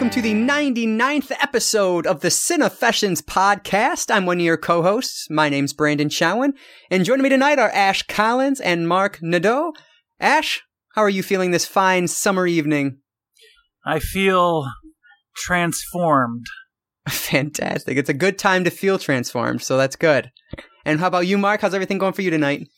[0.00, 4.10] welcome to the 99th episode of the Cinefessions podcast.
[4.10, 5.26] I'm one of your co-hosts.
[5.28, 6.54] My name's Brandon Chowan,
[6.90, 9.74] and joining me tonight are Ash Collins and Mark Nadeau.
[10.18, 10.62] Ash,
[10.94, 13.00] how are you feeling this fine summer evening?
[13.84, 14.70] I feel
[15.36, 16.46] transformed.
[17.10, 17.98] Fantastic.
[17.98, 20.30] It's a good time to feel transformed, so that's good.
[20.86, 21.60] And how about you, Mark?
[21.60, 22.68] How's everything going for you tonight?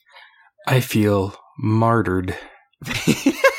[0.67, 2.37] I feel martyred.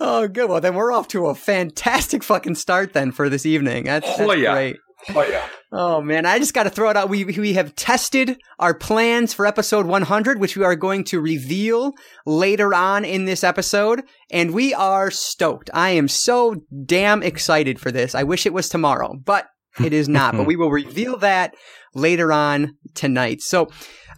[0.00, 0.48] oh, good.
[0.50, 3.84] Well, then we're off to a fantastic fucking start then for this evening.
[3.84, 4.52] That's, that's Oh, yeah.
[4.52, 4.76] great.
[5.14, 5.46] Oh yeah.
[5.70, 7.08] Oh man, I just got to throw it out.
[7.08, 11.92] We we have tested our plans for episode 100, which we are going to reveal
[12.26, 14.02] later on in this episode,
[14.32, 15.70] and we are stoked.
[15.72, 18.16] I am so damn excited for this.
[18.16, 19.46] I wish it was tomorrow, but
[19.80, 20.36] it is not.
[20.36, 21.54] but we will reveal that
[21.94, 23.40] later on tonight.
[23.40, 23.68] So,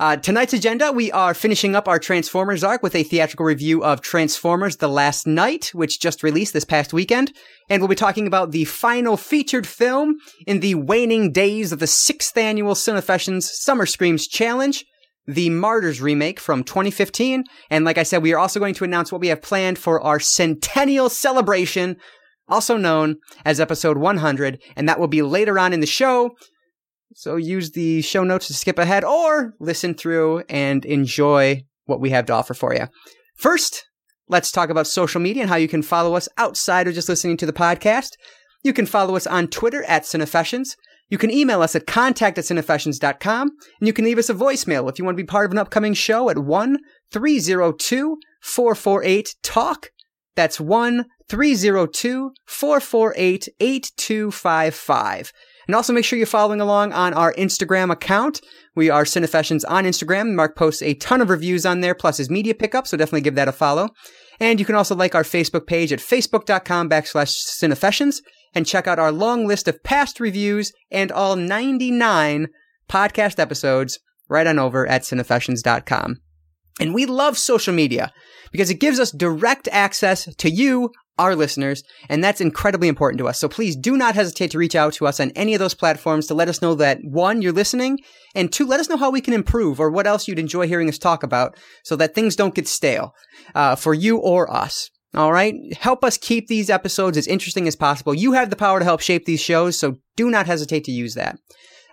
[0.00, 4.00] uh, tonight's agenda, we are finishing up our Transformers arc with a theatrical review of
[4.00, 7.34] Transformers The Last Knight, which just released this past weekend.
[7.68, 11.86] And we'll be talking about the final featured film in the waning days of the
[11.86, 14.86] sixth annual Cinefessions Summer Screams Challenge,
[15.26, 17.44] the Martyrs remake from 2015.
[17.68, 20.00] And like I said, we are also going to announce what we have planned for
[20.00, 21.98] our centennial celebration,
[22.48, 24.62] also known as episode 100.
[24.76, 26.30] And that will be later on in the show.
[27.14, 32.10] So use the show notes to skip ahead or listen through and enjoy what we
[32.10, 32.86] have to offer for you.
[33.36, 33.84] First,
[34.28, 37.36] let's talk about social media and how you can follow us outside of just listening
[37.38, 38.12] to the podcast.
[38.62, 40.76] You can follow us on Twitter at Cinefessions.
[41.08, 43.48] You can email us at contact at cinefessions.com.
[43.48, 45.58] And you can leave us a voicemail if you want to be part of an
[45.58, 46.78] upcoming show at 1
[47.10, 49.90] 302 448 TALK.
[50.36, 55.32] That's 1 302 448 8255.
[55.70, 58.40] And also make sure you're following along on our Instagram account.
[58.74, 60.34] We are Cinefessions on Instagram.
[60.34, 63.36] Mark posts a ton of reviews on there, plus his media pickup, so definitely give
[63.36, 63.90] that a follow.
[64.40, 68.20] And you can also like our Facebook page at facebook.com backslash Cinefessions
[68.52, 72.48] and check out our long list of past reviews and all 99
[72.88, 76.16] podcast episodes right on over at cinefessions.com.
[76.80, 78.12] And we love social media
[78.50, 83.28] because it gives us direct access to you, our listeners, and that's incredibly important to
[83.28, 83.38] us.
[83.38, 86.26] So please do not hesitate to reach out to us on any of those platforms
[86.26, 87.98] to let us know that one, you're listening,
[88.34, 90.88] and two, let us know how we can improve or what else you'd enjoy hearing
[90.88, 93.14] us talk about so that things don't get stale
[93.54, 94.90] uh, for you or us.
[95.14, 95.54] All right.
[95.76, 98.14] Help us keep these episodes as interesting as possible.
[98.14, 101.14] You have the power to help shape these shows, so do not hesitate to use
[101.14, 101.36] that.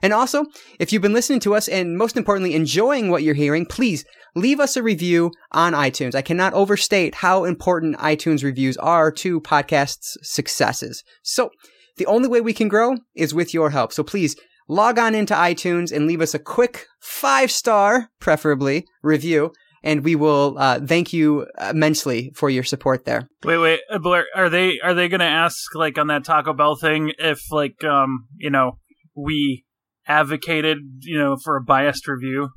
[0.03, 0.45] And also,
[0.79, 4.05] if you've been listening to us and most importantly, enjoying what you're hearing, please
[4.37, 6.15] leave us a review on iTunes.
[6.15, 11.03] I cannot overstate how important iTunes reviews are to podcasts' successes.
[11.23, 11.49] So
[11.97, 13.91] the only way we can grow is with your help.
[13.91, 14.35] So please
[14.67, 19.51] log on into iTunes and leave us a quick five star, preferably, review.
[19.83, 23.29] And we will uh, thank you immensely for your support there.
[23.43, 26.75] Wait, wait, uh, Blair, are they are they gonna ask like on that Taco Bell
[26.75, 28.79] thing if like um you know
[29.15, 29.65] we
[30.07, 32.49] advocated you know for a biased review?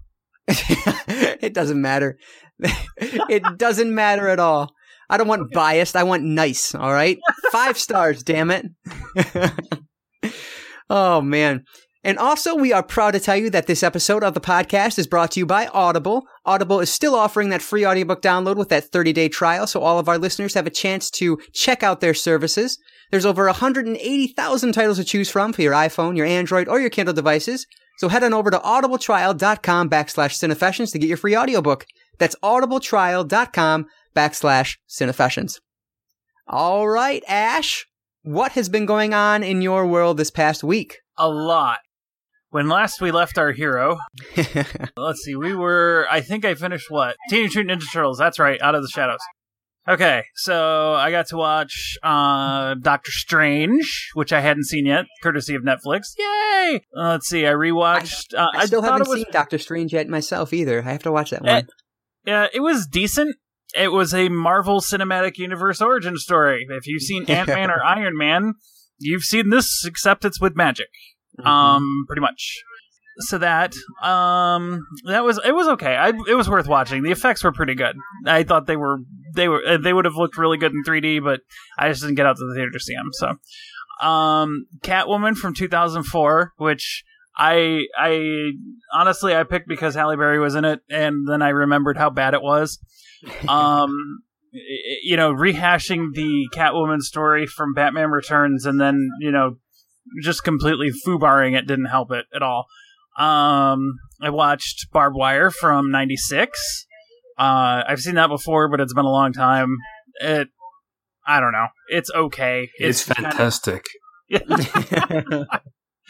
[1.40, 2.18] it doesn't matter.
[2.98, 4.74] it doesn't matter at all.
[5.08, 5.96] I don't want biased.
[5.96, 6.74] I want nice.
[6.74, 7.18] All right.
[7.50, 8.66] Five stars, damn it.
[10.90, 11.64] oh, man.
[12.02, 15.06] And also, we are proud to tell you that this episode of the podcast is
[15.06, 16.22] brought to you by Audible.
[16.46, 19.98] Audible is still offering that free audiobook download with that 30 day trial, so all
[19.98, 22.78] of our listeners have a chance to check out their services.
[23.10, 27.14] There's over 180,000 titles to choose from for your iPhone, your Android, or your Kindle
[27.14, 27.66] devices.
[28.00, 31.84] So head on over to audibletrial.com backslash cinefessions to get your free audiobook.
[32.16, 35.60] That's audibletrial.com backslash cinefessions.
[36.46, 37.86] All right, Ash,
[38.22, 41.00] what has been going on in your world this past week?
[41.18, 41.80] A lot.
[42.48, 43.98] When last we left our hero,
[44.96, 48.16] let's see, we were I think I finished what Teenage Mutant Ninja Turtles.
[48.16, 49.20] That's right, Out of the Shadows.
[49.88, 55.54] Okay, so I got to watch uh, Doctor Strange, which I hadn't seen yet, courtesy
[55.54, 56.08] of Netflix.
[56.18, 56.82] Yay!
[56.96, 58.34] Uh, let's see, I rewatched.
[58.36, 60.80] uh, I still thought haven't was, seen Doctor Strange yet myself either.
[60.84, 61.68] I have to watch that Eh, one.
[62.26, 63.36] Yeah, it was decent.
[63.74, 66.66] It was a Marvel Cinematic Universe origin story.
[66.68, 68.54] If you've seen Ant Man or Iron Man,
[68.98, 70.88] you've seen this, except it's with magic.
[71.40, 71.46] Mhm.
[71.46, 72.62] Um, pretty much.
[73.20, 75.94] So that um that was it was okay.
[75.94, 77.02] I it was worth watching.
[77.02, 77.96] The effects were pretty good.
[78.26, 79.00] I thought they were
[79.34, 81.40] they were uh, they would have looked really good in 3D, but
[81.78, 83.10] I just didn't get out to the theater to see them.
[83.12, 87.04] So, um, Catwoman from 2004, which
[87.36, 88.52] I I
[88.92, 92.34] honestly I picked because Halle Berry was in it, and then I remembered how bad
[92.34, 92.78] it was.
[93.48, 94.22] Um,
[95.02, 99.56] you know, rehashing the Catwoman story from Batman Returns, and then you know,
[100.22, 102.66] just completely foobarring it didn't help it at all.
[103.18, 106.86] Um, I watched Barbed Wire from '96.
[107.38, 109.76] Uh, I've seen that before, but it's been a long time.
[110.20, 110.48] It
[111.26, 111.68] I don't know.
[111.88, 112.68] It's okay.
[112.78, 113.84] It's, of- fantastic.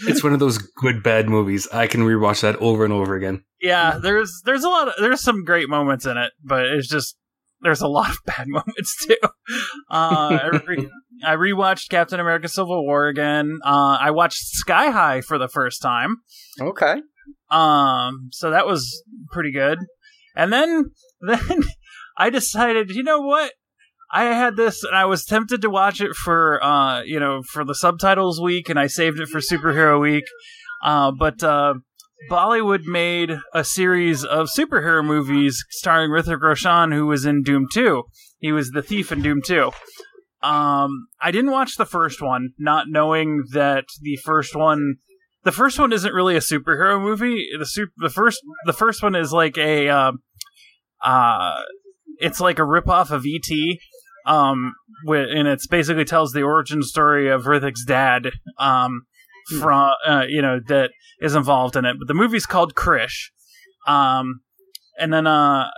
[0.06, 1.68] It's one of those good bad movies.
[1.72, 3.44] I can rewatch that over and over again.
[3.60, 7.16] yeah, there's there's a lot of there's some great moments in it, but it's just
[7.62, 9.16] there's a lot of bad moments too.
[9.90, 10.90] Uh, I, re-
[11.24, 13.58] I rewatched Captain America: Civil War again.
[13.64, 16.16] Uh, I watched Sky High for the first time.
[16.60, 17.02] okay.
[17.50, 19.02] Um, so that was
[19.32, 19.78] pretty good.
[20.36, 21.64] And then then
[22.16, 23.52] I decided, you know what?
[24.12, 27.64] I had this and I was tempted to watch it for uh, you know, for
[27.64, 30.24] the subtitles week and I saved it for superhero week.
[30.82, 31.74] Uh, but uh
[32.28, 38.02] Bollywood made a series of superhero movies starring Hrithik Roshan, who was in Dhoom 2.
[38.38, 39.70] He was the thief in Dhoom 2.
[40.42, 44.96] Um, I didn't watch the first one, not knowing that the first one
[45.42, 47.46] the first one isn't really a superhero movie.
[47.58, 50.12] The super, the first the first one is like a uh,
[51.02, 51.54] uh
[52.18, 53.78] it's like a ripoff of ET.
[54.26, 54.74] Um,
[55.06, 58.30] and it's basically tells the origin story of Hrithik's dad.
[58.58, 59.06] Um,
[59.58, 61.96] from uh, you know that is involved in it.
[61.98, 63.30] But the movie's called Krrish.
[63.86, 64.40] Um,
[64.98, 65.70] and then uh,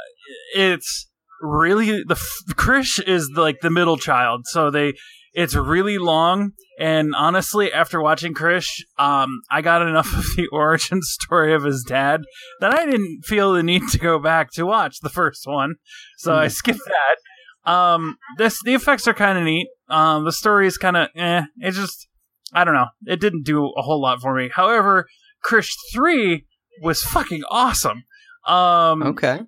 [0.54, 1.08] it's
[1.40, 2.20] really the
[2.50, 4.94] Krrish is like the middle child, so they
[5.32, 6.52] it's really long.
[6.78, 11.84] And honestly, after watching Krrish, um, I got enough of the origin story of his
[11.86, 12.22] dad
[12.60, 15.76] that I didn't feel the need to go back to watch the first one.
[16.19, 17.70] So I skipped that.
[17.70, 19.69] Um, this the effects are kind of neat.
[19.88, 21.42] Um, the story is kind of eh.
[21.58, 22.08] It just
[22.52, 22.88] I don't know.
[23.06, 24.50] It didn't do a whole lot for me.
[24.52, 25.06] However,
[25.44, 26.46] Krrish three
[26.82, 28.04] was fucking awesome.
[28.46, 29.40] Um, Okay.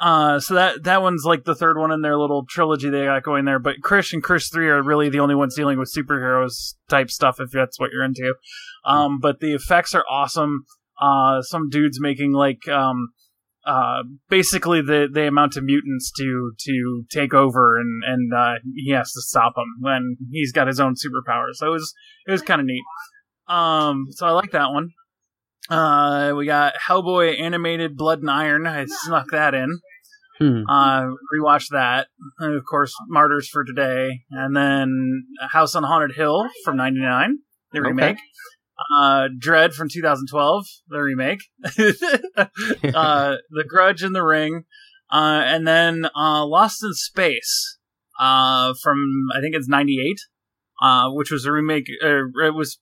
[0.00, 3.22] uh, so that that one's like the third one in their little trilogy they got
[3.22, 3.58] going there.
[3.58, 7.36] But Krrish and Krrish three are really the only ones dealing with superheroes type stuff
[7.40, 8.34] if that's what you're into.
[8.84, 10.64] Um, but the effects are awesome.
[11.00, 13.08] Uh, some dudes making like um,
[13.66, 18.92] uh, basically the they amount to mutants to to take over and and uh, he
[18.92, 21.54] has to stop them when he's got his own superpowers.
[21.54, 21.92] So it was
[22.26, 22.84] it was kind of neat.
[23.48, 24.90] Um, so I like that one.
[25.68, 28.66] Uh, we got Hellboy animated Blood and Iron.
[28.66, 29.80] I snuck that in.
[30.38, 30.62] Hmm.
[30.68, 32.08] Uh, rewatched that.
[32.38, 37.38] And of course, Martyrs for today, and then House on Haunted Hill from '99,
[37.72, 37.88] the Okay.
[37.88, 38.18] remake.
[38.98, 41.40] Uh, Dread from 2012, the remake.
[41.64, 44.64] uh, The Grudge in the Ring,
[45.10, 47.78] uh, and then uh, Lost in Space,
[48.20, 48.98] uh, from
[49.34, 50.16] I think it's '98,
[50.82, 51.86] uh, which was a remake.
[51.88, 52.78] It was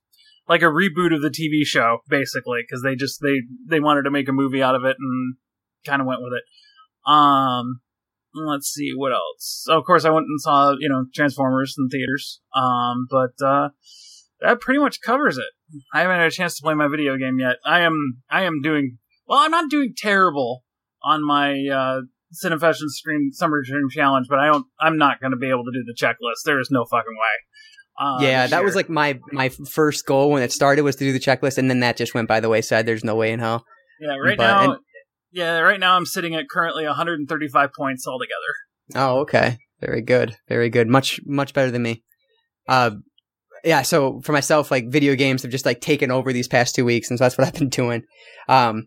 [0.49, 4.11] like a reboot of the TV show, basically, because they just they they wanted to
[4.11, 5.37] make a movie out of it and
[5.87, 7.11] kind of went with it.
[7.11, 7.82] Um,
[8.35, 9.62] let's see what else.
[9.64, 12.41] So of course, I went and saw you know Transformers in theaters.
[12.56, 13.70] Um, but
[14.44, 15.44] that pretty much covers it.
[15.93, 17.56] I haven't had a chance to play my video game yet.
[17.64, 19.38] I am I am doing well.
[19.38, 20.64] I'm not doing terrible
[21.02, 22.00] on my uh,
[22.44, 24.67] Cinefession Screen Summer Dream Challenge, but I don't.
[24.81, 26.44] I'm not going to be able to do the checklist.
[26.44, 28.06] There is no fucking way.
[28.06, 31.12] Uh, yeah, that was like my my first goal when it started was to do
[31.12, 32.87] the checklist, and then that just went by the wayside.
[32.87, 33.64] There's no way in hell.
[34.00, 34.17] yeah.
[34.17, 34.81] Right but- now, and-
[35.31, 38.94] yeah, right now I'm sitting at currently 135 points altogether.
[38.94, 39.58] Oh, okay.
[39.81, 40.37] Very good.
[40.49, 40.88] Very good.
[40.88, 42.02] Much much better than me.
[42.69, 42.93] Uh
[43.65, 46.85] yeah, so for myself, like video games have just like taken over these past two
[46.85, 48.03] weeks, and so that's what I've been doing.
[48.49, 48.85] Um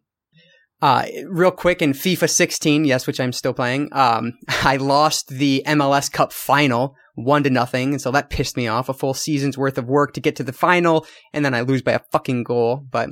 [0.81, 5.63] uh real quick in FIFA 16, yes, which I'm still playing, um, I lost the
[5.65, 8.89] MLS Cup final one to nothing, and so that pissed me off.
[8.89, 11.81] A full season's worth of work to get to the final, and then I lose
[11.81, 12.85] by a fucking goal.
[12.91, 13.09] But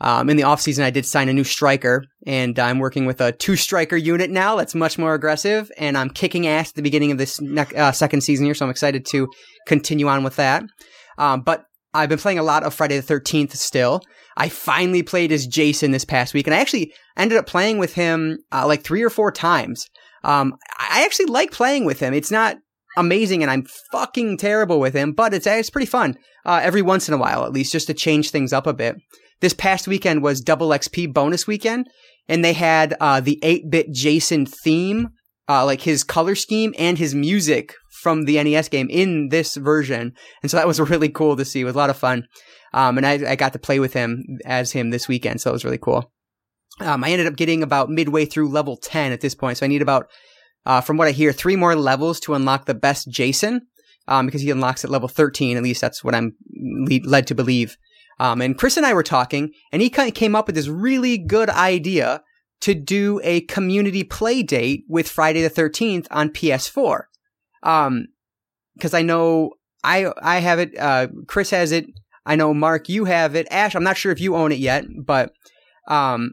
[0.00, 3.20] um, in the off season, I did sign a new striker, and I'm working with
[3.20, 4.56] a two striker unit now.
[4.56, 7.92] That's much more aggressive, and I'm kicking ass at the beginning of this nec- uh,
[7.92, 8.54] second season here.
[8.54, 9.28] So I'm excited to
[9.66, 10.64] continue on with that.
[11.18, 11.64] Um, but
[11.94, 14.02] I've been playing a lot of Friday the Thirteenth still.
[14.36, 17.94] I finally played as Jason this past week, and I actually ended up playing with
[17.94, 19.86] him uh, like three or four times.
[20.24, 22.14] Um, I actually like playing with him.
[22.14, 22.56] It's not
[22.96, 26.16] amazing, and I'm fucking terrible with him, but it's it's pretty fun
[26.46, 28.96] uh, every once in a while, at least, just to change things up a bit.
[29.40, 31.88] This past weekend was double XP bonus weekend,
[32.28, 35.08] and they had uh, the 8-bit Jason theme,
[35.48, 40.12] uh, like his color scheme and his music from the NES game in this version,
[40.42, 41.60] and so that was really cool to see.
[41.60, 42.26] It was a lot of fun,
[42.74, 45.54] um, and I, I got to play with him as him this weekend, so it
[45.54, 46.12] was really cool.
[46.80, 49.68] Um, I ended up getting about midway through level 10 at this point, so I
[49.68, 50.08] need about
[50.64, 53.62] uh, from what I hear, three more levels to unlock the best Jason,
[54.08, 55.56] um, because he unlocks at level 13.
[55.56, 56.34] At least that's what I'm
[56.86, 57.76] lead, led to believe.
[58.18, 60.68] Um, and Chris and I were talking, and he kind of came up with this
[60.68, 62.22] really good idea
[62.60, 67.02] to do a community play date with Friday the 13th on PS4.
[67.62, 68.06] Um,
[68.74, 69.52] because I know
[69.84, 71.86] I I have it, uh, Chris has it.
[72.24, 73.48] I know Mark, you have it.
[73.50, 75.32] Ash, I'm not sure if you own it yet, but
[75.88, 76.32] um,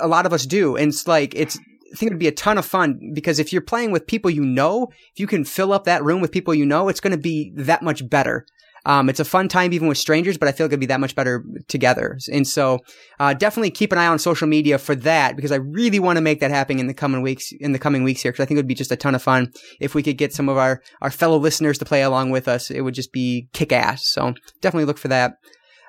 [0.00, 1.58] a lot of us do, and it's like it's
[1.92, 4.30] I think it would be a ton of fun because if you're playing with people
[4.30, 7.10] you know, if you can fill up that room with people you know, it's going
[7.12, 8.46] to be that much better.
[8.86, 11.00] Um, it's a fun time even with strangers, but I feel like it'd be that
[11.00, 12.18] much better together.
[12.32, 12.78] And so,
[13.18, 16.22] uh, definitely keep an eye on social media for that because I really want to
[16.22, 18.32] make that happen in the coming weeks, in the coming weeks here.
[18.32, 20.32] Cause I think it would be just a ton of fun if we could get
[20.32, 22.70] some of our, our fellow listeners to play along with us.
[22.70, 24.06] It would just be kick ass.
[24.06, 25.34] So definitely look for that.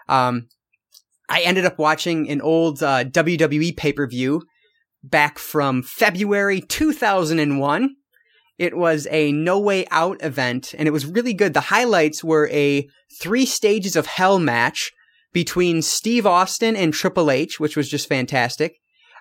[0.10, 0.48] Um,
[1.29, 4.41] I ended up watching an old, uh, WWE pay per view
[5.03, 7.95] back from February 2001.
[8.62, 11.56] It was a No Way Out event, and it was really good.
[11.56, 12.88] The highlights were a
[13.20, 14.91] three stages of hell match
[15.34, 18.75] between Steve Austin and Triple H, which was just fantastic.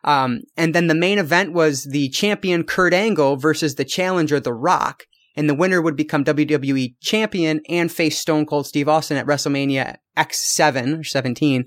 [0.05, 4.53] Um, and then the main event was the champion Kurt Angle versus the challenger The
[4.53, 5.05] Rock,
[5.35, 9.97] and the winner would become WWE champion and face Stone Cold Steve Austin at WrestleMania
[10.19, 11.65] X7 or 17.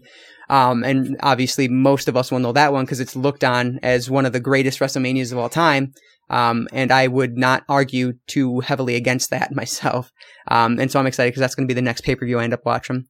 [0.47, 4.11] Um, and obviously most of us will know that one because it's looked on as
[4.11, 5.93] one of the greatest WrestleManias of all time.
[6.29, 10.11] Um, and I would not argue too heavily against that myself.
[10.47, 12.39] Um, and so I'm excited because that's going to be the next pay per view
[12.39, 13.05] I end up watching.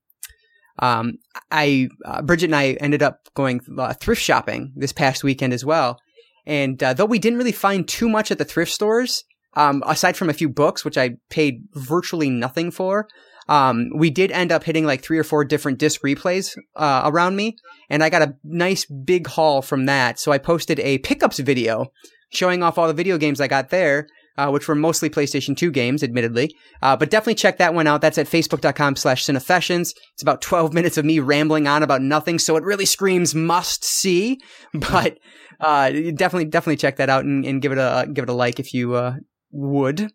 [0.80, 1.20] Um,
[1.52, 5.64] I, uh, Bridget and I ended up going uh, thrift shopping this past weekend as
[5.64, 6.00] well.
[6.46, 9.24] And uh, though we didn't really find too much at the thrift stores,
[9.56, 13.08] um, aside from a few books, which I paid virtually nothing for,
[13.48, 17.36] um, we did end up hitting like three or four different disc replays uh, around
[17.36, 17.58] me,
[17.90, 20.20] and I got a nice big haul from that.
[20.20, 21.88] So I posted a pickups video
[22.34, 25.72] showing off all the video games I got there, uh, which were mostly PlayStation 2
[25.72, 26.56] games, admittedly.
[26.82, 28.02] Uh, but definitely check that one out.
[28.02, 29.94] That's at facebook.com slash cinefessions.
[30.14, 33.84] It's about 12 minutes of me rambling on about nothing, so it really screams must
[33.84, 34.40] see.
[34.74, 35.20] But
[35.60, 38.60] uh, definitely, definitely check that out and, and give it a give it a like
[38.60, 39.16] if you uh,
[39.52, 40.12] would.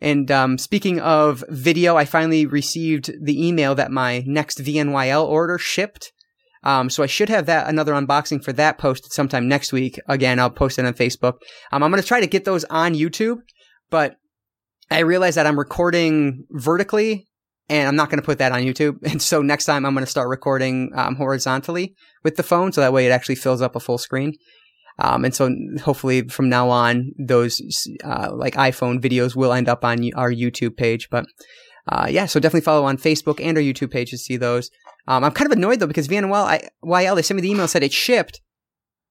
[0.00, 5.58] And um, speaking of video, I finally received the email that my next VNYL order
[5.58, 6.12] shipped.
[6.62, 9.98] Um, so I should have that another unboxing for that posted sometime next week.
[10.08, 11.34] Again, I'll post it on Facebook.
[11.72, 13.38] Um, I'm going to try to get those on YouTube,
[13.88, 14.16] but
[14.90, 17.26] I realize that I'm recording vertically
[17.68, 18.98] and I'm not going to put that on YouTube.
[19.10, 22.72] And so next time I'm going to start recording um, horizontally with the phone.
[22.72, 24.34] So that way it actually fills up a full screen.
[24.98, 27.62] Um, and so hopefully from now on, those
[28.04, 31.08] uh, like iPhone videos will end up on our YouTube page.
[31.08, 31.24] But
[31.88, 34.70] uh, yeah, so definitely follow on Facebook and our YouTube page to see those.
[35.06, 37.82] Um, I'm kind of annoyed though because VNYL, YL, they sent me the email said
[37.82, 38.40] it shipped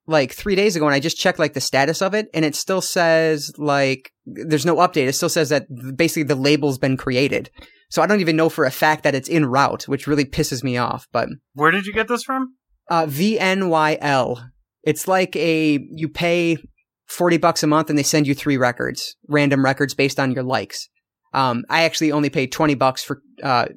[0.07, 2.55] like three days ago, and I just checked like the status of it, and it
[2.55, 5.07] still says like there's no update.
[5.07, 7.49] It still says that basically the label's been created.
[7.89, 10.63] So I don't even know for a fact that it's in route, which really pisses
[10.63, 11.07] me off.
[11.11, 12.55] But where did you get this from?
[12.89, 14.43] Uh, VNYL.
[14.83, 16.57] It's like a you pay
[17.05, 20.43] forty bucks a month, and they send you three records, random records based on your
[20.43, 20.89] likes.
[21.33, 23.67] Um, I actually only paid 20 bucks for, uh,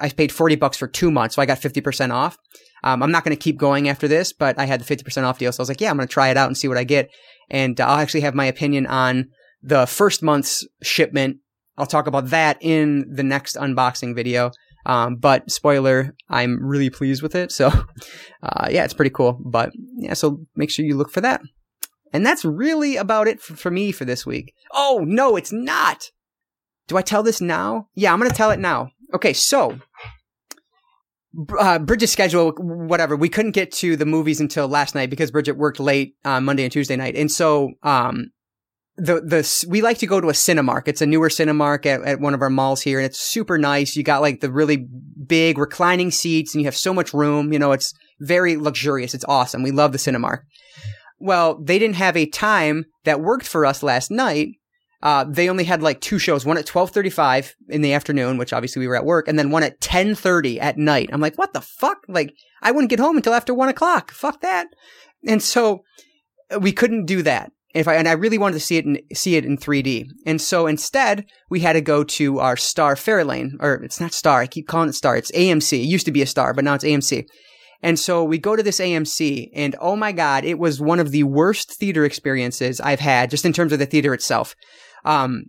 [0.00, 2.38] I paid 40 bucks for two months, so I got 50% off.
[2.82, 5.38] Um, I'm not going to keep going after this, but I had the 50% off
[5.38, 5.52] deal.
[5.52, 6.84] So I was like, yeah, I'm going to try it out and see what I
[6.84, 7.10] get.
[7.50, 9.28] And uh, I'll actually have my opinion on
[9.62, 11.38] the first month's shipment.
[11.76, 14.52] I'll talk about that in the next unboxing video.
[14.86, 17.52] Um, but spoiler, I'm really pleased with it.
[17.52, 17.68] So,
[18.42, 19.38] uh, yeah, it's pretty cool.
[19.44, 21.42] But yeah, so make sure you look for that.
[22.12, 24.54] And that's really about it for, for me for this week.
[24.72, 26.10] Oh, no, it's not.
[26.88, 27.86] Do I tell this now?
[27.94, 28.90] Yeah, I'm going to tell it now.
[29.14, 29.78] Okay, so
[31.58, 33.16] uh, Bridget's schedule, whatever.
[33.16, 36.64] We couldn't get to the movies until last night because Bridget worked late uh, Monday
[36.64, 38.30] and Tuesday night, and so um,
[38.96, 40.86] the the we like to go to a Cinemark.
[40.86, 43.96] It's a newer Cinemark at, at one of our malls here, and it's super nice.
[43.96, 44.86] You got like the really
[45.26, 47.52] big reclining seats, and you have so much room.
[47.52, 49.14] You know, it's very luxurious.
[49.14, 49.62] It's awesome.
[49.62, 50.40] We love the Cinemark.
[51.18, 54.48] Well, they didn't have a time that worked for us last night,
[55.02, 58.80] uh, they only had like two shows, one at 1235 in the afternoon, which obviously
[58.80, 61.08] we were at work, and then one at 1030 at night.
[61.12, 62.04] I'm like, what the fuck?
[62.08, 64.10] Like, I wouldn't get home until after one o'clock.
[64.10, 64.68] Fuck that.
[65.26, 65.84] And so
[66.54, 67.52] uh, we couldn't do that.
[67.72, 70.06] If I, and I really wanted to see it in, see it in 3D.
[70.26, 74.40] And so instead, we had to go to our Star Fairlane, or it's not Star.
[74.40, 75.16] I keep calling it Star.
[75.16, 75.74] It's AMC.
[75.74, 77.26] It used to be a Star, but now it's AMC.
[77.82, 81.12] And so we go to this AMC and oh my God, it was one of
[81.12, 84.54] the worst theater experiences I've had just in terms of the theater itself.
[85.04, 85.44] Um,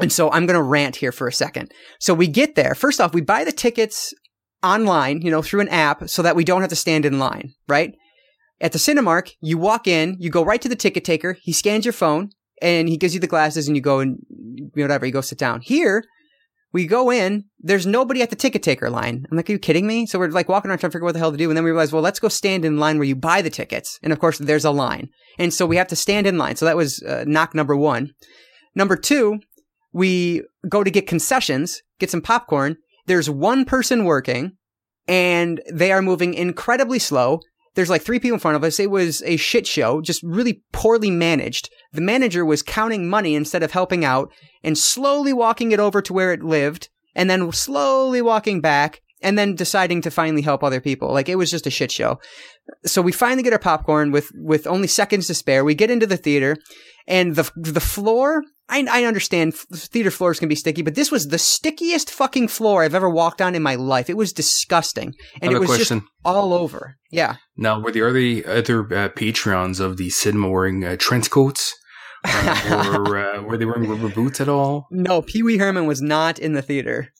[0.00, 1.70] and so I'm going to rant here for a second.
[2.00, 2.74] So we get there.
[2.74, 4.12] First off, we buy the tickets
[4.62, 7.52] online, you know, through an app so that we don't have to stand in line,
[7.68, 7.94] right?
[8.60, 11.84] At the Cinemark, you walk in, you go right to the ticket taker, he scans
[11.84, 12.30] your phone
[12.62, 14.18] and he gives you the glasses and you go and
[14.74, 15.60] whatever, you go sit down.
[15.60, 16.02] Here,
[16.72, 19.26] we go in, there's nobody at the ticket taker line.
[19.30, 20.06] I'm like, are you kidding me?
[20.06, 21.48] So we're like walking around trying to figure out what the hell to do.
[21.48, 23.98] And then we realize, well, let's go stand in line where you buy the tickets.
[24.02, 25.08] And of course, there's a line.
[25.38, 26.56] And so we have to stand in line.
[26.56, 28.10] So that was uh, knock number one.
[28.74, 29.40] Number two,
[29.92, 32.76] we go to get concessions, get some popcorn.
[33.06, 34.52] There's one person working
[35.06, 37.40] and they are moving incredibly slow.
[37.74, 38.78] There's like three people in front of us.
[38.78, 41.70] It was a shit show, just really poorly managed.
[41.92, 46.12] The manager was counting money instead of helping out and slowly walking it over to
[46.12, 50.80] where it lived and then slowly walking back and then deciding to finally help other
[50.80, 51.12] people.
[51.12, 52.20] Like it was just a shit show.
[52.84, 55.64] So we finally get our popcorn with with only seconds to spare.
[55.64, 56.56] We get into the theater
[57.06, 61.28] and the the floor I, I understand theater floors can be sticky, but this was
[61.28, 64.08] the stickiest fucking floor I've ever walked on in my life.
[64.08, 66.00] It was disgusting, and it was question.
[66.00, 66.96] just all over.
[67.10, 67.36] Yeah.
[67.56, 71.74] Now, were there other other uh, Patreons of the cinema wearing uh, trench coats,
[72.24, 74.86] uh, or uh, were they wearing rubber boots at all?
[74.90, 77.10] No, Pee Wee Herman was not in the theater.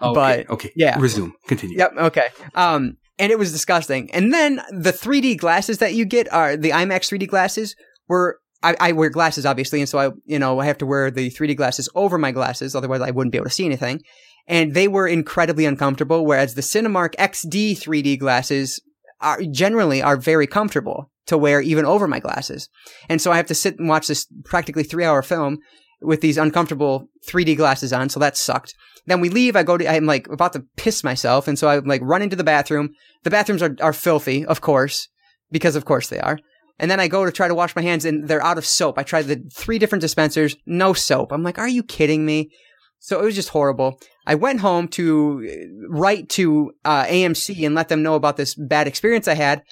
[0.00, 0.52] Oh, but okay.
[0.52, 0.72] okay.
[0.76, 0.98] Yeah.
[0.98, 1.32] Resume.
[1.48, 1.78] Continue.
[1.78, 1.92] Yep.
[1.96, 2.28] Okay.
[2.54, 4.10] Um, and it was disgusting.
[4.12, 7.76] And then the 3D glasses that you get are the IMAX 3D glasses
[8.08, 11.10] were I, I, wear glasses obviously, and so I, you know, I have to wear
[11.10, 14.00] the 3D glasses over my glasses, otherwise I wouldn't be able to see anything.
[14.46, 18.80] And they were incredibly uncomfortable, whereas the Cinemark XD 3D glasses
[19.20, 22.68] are generally are very comfortable to wear even over my glasses.
[23.08, 25.58] And so I have to sit and watch this practically three hour film
[26.02, 28.74] with these uncomfortable 3D glasses on, so that sucked.
[29.06, 31.78] Then we leave, I go to, I'm like about to piss myself, and so I
[31.78, 32.90] like run into the bathroom.
[33.22, 35.08] The bathrooms are, are filthy, of course,
[35.50, 36.38] because of course they are.
[36.78, 38.98] And then I go to try to wash my hands and they're out of soap.
[38.98, 41.32] I tried the three different dispensers, no soap.
[41.32, 42.50] I'm like, are you kidding me?
[42.98, 44.00] So it was just horrible.
[44.26, 48.54] I went home to uh, write to uh, AMC and let them know about this
[48.54, 49.62] bad experience I had.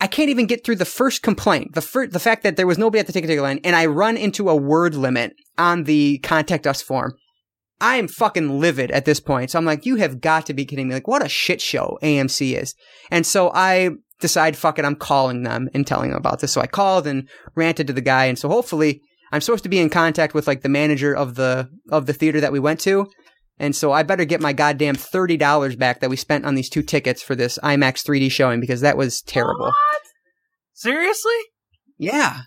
[0.00, 2.78] I can't even get through the first complaint, the fir- the fact that there was
[2.78, 6.66] nobody at the ticket line, and I run into a word limit on the contact
[6.66, 7.14] us form.
[7.80, 9.50] I am fucking livid at this point.
[9.50, 10.94] So I'm like, you have got to be kidding me.
[10.94, 12.74] Like, what a shit show AMC is.
[13.10, 16.52] And so I decide, fuck it, I'm calling them and telling them about this.
[16.52, 18.26] So I called and ranted to the guy.
[18.26, 19.00] And so hopefully
[19.32, 22.40] I'm supposed to be in contact with like the manager of the, of the theater
[22.40, 23.08] that we went to.
[23.58, 26.82] And so I better get my goddamn $30 back that we spent on these two
[26.82, 29.66] tickets for this IMAX 3D showing because that was terrible.
[29.66, 30.02] What?
[30.74, 31.32] Seriously?
[31.98, 32.40] Yeah.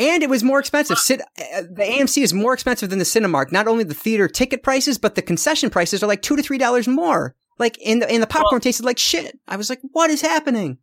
[0.00, 0.98] And it was more expensive.
[0.98, 3.50] Sit, uh, the AMC is more expensive than the Cinemark.
[3.52, 6.58] Not only the theater ticket prices, but the concession prices are like two to three
[6.58, 7.34] dollars more.
[7.58, 9.36] Like, in the, and the popcorn well, tasted like shit.
[9.48, 10.78] I was like, what is happening?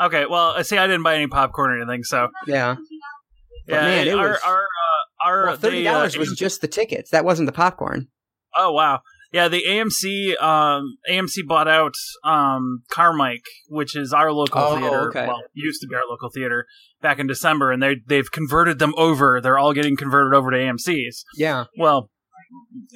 [0.00, 2.76] Okay, well, see, I didn't buy any popcorn or anything, so yeah.
[3.66, 6.60] But yeah, man, it our, was our uh, our well, thirty dollars uh, was just
[6.60, 7.10] the tickets.
[7.10, 8.08] That wasn't the popcorn.
[8.56, 9.00] Oh wow,
[9.32, 9.48] yeah.
[9.48, 15.08] The AMC um, AMC bought out um, Carmike, which is our local oh, theater.
[15.08, 15.26] Okay.
[15.26, 16.66] Well, used to be our local theater
[17.00, 19.40] back in December, and they they've converted them over.
[19.40, 21.24] They're all getting converted over to AMC's.
[21.36, 21.64] Yeah.
[21.78, 22.10] Well,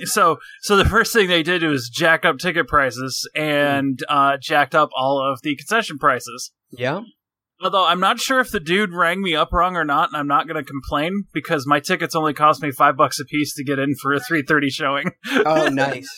[0.05, 4.75] so so the first thing they did was jack up ticket prices and uh, jacked
[4.75, 6.53] up all of the concession prices.
[6.71, 7.01] Yeah.
[7.63, 10.27] Although I'm not sure if the dude rang me up wrong or not, and I'm
[10.27, 13.65] not going to complain because my tickets only cost me five bucks a piece to
[13.65, 15.11] get in for a 3:30 showing.
[15.47, 16.09] oh, nice.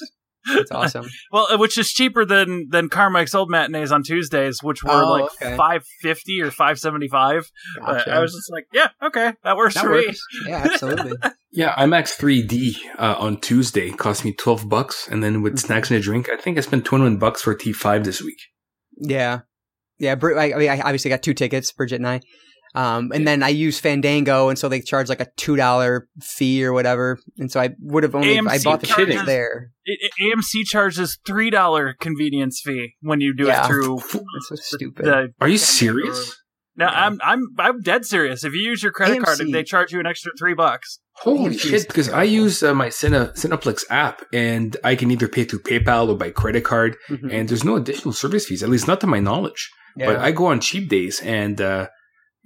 [0.49, 1.09] That's awesome.
[1.33, 5.11] well, uh, which is cheaper than than Carmike's old matinees on Tuesdays, which were oh,
[5.11, 5.57] like okay.
[5.57, 7.51] five fifty or five seventy five.
[7.81, 8.11] Gotcha.
[8.11, 10.21] I was just like, yeah, okay, that works that for works.
[10.45, 10.51] me.
[10.51, 11.13] Yeah, absolutely.
[11.53, 15.67] yeah, IMAX 3D uh, on Tuesday cost me twelve bucks, and then with mm-hmm.
[15.67, 18.23] snacks and a drink, I think I spent twenty one bucks for T five this
[18.23, 18.41] week.
[18.97, 19.41] Yeah,
[19.99, 20.15] yeah.
[20.21, 22.21] I, I mean, I obviously got two tickets, Bridget and I.
[22.75, 26.65] Um, and then I use Fandango, and so they charge like a two dollar fee
[26.65, 27.19] or whatever.
[27.39, 29.71] And so I would have only AMC I bought the ticket there.
[29.85, 33.65] It, AMC charges three dollar convenience fee when you do yeah.
[33.65, 33.97] it through.
[34.13, 35.07] That's so stupid.
[35.07, 36.37] The, Are you serious?
[36.79, 38.45] No, I'm I'm I'm dead serious.
[38.45, 39.25] If you use your credit AMC.
[39.25, 41.01] card, they charge you an extra three bucks.
[41.15, 41.89] Holy AMC shit!
[41.89, 46.09] Because I use uh, my Cine, Cineplex app, and I can either pay through PayPal
[46.09, 47.31] or by credit card, mm-hmm.
[47.31, 49.69] and there's no additional service fees, at least not to my knowledge.
[49.97, 50.07] Yeah.
[50.07, 51.89] But I go on cheap days, and uh,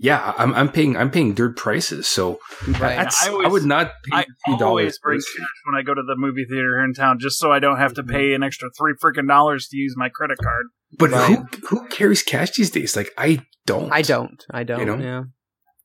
[0.03, 2.41] yeah, I'm, I'm paying I'm paying dirt prices, so
[2.81, 2.99] right.
[2.99, 3.93] I, always, I, would not.
[4.13, 7.39] I always bring cash when I go to the movie theater here in town, just
[7.39, 10.39] so I don't have to pay an extra three freaking dollars to use my credit
[10.43, 10.67] card.
[10.99, 11.39] But right.
[11.39, 12.97] who who carries cash these days?
[12.97, 13.93] Like I don't.
[13.93, 14.45] I don't.
[14.51, 14.81] I don't.
[14.81, 14.97] You know?
[14.97, 15.23] Yeah.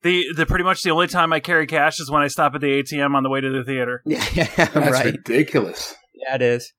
[0.02, 2.62] The the pretty much the only time I carry cash is when I stop at
[2.62, 4.02] the ATM on the way to the theater.
[4.08, 5.06] Yeah, yeah That's right.
[5.06, 5.94] ridiculous.
[6.16, 6.74] Yeah, it is.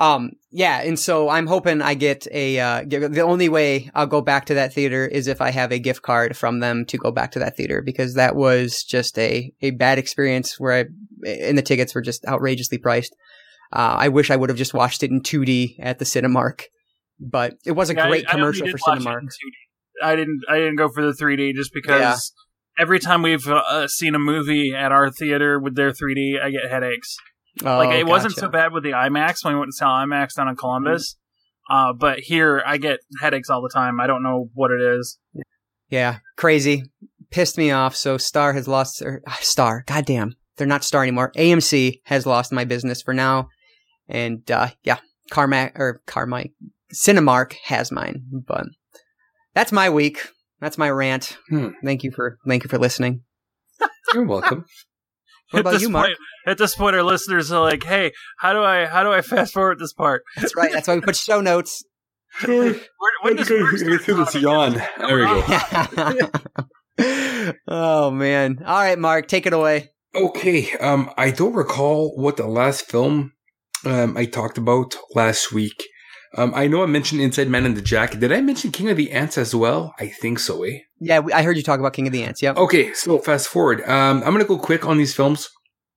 [0.00, 2.58] Um, yeah, and so I'm hoping I get a.
[2.58, 5.78] Uh, the only way I'll go back to that theater is if I have a
[5.78, 9.52] gift card from them to go back to that theater because that was just a
[9.60, 10.84] a bad experience where I
[11.28, 13.14] and the tickets were just outrageously priced.
[13.72, 16.62] Uh, I wish I would have just watched it in 2D at the Cinemark,
[17.20, 19.28] but it was a yeah, great I, commercial I for Cinemark.
[20.02, 20.40] I didn't.
[20.48, 22.00] I didn't go for the 3D just because.
[22.00, 22.16] Yeah.
[22.78, 26.70] Every time we've uh, seen a movie at our theater with their 3D, I get
[26.70, 27.18] headaches.
[27.64, 28.06] Oh, like it gotcha.
[28.06, 31.14] wasn't so bad with the IMAX when we went to sell IMAX down in Columbus.
[31.14, 31.74] Mm-hmm.
[31.74, 34.00] Uh, but here I get headaches all the time.
[34.00, 35.18] I don't know what it is.
[35.88, 36.84] Yeah, crazy.
[37.30, 37.94] Pissed me off.
[37.94, 39.84] So Star has lost their uh, Star.
[39.86, 41.32] Goddamn, they're not Star anymore.
[41.36, 43.48] AMC has lost my business for now,
[44.08, 44.98] and uh, yeah,
[45.30, 46.52] Carmack or Carmike
[46.92, 48.22] Cinemark has mine.
[48.32, 48.66] But
[49.54, 50.26] that's my week.
[50.60, 51.36] That's my rant.
[51.48, 51.68] Hmm.
[51.84, 53.22] Thank you for thank you for listening.
[54.14, 54.64] You're welcome.
[55.50, 56.06] What At about this you, Mark?
[56.06, 59.20] Point, at this point, our listeners are like, "Hey, how do I how do I
[59.20, 60.22] fast forward this part?
[60.36, 60.72] That's right.
[60.72, 61.84] That's why we put show notes.
[62.44, 62.74] Where,
[63.22, 64.42] when does Mark start through this talking?
[64.42, 64.82] yawn.
[64.98, 66.30] There we go.
[67.68, 68.62] oh man.
[68.64, 69.90] All right, Mark, take it away.
[70.14, 73.32] Okay, um, I don't recall what the last film
[73.84, 75.84] um, I talked about last week.
[76.36, 78.18] Um, I know I mentioned Inside Man in the Jack.
[78.18, 79.94] Did I mention King of the Ants as well?
[79.98, 80.78] I think so, eh?
[81.00, 82.40] Yeah, I heard you talk about King of the Ants.
[82.42, 82.56] Yep.
[82.56, 83.80] Okay, so fast forward.
[83.88, 85.48] Um, I'm gonna go quick on these films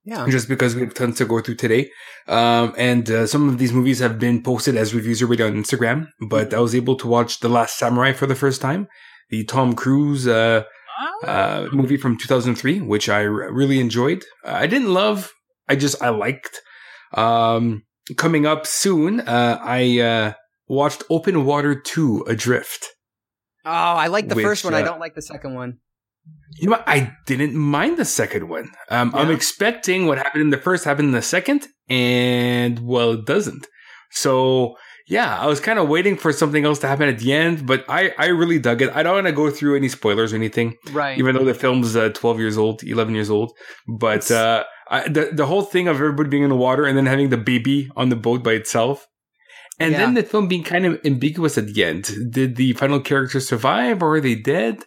[0.04, 0.26] Yeah.
[0.28, 1.90] just because we have tons to go through today.
[2.26, 6.08] Um, and uh, some of these movies have been posted as reviews already on Instagram,
[6.28, 8.88] but I was able to watch The Last Samurai for the first time,
[9.30, 10.64] the Tom Cruise uh,
[11.22, 14.24] uh, movie from 2003, which I r- really enjoyed.
[14.44, 15.32] Uh, I didn't love,
[15.68, 16.60] I just, I liked.
[17.12, 17.82] Um,
[18.16, 20.32] coming up soon, uh, I uh,
[20.68, 22.86] watched Open Water 2 Adrift.
[23.64, 24.74] Oh, I like the Which, first one.
[24.74, 25.78] I uh, don't like the second one.
[26.56, 26.84] You know what?
[26.86, 28.70] I didn't mind the second one.
[28.90, 33.26] Um, I'm expecting what happened in the first happened in the second, and well, it
[33.26, 33.66] doesn't.
[34.10, 37.66] So yeah, I was kind of waiting for something else to happen at the end,
[37.66, 38.90] but I, I really dug it.
[38.94, 41.18] I don't want to go through any spoilers or anything, Right.
[41.18, 43.52] even though the film's uh, 12 years old, 11 years old.
[43.86, 47.06] But uh, I, the the whole thing of everybody being in the water and then
[47.06, 49.06] having the baby on the boat by itself.
[49.80, 49.98] And Yeah.
[49.98, 52.10] then the film being kind of ambiguous at the end.
[52.30, 54.84] Did the final characters survive or are they dead?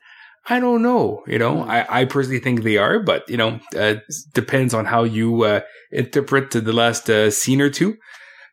[0.50, 1.24] I don't know.
[1.28, 1.70] You know, Hmm.
[1.70, 3.96] I, I personally think they are, but you know, uh,
[4.34, 5.60] depends on how you uh,
[5.92, 7.98] interpret the last uh, scene or two.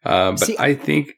[0.05, 1.13] Uh, but See- I think.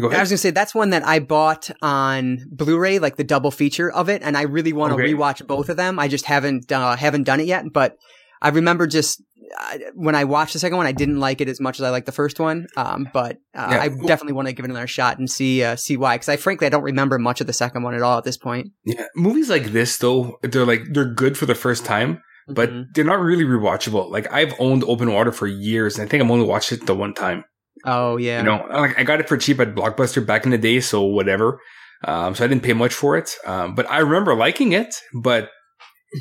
[0.00, 3.50] Go I was gonna say that's one that I bought on Blu-ray, like the double
[3.50, 5.12] feature of it, and I really want to Okay.
[5.12, 5.98] rewatch both of them.
[5.98, 7.96] I just haven't uh, haven't done it yet, but
[8.40, 9.22] I remember just
[9.58, 11.90] uh, when I watched the second one, I didn't like it as much as I
[11.90, 12.66] liked the first one.
[12.76, 13.80] Um, but uh, Yeah.
[13.82, 16.36] I definitely want to give it another shot and see uh, see why, because I
[16.36, 18.68] frankly I don't remember much of the second one at all at this point.
[18.84, 22.86] Yeah, movies like this though, they're like they're good for the first time, but Mhm.
[22.94, 24.10] they're not really rewatchable.
[24.10, 26.94] Like I've owned Open Water for years, and I think I've only watched it the
[26.94, 27.44] one time.
[27.84, 30.58] oh yeah, You know, like I got it for cheap at Blockbuster back in the
[30.58, 31.58] day, so whatever.
[32.04, 34.94] Um, so I didn't pay much for it, um, but I remember liking it.
[35.14, 35.50] But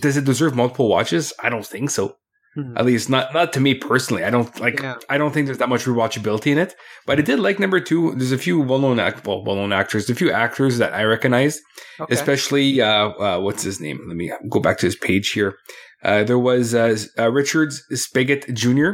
[0.02, 1.34] does it deserve multiple watches?
[1.44, 2.16] I don't think so.
[2.58, 2.78] Mhm.
[2.78, 4.24] At least not not to me personally.
[4.26, 4.82] I don't like.
[4.82, 4.96] Yeah.
[5.10, 6.76] I don't think there's that much rewatchability in it.
[7.06, 8.14] But I did like number two.
[8.16, 11.04] There's a few well known act well well known actors, a few actors that I
[11.06, 11.62] recognized
[12.00, 12.14] Okay.
[12.14, 14.00] especially uh, uh, what's his name?
[14.08, 15.56] Let me go back to his page here.
[16.04, 18.92] Uh, there was uh, uh, Richard Spigot Jr.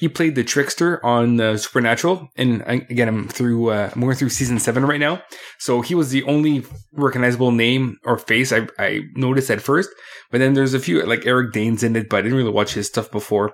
[0.00, 3.70] He played the trickster on uh, Supernatural, and I, again, I'm through.
[3.70, 5.22] Uh, I'm going through season seven right now,
[5.58, 9.90] so he was the only recognizable name or face I, I noticed at first.
[10.30, 12.72] But then there's a few like Eric Dane's in it, but I didn't really watch
[12.74, 13.52] his stuff before.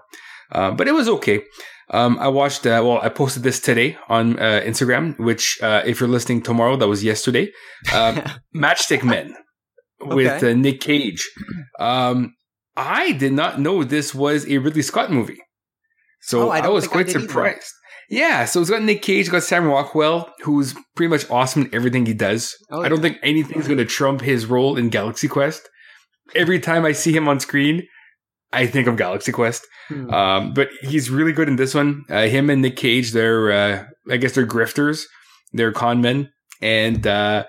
[0.53, 1.43] Uh, but it was okay.
[1.91, 2.65] Um, I watched.
[2.65, 6.77] Uh, well, I posted this today on uh, Instagram, which uh, if you're listening tomorrow,
[6.77, 7.51] that was yesterday.
[7.93, 8.23] Um,
[8.55, 9.35] Matchstick Men
[10.01, 10.53] with Okay.
[10.53, 11.29] uh, Nick Cage.
[11.81, 12.35] Um,
[12.77, 15.39] I did not know this was a Ridley Scott movie,
[16.27, 17.21] so Oh, I I, was think I quite either.
[17.21, 17.73] surprised.
[18.09, 22.07] Yeah, so it's got Nick Cage, got Sam Rockwell, who's pretty much awesome in everything
[22.07, 22.55] he does.
[22.71, 23.03] Oh, I don't yeah.
[23.11, 25.69] think anything's going to trump his role in Galaxy Quest.
[26.35, 27.83] Every time I see him on screen,
[28.53, 29.67] I think of Galaxy Quest.
[29.89, 30.11] Hmm.
[30.11, 32.05] Um, but he's really good in this one.
[32.09, 35.03] Uh, him and Nick Cage, they're, uh, I guess they're grifters.
[35.53, 36.31] They're con men.
[36.63, 37.45] And, uh,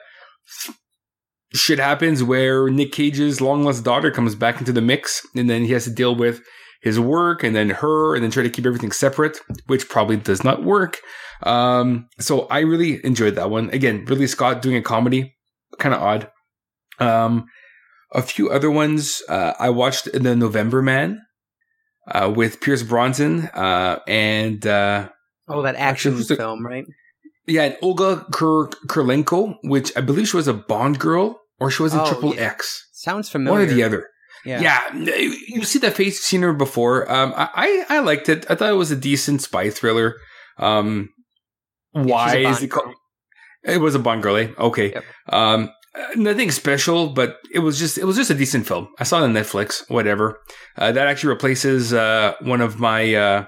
[1.54, 5.22] shit happens where Nick Cage's long lost daughter comes back into the mix.
[5.36, 6.42] And then he has to deal with
[6.88, 9.36] his work and then her and then try to keep everything separate,
[9.68, 10.98] which probably does not work.
[11.44, 13.70] Um, so I really enjoyed that one.
[13.72, 15.36] Again, Ridley Scott doing a comedy,
[15.80, 16.32] kind of odd.
[17.00, 17.46] Um,
[18.14, 19.22] a few other ones.
[19.30, 21.22] Uh, I watched The November Man
[22.08, 25.10] uh, with Pierce Brosnan uh, and uh,
[25.48, 26.86] oh, that action Actually, film, right?
[27.46, 31.84] yeah, and Olga Kur- Kurlenko, which I believe she was a Bond girl or she
[31.84, 32.34] was in Oh, Triple.
[32.38, 32.88] X.
[32.94, 33.60] Sounds familiar.
[33.60, 34.08] One or the other.
[34.46, 34.62] Yeah.
[34.62, 34.96] Yeah.
[35.48, 37.10] you see that face, you've seen her before.
[37.12, 38.46] Um, I, I I liked it.
[38.50, 40.16] I thought it was a decent spy thriller.
[40.58, 41.10] Um,
[41.92, 42.94] why she's is it called?
[43.64, 44.50] It was a Bond girl, eh?
[44.58, 44.92] Okay.
[44.94, 45.04] Yep.
[45.30, 45.70] Um,
[46.16, 48.88] nothing special, but it was just it was just a decent film.
[49.00, 49.90] I saw it on Netflix.
[49.90, 50.40] Whatever.
[50.78, 53.46] Uh, that actually replaces uh, one of my uh,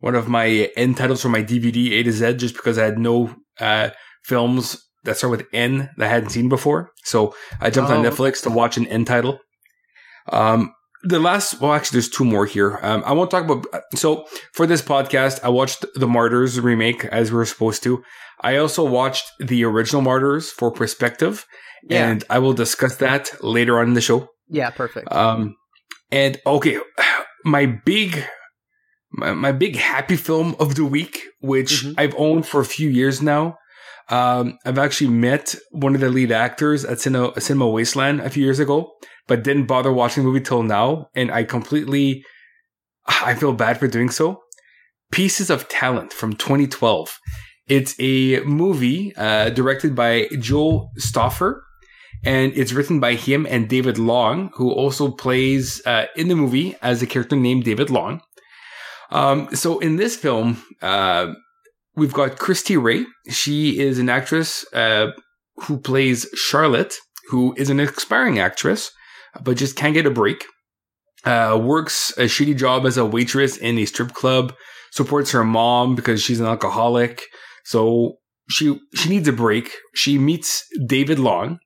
[0.00, 2.98] one of my end titles for my DVD A to Z, just because I had
[2.98, 3.90] no uh,
[4.24, 6.90] films that start with N that I hadn't seen before.
[7.04, 8.10] So I jumped on Oh.
[8.10, 9.38] Netflix to watch an end title.
[10.32, 12.78] Um, the last, well, actually, there's two more here.
[12.82, 13.66] Um, I won't talk about.
[13.94, 18.02] So for this podcast, I watched the Martyrs remake as we were supposed to.
[18.40, 21.44] I also watched the original Martyrs for perspective,
[21.88, 22.08] Yeah.
[22.08, 24.28] and I will discuss that later on in the show.
[24.48, 25.12] Yeah, perfect.
[25.12, 25.56] Um,
[26.10, 26.78] and okay,
[27.44, 28.24] my big,
[29.12, 31.94] my, my big happy film of the week, which Mhm.
[31.98, 33.56] I've owned for a few years now.
[34.10, 38.44] Um, I've actually met one of the lead actors at Cinema, Cinema Wasteland a few
[38.44, 38.92] years ago,
[39.26, 41.08] but didn't bother watching the movie till now.
[41.14, 42.24] And I completely,
[43.06, 44.42] I feel bad for doing so.
[45.10, 47.16] Pieces of Talent from 2012.
[47.66, 51.64] It's a movie uh, directed by Joe Stauffer,
[52.22, 56.76] and it's written by him and David Long, who also plays uh, in the movie
[56.82, 58.20] as a character named David Long.
[59.10, 61.32] Um, so in this film, uh,
[61.96, 63.04] we've got Kristi Ray.
[63.28, 65.12] She is an actress uh,
[65.62, 66.94] who plays Charlotte,
[67.30, 68.90] who is an aspiring actress,
[69.42, 70.44] but just can't get a break.
[71.24, 74.54] Uh, works a shitty job as a waitress in a strip club,
[74.92, 77.22] supports her mom because she's an alcoholic.
[77.64, 78.18] So
[78.50, 79.72] she she needs a break.
[79.94, 81.60] She meets David Long,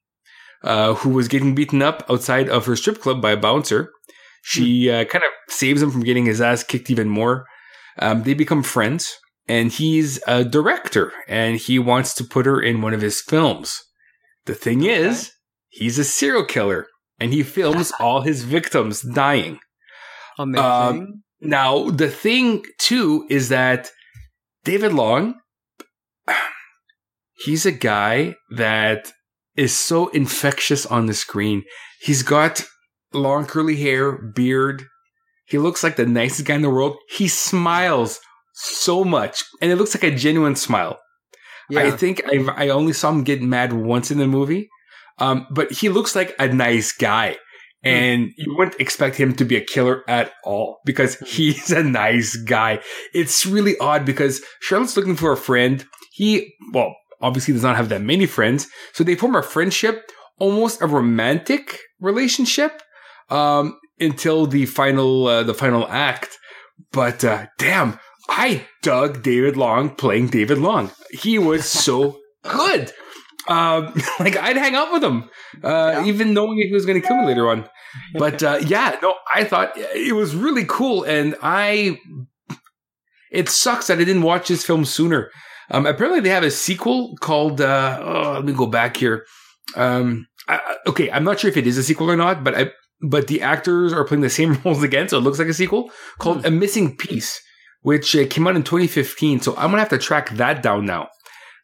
[0.62, 3.90] uh, who was getting beaten up outside of her strip club by a bouncer.
[4.42, 4.94] She hmm.
[4.94, 7.44] uh, kind of saves him from getting his ass kicked even more.
[7.98, 9.16] Um, they become friends,
[9.48, 13.82] and he's a director, and he wants to put her in one of his films.
[14.44, 14.94] The thing okay.
[14.94, 15.32] is,
[15.68, 16.86] he's a serial killer,
[17.18, 19.58] and he films all his victims dying.
[20.38, 20.64] Amazing.
[20.64, 23.90] Um, now, the thing too is that
[24.64, 25.34] David Long,
[27.44, 29.12] he's a guy that
[29.56, 31.64] is so infectious on the screen.
[32.00, 32.64] He's got
[33.12, 34.84] long curly hair, beard.
[35.46, 36.96] He looks like the nicest guy in the world.
[37.08, 38.20] He smiles
[38.58, 40.98] so much, and it looks like a genuine smile.
[41.70, 41.82] Yeah.
[41.82, 44.68] I think I, I only saw him get mad once in the movie,
[45.18, 47.36] um, but he looks like a nice guy.
[47.84, 47.88] Hmm.
[47.88, 51.26] And you wouldn't expect him to be a killer at all because hmm.
[51.26, 52.80] he's a nice guy.
[53.14, 55.84] It's really odd because Charlotte's looking for a friend.
[56.12, 58.66] He, well, obviously does not have that many friends.
[58.92, 62.82] So they form a friendship, almost a romantic relationship
[63.30, 66.38] um, until the final uh, the final act.
[66.92, 70.90] But uh, damn, I dug David Long playing David Long.
[71.10, 72.92] He was so good.
[73.48, 75.30] Um, like I'd hang out with him,
[75.64, 76.04] uh, yeah.
[76.04, 77.68] even knowing he was going to kill me later on.
[78.14, 81.98] But uh, yeah, no, I thought it was really cool, and I.
[83.30, 85.30] It sucks that I didn't watch this film sooner.
[85.70, 87.60] Um, apparently, they have a sequel called.
[87.60, 89.26] Uh, oh, let me go back here.
[89.74, 92.70] Um, I, okay, I'm not sure if it is a sequel or not, but I
[93.00, 95.90] but the actors are playing the same roles again, so it looks like a sequel
[96.18, 96.46] called hmm.
[96.46, 97.40] A Missing Piece,
[97.88, 99.40] which uh, came out in 2015.
[99.40, 101.08] So I'm gonna have to track that down now.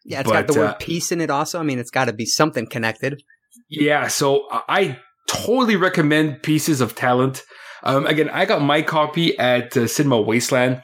[0.03, 1.29] Yeah, it's but, got the word uh, "piece" in it.
[1.29, 3.21] Also, I mean, it's got to be something connected.
[3.69, 7.43] Yeah, so I totally recommend Pieces of Talent.
[7.83, 10.81] Um, again, I got my copy at uh, Cinema Wasteland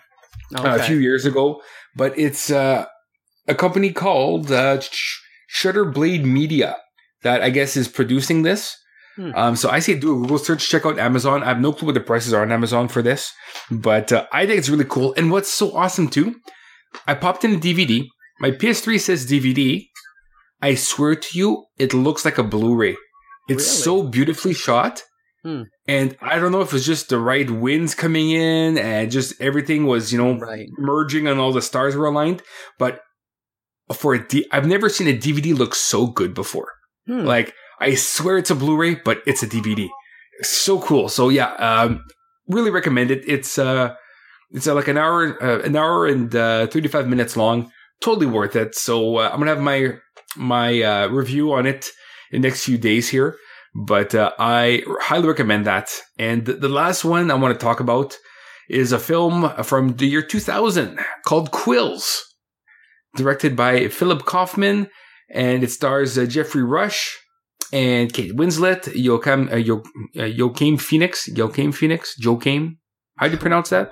[0.56, 0.68] okay.
[0.68, 1.60] uh, a few years ago,
[1.96, 2.86] but it's uh,
[3.48, 4.80] a company called uh,
[5.52, 6.78] Shutterblade Media
[7.24, 8.78] that I guess is producing this.
[9.16, 9.32] Hmm.
[9.36, 11.44] Um, so I say do a Google search, check out Amazon.
[11.44, 13.32] I have no clue what the prices are on Amazon for this,
[13.70, 15.14] but uh, I think it's really cool.
[15.16, 16.36] And what's so awesome too,
[17.08, 18.08] I popped in a DVD.
[18.40, 19.86] My PS3 says DVD.
[20.62, 22.96] I swear to you, it looks like a Blu-ray.
[23.50, 23.84] It's really?
[23.84, 25.04] so beautifully shot.
[25.44, 25.64] Hmm.
[25.88, 29.88] And I don't know if it's just the right winds coming in and just everything
[29.88, 30.68] was, you know, right.
[30.78, 32.44] merging and all the stars were aligned.
[32.78, 33.02] But
[33.94, 36.72] for a D, I've never seen a DVD look so good before.
[37.08, 37.26] Hmm.
[37.26, 39.90] Like I swear it's a Blu-ray, but it's a DVD.
[40.44, 41.10] so cool.
[41.10, 42.04] So yeah, um,
[42.48, 43.24] really recommend it.
[43.28, 43.96] It's uh,
[44.52, 47.72] it's uh, like an hour, uh, an hour and uh, thirty-five minutes long.
[48.02, 48.76] Totally worth it.
[48.76, 49.96] So uh, I'm gonna have my
[50.36, 51.88] my uh, review on it
[52.32, 53.38] in the next few days here.
[53.74, 55.90] But uh, I highly recommend that.
[56.20, 58.18] And the last one I want to talk about
[58.70, 62.22] is a film from the year 2000 called Quills,
[63.16, 64.90] directed by Philip Kaufman,
[65.34, 67.18] and it stars Geoffrey Rush,
[67.74, 69.84] and Kate Winslet, Joachim, uh, jo-
[70.20, 72.78] uh, Joaquin Phoenix, Joaquin Phoenix, Joaquin.
[73.18, 73.92] How do you pronounce that?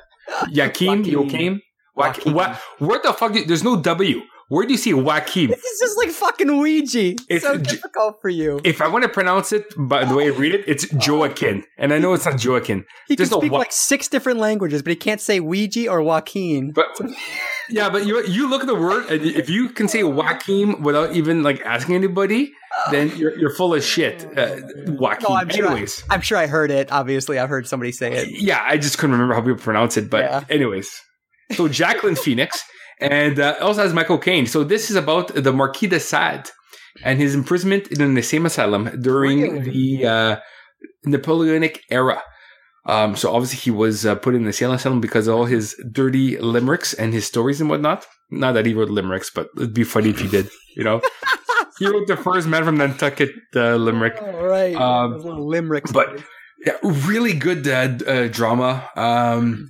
[0.52, 1.62] Joaquin, Joaquin.
[1.96, 2.34] Joaquin.
[2.34, 2.56] What?
[2.80, 3.34] Where the fuck?
[3.34, 4.22] Do, there's no W.
[4.50, 5.50] Where do you see Joaquin?
[5.52, 7.14] This is just like fucking Ouija.
[7.30, 8.60] It's so difficult for you.
[8.64, 11.64] If I want to pronounce it by the way I read it, it's Joaquin.
[11.78, 12.84] And I know it's not Joaquin.
[13.08, 15.88] He There's can speak no wa- like six different languages, but he can't say Ouija
[15.90, 16.72] or Joaquin.
[16.74, 17.00] But
[17.70, 21.16] yeah, but you you look at the word, and if you can say Joaquin without
[21.16, 22.52] even like asking anybody,
[22.92, 24.26] then you're, you're full of shit.
[24.38, 25.26] Uh, Joaquin.
[25.30, 26.92] No, I'm anyways, sure I, am sure I heard it.
[26.92, 28.42] Obviously, I've heard somebody say it.
[28.42, 30.10] Yeah, I just couldn't remember how people pronounce it.
[30.10, 30.44] But yeah.
[30.50, 30.90] anyways,
[31.52, 32.64] so Jacqueline Phoenix
[33.00, 34.46] and uh, also has Michael Caine.
[34.46, 36.50] So this is about the Marquis de Sade
[37.04, 40.00] and his imprisonment in the same asylum during really?
[40.00, 40.40] the uh,
[41.06, 42.22] Napoleonic era.
[42.86, 45.76] Um, so obviously he was uh, put in the insane asylum because of all his
[45.92, 48.06] dirty limericks and his stories and whatnot.
[48.32, 50.50] Not that he wrote limericks, but it'd be funny if he did.
[50.76, 51.02] You know,
[51.80, 54.18] he wrote the first Man from Nantucket uh, limerick.
[54.22, 55.92] Oh, right, um, limericks.
[55.92, 56.22] But
[56.66, 58.90] yeah, really good uh, uh drama.
[58.96, 59.70] Um,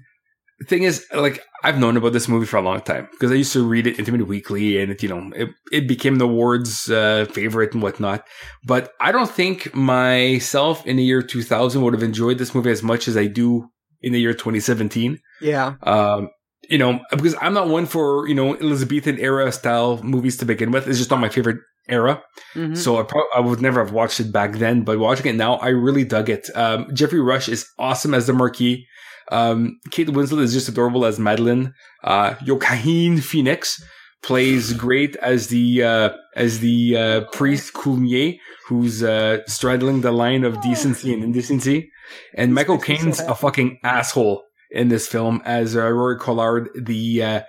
[0.68, 3.54] thing is, like, I've known about this movie for a long time because I used
[3.54, 7.26] to read it Intimate Weekly, and it, you know, it, it became the ward's uh,
[7.32, 8.26] favorite and whatnot.
[8.64, 12.84] But I don't think myself in the year 2000 would have enjoyed this movie as
[12.84, 13.70] much as I do
[14.02, 15.20] in the year 2017.
[15.42, 15.76] Yeah.
[15.84, 16.30] Um,
[16.70, 20.72] you know, because I'm not one for you know Elizabethan era style movies to begin
[20.72, 20.88] with.
[20.88, 22.24] It's just not my favorite era.
[22.56, 22.76] Mm-hmm.
[22.76, 25.56] So I, pro- I would never have watched it back then, but watching it now,
[25.56, 26.50] I really dug it.
[26.56, 28.86] Um, Geoffrey Rush is awesome as the Marquis.
[29.32, 31.74] Um, Kate Winslet is just adorable as Madeline.
[32.04, 33.82] Uh, Joaquin Phoenix
[34.22, 40.44] plays great as the uh, as the uh, priest Coulmier, who's uh, straddling the line
[40.44, 41.92] of decency and indecency.
[42.36, 47.42] And Michael Caine's a fucking asshole in this film as uh, Royer-Collard, the uh,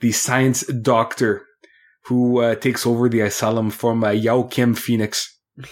[0.00, 1.45] the science doctor
[2.08, 5.38] who uh, takes over the asylum from uh, Kim Phoenix.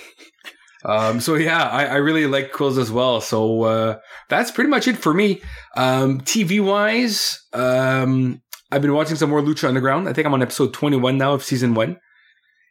[0.87, 3.23] Um, so yeah, I, I, really like Quills as well.
[3.23, 5.41] So uh, that's pretty much it for me.
[5.79, 10.11] Um, TV wise, um, I've been watching some more Lucha Underground.
[10.11, 11.97] I think I'm on episode 21 now of season one.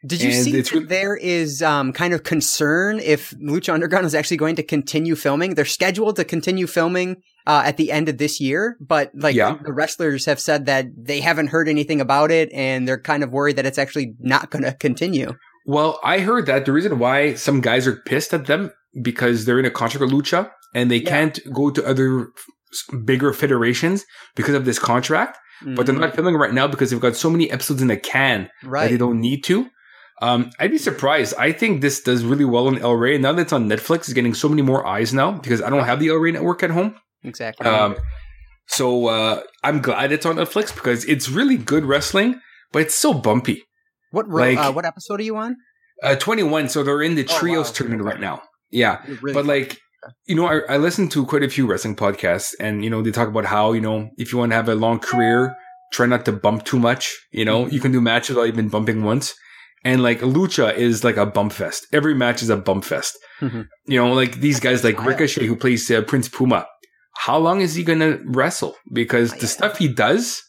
[0.06, 4.06] Did you and see that re- there is um, kind of concern if Lucha Underground
[4.06, 5.56] is actually going to continue filming?
[5.56, 9.58] They're scheduled to continue filming uh, at the end of this year, but like yeah.
[9.63, 13.32] the wrestlers have said that they haven't heard anything about it, and they're kind of
[13.32, 15.34] worried that it's actually not going to continue.
[15.66, 19.60] Well, I heard that the reason why some guys are pissed at them because they're
[19.60, 21.10] in a contract with Lucha and they yeah.
[21.10, 22.28] can't go to other
[23.06, 25.38] bigger federations because of this contract.
[25.62, 25.76] Mm-hmm.
[25.76, 26.16] But they're not mm-hmm.
[26.16, 28.84] filming right now because they've got so many episodes in the can right.
[28.84, 29.70] that they don't need to.
[30.21, 31.34] Um, I'd be surprised.
[31.38, 33.17] I think this does really well on El Rey.
[33.17, 35.84] Now that it's on Netflix, it's getting so many more eyes now because I don't
[35.84, 36.95] have the El Rey network at home.
[37.23, 37.65] Exactly.
[37.65, 37.95] Um,
[38.67, 42.39] so uh, I'm glad it's on Netflix because it's really good wrestling,
[42.71, 43.63] but it's so bumpy.
[44.12, 45.58] What like, uh, what episode are you on?
[46.02, 46.69] Uh, 21.
[46.69, 47.73] So they're in the oh, trios wow.
[47.73, 48.43] tournament right now.
[48.71, 49.02] Yeah.
[49.21, 49.80] Really but like,
[50.26, 53.12] you know, I, I listen to quite a few wrestling podcasts and, you know, they
[53.12, 55.56] talk about how, you know, if you want to have a long career,
[55.91, 57.17] try not to bump too much.
[57.32, 57.73] You know, mm-hmm.
[57.73, 59.34] you can do matches without even bumping once.
[59.84, 61.88] And like Lucha is like a bump fest.
[61.91, 63.17] Every match is a bump fest.
[63.41, 63.62] Mm-hmm.
[63.86, 66.65] You know, like these guys like Ricochet who plays uh, Prince Puma.
[67.15, 68.76] How long is he going to wrestle?
[68.91, 70.41] Because the stuff he does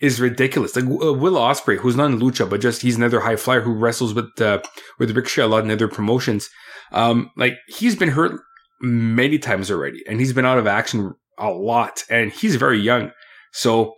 [0.00, 0.76] is ridiculous.
[0.76, 3.72] Like uh, Will Ospreay, who's not in lucha, but just he's another high flyer who
[3.74, 4.60] wrestles with uh,
[4.98, 6.48] with Ricochet a lot in other promotions.
[6.92, 8.40] Um, like he's been hurt
[8.80, 13.12] many times already, and he's been out of action a lot, and he's very young.
[13.52, 13.94] So.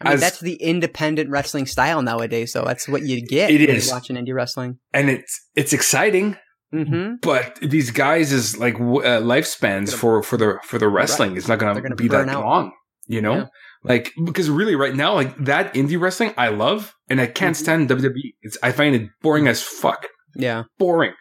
[0.00, 2.52] I mean, as, that's the independent wrestling style nowadays.
[2.52, 3.50] So that's what you get.
[3.50, 6.36] It is watching indie wrestling, and it's it's exciting.
[6.72, 7.14] Mm-hmm.
[7.22, 11.38] But these guys is like uh, lifespans for for the for the wrestling right.
[11.38, 12.44] is not going to be that out.
[12.44, 12.72] long.
[13.06, 13.46] You know, yeah.
[13.84, 17.86] Like, because really right now, like that indie wrestling I love and I can't mm-hmm.
[17.86, 18.34] stand WWE.
[18.42, 20.06] It's, I find it boring as fuck.
[20.34, 20.64] Yeah.
[20.78, 21.12] Boring.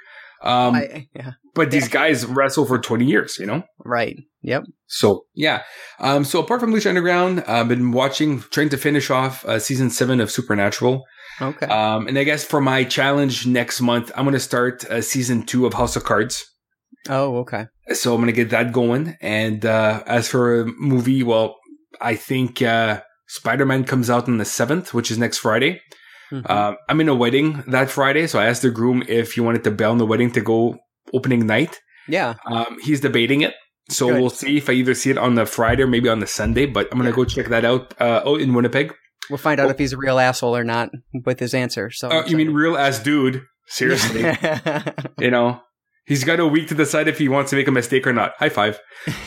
[0.42, 1.32] Um, I, yeah.
[1.58, 3.64] But these guys wrestle for 20 years, you know?
[3.80, 4.16] Right.
[4.44, 4.66] Yep.
[4.86, 5.64] So, yeah.
[6.00, 9.90] Um, so apart from Lucha Underground, I've been watching, trying to finish off uh, season
[9.90, 11.04] seven of Supernatural.
[11.42, 11.66] Okay.
[11.66, 15.44] Um, and I guess for my challenge next month, I'm going to start uh, season
[15.44, 16.46] two of House of Cards.
[17.10, 17.66] Oh, okay.
[17.92, 19.18] So I'm going to get that going.
[19.20, 21.56] And uh, as for a movie, well,
[22.00, 25.82] I think uh, Spider Man comes out on the 7th, which is next Friday.
[26.32, 26.46] Mm-hmm.
[26.48, 29.64] Uh, I'm in a wedding that Friday, so I asked the groom if he wanted
[29.64, 30.78] to bail on the wedding to go
[31.14, 31.80] opening night.
[32.08, 32.36] Yeah.
[32.46, 33.54] Um, he's debating it.
[33.90, 34.22] So Good.
[34.22, 36.66] we'll see if I either see it on the Friday or maybe on the Sunday,
[36.66, 37.16] but I'm going to yeah.
[37.16, 37.94] go check that out.
[38.00, 38.94] Uh, oh, in Winnipeg.
[39.30, 39.72] We'll find out oh.
[39.72, 40.90] if he's a real asshole or not
[41.26, 41.90] with his answer.
[41.92, 43.44] So, uh, you mean real ass dude?
[43.68, 44.22] Seriously.
[45.20, 45.62] you know,
[46.06, 48.34] he's got a week to decide if he wants to make a mistake or not.
[48.40, 48.80] High five.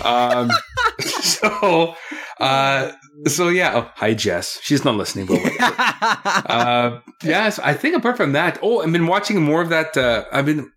[0.03, 0.51] Um,
[1.01, 1.95] so,
[2.39, 2.93] uh,
[3.27, 3.73] so yeah.
[3.75, 4.59] Oh, hi, Jess.
[4.63, 9.43] She's not listening, but uh, yes, I think apart from that, oh, I've been watching
[9.43, 9.97] more of that.
[9.97, 10.71] Uh, I've been.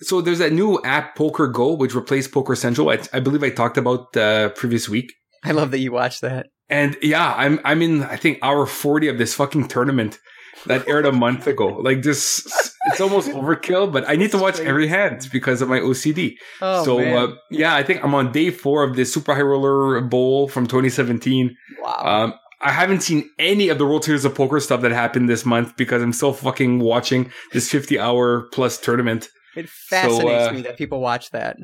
[0.00, 2.90] So there's that new app, Poker Go, which replaced Poker Central.
[2.90, 5.12] I, I believe I talked about uh, previous week.
[5.44, 6.46] I love that you watched that.
[6.68, 10.18] And yeah, I'm I'm in I think hour forty of this fucking tournament
[10.66, 11.66] that aired a month ago.
[11.66, 12.46] Like this,
[12.86, 13.90] it's almost overkill.
[13.92, 16.34] But I need to watch every hand because of my OCD.
[16.60, 20.00] Oh, so uh, yeah, I think I'm on day four of this Super High Roller
[20.02, 21.56] Bowl from 2017.
[21.82, 22.02] Wow.
[22.04, 25.46] Um, I haven't seen any of the World Series of Poker stuff that happened this
[25.46, 29.28] month because I'm still fucking watching this 50 hour plus tournament.
[29.58, 31.56] It fascinates so, uh, me that people watch that.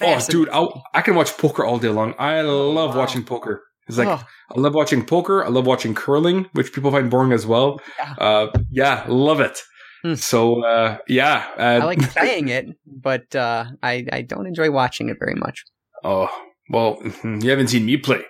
[0.00, 2.14] Oh, dude, I'll, i can watch poker all day long.
[2.18, 3.00] I love wow.
[3.00, 3.62] watching poker.
[3.88, 4.22] It's like oh.
[4.54, 5.44] I love watching poker.
[5.44, 7.80] I love watching curling, which people find boring as well.
[7.98, 9.62] Yeah, uh, yeah love it.
[10.02, 10.14] Hmm.
[10.14, 15.08] So uh, yeah, uh, I like playing it, but uh, I I don't enjoy watching
[15.08, 15.62] it very much.
[16.02, 16.28] Oh
[16.68, 18.22] well, you haven't seen me play.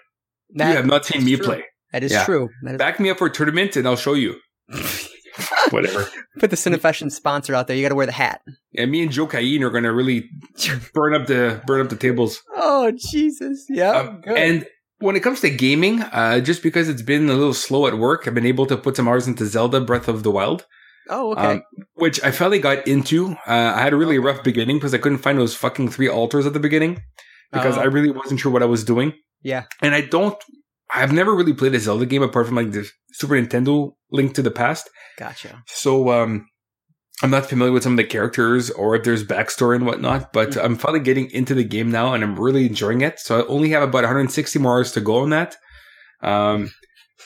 [0.50, 1.44] That, you have not seen me true.
[1.44, 1.64] play.
[1.92, 2.24] That is yeah.
[2.24, 2.50] true.
[2.62, 4.36] That is Back me up for a tournament, and I'll show you.
[5.70, 6.06] Whatever.
[6.38, 7.76] Put the Cinefession sponsor out there.
[7.76, 8.42] You got to wear the hat.
[8.72, 10.30] Yeah, me and Joe Cain are going to really
[10.94, 12.42] burn up the burn up the tables.
[12.54, 13.66] Oh Jesus!
[13.68, 13.90] Yeah.
[13.90, 14.66] Um, and
[14.98, 18.26] when it comes to gaming, uh, just because it's been a little slow at work,
[18.26, 20.66] I've been able to put some hours into Zelda Breath of the Wild.
[21.08, 21.42] Oh, okay.
[21.42, 21.62] Um,
[21.94, 23.32] which I finally got into.
[23.46, 26.46] Uh, I had a really rough beginning because I couldn't find those fucking three altars
[26.46, 27.02] at the beginning
[27.52, 27.80] because oh.
[27.80, 29.12] I really wasn't sure what I was doing.
[29.42, 29.64] Yeah.
[29.82, 30.36] And I don't,
[30.94, 34.42] I've never really played a Zelda game apart from like the Super Nintendo Link to
[34.42, 34.88] the Past.
[35.18, 35.62] Gotcha.
[35.66, 36.46] So, um,
[37.22, 40.50] I'm not familiar with some of the characters or if there's backstory and whatnot, but
[40.50, 40.64] mm-hmm.
[40.64, 43.18] I'm finally getting into the game now and I'm really enjoying it.
[43.18, 45.56] So I only have about 160 more hours to go on that.
[46.20, 46.70] Um,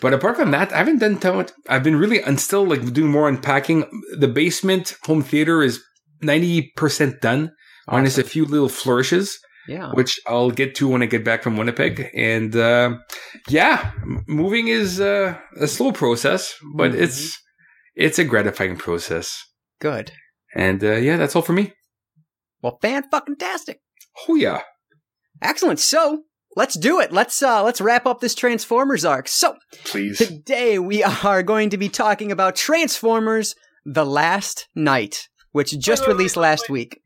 [0.00, 1.50] but apart from that, I haven't done too much.
[1.68, 3.84] I've been really, I'm still like doing more unpacking.
[4.16, 5.82] The basement home theater is
[6.22, 7.50] 90% done,
[7.88, 7.98] awesome.
[7.98, 9.40] minus a few little flourishes.
[9.68, 9.90] Yeah.
[9.92, 12.10] Which I'll get to when I get back from Winnipeg.
[12.14, 12.98] And uh,
[13.48, 13.92] yeah,
[14.26, 17.02] moving is uh, a slow process, but mm-hmm.
[17.02, 17.40] it's
[17.94, 19.44] it's a gratifying process.
[19.80, 20.12] Good.
[20.54, 21.72] And uh, yeah, that's all for me.
[22.62, 23.80] Well, fan fucking tastic.
[24.28, 24.62] Oh yeah.
[25.42, 25.78] Excellent.
[25.78, 26.22] So
[26.56, 27.12] let's do it.
[27.12, 29.28] Let's uh let's wrap up this Transformers arc.
[29.28, 33.54] So please today we are going to be talking about Transformers
[33.84, 37.00] The Last Knight which just wait, wait, released wait, last week.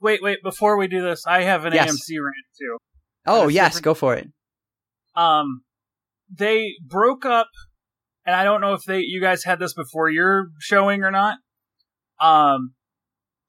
[0.00, 1.90] Wait, wait, before we do this, I have an yes.
[1.90, 2.78] AMC rant too.
[3.26, 3.84] Oh yes, different...
[3.84, 4.28] go for it.
[5.14, 5.62] Um
[6.32, 7.48] they broke up
[8.24, 11.38] and I don't know if they you guys had this before your showing or not.
[12.20, 12.74] Um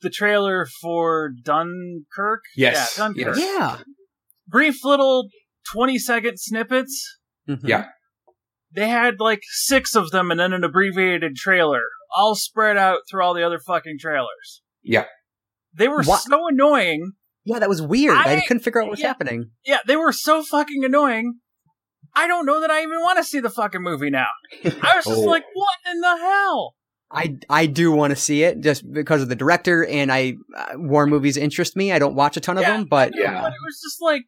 [0.01, 2.41] the trailer for Dunkirk.
[2.55, 2.95] Yes.
[2.97, 3.37] Yeah, Dunkirk.
[3.37, 3.37] Yes.
[3.37, 3.77] Yeah.
[4.47, 5.27] Brief little
[5.73, 7.19] 20 second snippets.
[7.47, 7.67] Mm-hmm.
[7.67, 7.85] Yeah.
[8.73, 11.83] They had like six of them and then an abbreviated trailer,
[12.15, 14.61] all spread out through all the other fucking trailers.
[14.81, 15.05] Yeah.
[15.73, 16.21] They were what?
[16.21, 17.11] so annoying.
[17.45, 18.15] Yeah, that was weird.
[18.15, 19.51] I, I couldn't figure out what was yeah, happening.
[19.65, 21.39] Yeah, they were so fucking annoying.
[22.15, 24.27] I don't know that I even want to see the fucking movie now.
[24.63, 25.21] I was just oh.
[25.21, 26.75] like, what in the hell?
[27.13, 30.73] I I do want to see it just because of the director and I uh,
[30.75, 31.91] war movies interest me.
[31.91, 34.23] I don't watch a ton of yeah, them, but yeah, but it was just like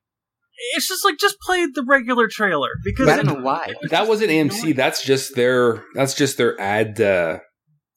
[0.75, 3.73] it's just like just play the regular trailer because I don't know why.
[3.89, 4.75] That wasn't AMC.
[4.75, 7.39] That's just their that's just their ad uh,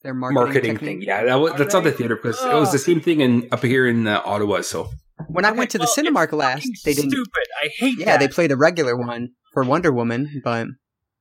[0.07, 1.01] their marketing, marketing thing.
[1.01, 3.61] Yeah, that was, that's not the theater because it was the same thing in up
[3.61, 4.61] here in uh, Ottawa.
[4.61, 4.89] So
[5.27, 7.11] when I went to the well, Cinemark last, they didn't.
[7.11, 7.43] Stupid.
[7.61, 7.99] I hate.
[7.99, 8.19] Yeah, that.
[8.21, 10.67] they played a regular one for Wonder Woman, but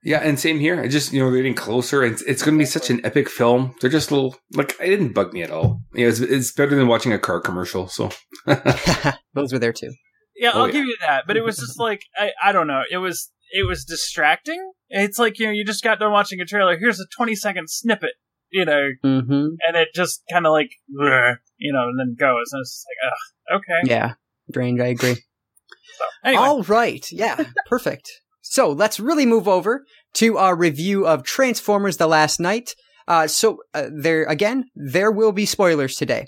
[0.04, 0.80] yeah, and same here.
[0.80, 3.04] I just you know they're getting closer, and it's, it's going to be such an
[3.04, 3.74] epic film.
[3.80, 5.80] They're just little like it didn't bug me at all.
[5.94, 7.88] Yeah, it's, it's better than watching a car commercial.
[7.88, 8.10] So
[9.34, 9.92] those were there too.
[10.36, 10.72] Yeah, I'll oh, yeah.
[10.72, 11.24] give you that.
[11.26, 12.82] But it was just like I, I don't know.
[12.88, 14.72] It was it was distracting.
[14.90, 16.78] It's like you know you just got done watching a trailer.
[16.78, 18.12] Here's a 20 second snippet,
[18.50, 19.46] you know, mm-hmm.
[19.66, 23.60] and it just kind of like you know, and then goes, and it's like, ugh,
[23.60, 24.14] okay, yeah,
[24.50, 24.82] drained.
[24.82, 25.14] I agree.
[25.14, 26.42] So, anyway.
[26.42, 28.10] All right, yeah, perfect.
[28.42, 29.84] So let's really move over
[30.14, 32.74] to our review of Transformers: The Last Knight.
[33.08, 36.26] Uh, so uh, there again, there will be spoilers today.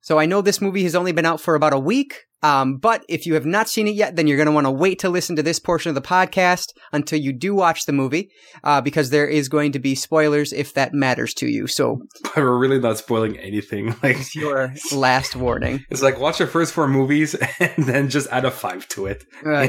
[0.00, 3.04] So I know this movie has only been out for about a week, um, but
[3.08, 5.08] if you have not seen it yet, then you're going to want to wait to
[5.08, 8.30] listen to this portion of the podcast until you do watch the movie,
[8.64, 11.66] uh, because there is going to be spoilers if that matters to you.
[11.66, 13.94] So, but we're really not spoiling anything.
[14.02, 15.84] Like your last warning.
[15.90, 19.24] It's like watch the first four movies and then just add a five to it.
[19.44, 19.66] Uh,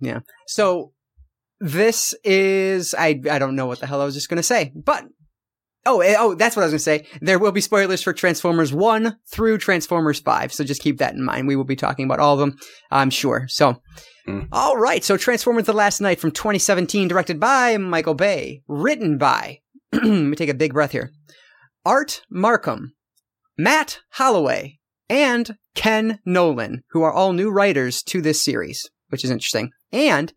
[0.00, 0.20] yeah.
[0.46, 0.92] So
[1.60, 4.72] this is I I don't know what the hell I was just going to say,
[4.74, 5.04] but
[5.86, 7.18] Oh, eh, oh, that's what I was going to say.
[7.20, 10.52] There will be spoilers for Transformers 1 through Transformers 5.
[10.52, 11.46] So just keep that in mind.
[11.46, 12.56] We will be talking about all of them,
[12.90, 13.46] I'm sure.
[13.48, 13.82] So,
[14.26, 14.48] mm.
[14.50, 15.04] all right.
[15.04, 19.60] So Transformers The Last Knight from 2017, directed by Michael Bay, written by,
[19.92, 21.12] let me take a big breath here,
[21.84, 22.92] Art Marcum,
[23.58, 24.78] Matt Holloway,
[25.10, 29.70] and Ken Nolan, who are all new writers to this series, which is interesting.
[29.92, 30.32] And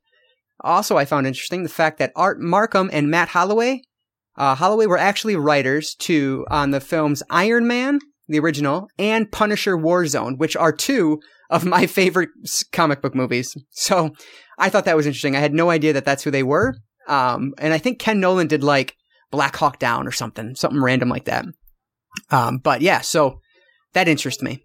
[0.61, 3.83] also, I found interesting the fact that Art Marcum and Matt Holloway,
[4.37, 9.77] uh, Holloway were actually writers to on the films Iron Man, the original, and Punisher
[9.77, 11.19] Warzone, which are two
[11.49, 12.29] of my favorite
[12.71, 13.55] comic book movies.
[13.71, 14.11] So
[14.57, 15.35] I thought that was interesting.
[15.35, 16.75] I had no idea that that's who they were.
[17.07, 18.95] Um, and I think Ken Nolan did like
[19.31, 21.45] Black Hawk Down or something, something random like that.
[22.31, 23.39] Um, but yeah, so
[23.93, 24.63] that interests me.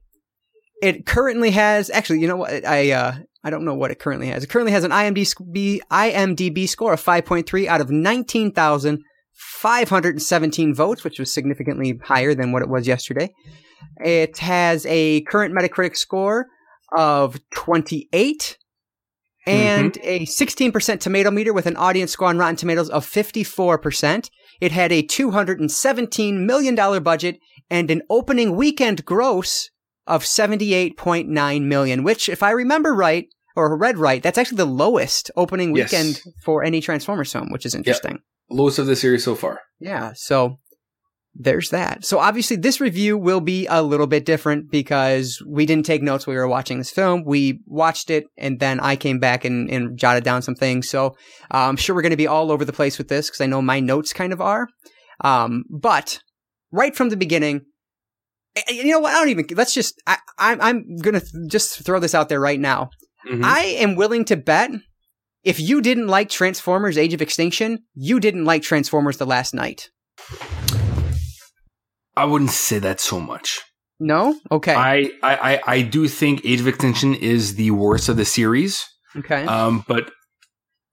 [0.83, 2.67] It currently has actually, you know what?
[2.67, 3.15] I uh,
[3.45, 4.43] I don't know what it currently has.
[4.43, 7.91] It currently has an IMDb, IMDb score of 5.3 out of
[9.63, 13.31] 19,517 votes, which was significantly higher than what it was yesterday.
[14.05, 16.47] It has a current Metacritic score
[16.97, 18.59] of 28
[19.47, 20.09] and mm-hmm.
[20.09, 24.31] a 16% tomato meter with an audience score on Rotten Tomatoes of 54%.
[24.61, 29.71] It had a $217 million budget and an opening weekend gross
[30.07, 33.27] of 78.9 million, which, if I remember right,
[33.57, 36.29] or read right, that's actually the lowest opening weekend yes.
[36.45, 38.13] for any Transformers film, which is interesting.
[38.13, 38.21] Yep.
[38.53, 39.61] Lowest of the series so far.
[39.81, 40.13] Yeah.
[40.15, 40.59] So,
[41.35, 42.05] there's that.
[42.05, 46.27] So obviously this review will be a little bit different because we didn't take notes
[46.27, 47.25] while we were watching this film.
[47.25, 50.89] We watched it and then I came back and, and jotted down some things.
[50.89, 51.07] So
[51.53, 53.47] uh, I'm sure we're going to be all over the place with this because I
[53.47, 54.69] know my notes kind of are.
[55.23, 56.21] Um, but
[56.71, 57.63] right from the beginning,
[58.69, 59.15] you know what?
[59.15, 62.41] I don't even, let's just, I, I'm, I'm going to just throw this out there
[62.41, 62.91] right now.
[63.27, 63.45] Mm-hmm.
[63.45, 64.71] I am willing to bet
[65.45, 69.91] if you didn't like Transformers Age of Extinction, you didn't like Transformers The Last Knight.
[72.17, 73.61] I wouldn't say that so much.
[73.99, 74.39] No?
[74.51, 74.75] Okay.
[74.75, 78.85] I, I, I do think Age of Extinction is the worst of the series.
[79.17, 79.45] Okay.
[79.45, 80.11] Um, but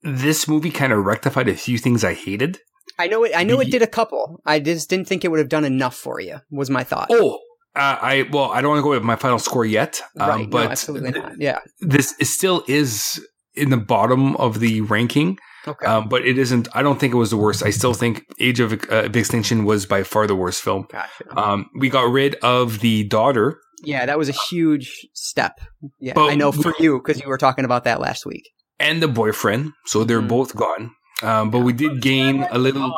[0.01, 2.59] this movie kind of rectified a few things I hated.
[2.97, 3.31] I know it.
[3.35, 4.41] I know the, it did a couple.
[4.45, 6.37] I just didn't think it would have done enough for you.
[6.51, 7.07] Was my thought.
[7.11, 7.35] Oh,
[7.75, 10.01] uh, I well, I don't want to go with my final score yet.
[10.19, 10.49] Um, right.
[10.49, 11.33] But no, absolutely not.
[11.37, 11.59] Yeah.
[11.79, 13.25] This still is
[13.59, 15.37] in the bottom of the ranking.
[15.67, 15.85] Okay.
[15.85, 16.67] Um, but it isn't.
[16.73, 17.63] I don't think it was the worst.
[17.63, 20.87] I still think Age of, uh, Extinction was by far the worst film.
[20.89, 21.37] Gotcha.
[21.37, 23.59] Um, we got rid of the daughter.
[23.83, 25.59] Yeah, that was a huge step.
[25.99, 28.49] Yeah, but I know for we, you because you were talking about that last week.
[28.79, 30.27] And the boyfriend, so they're mm-hmm.
[30.27, 30.91] both gone.
[31.21, 32.93] Um, but we did gain a little.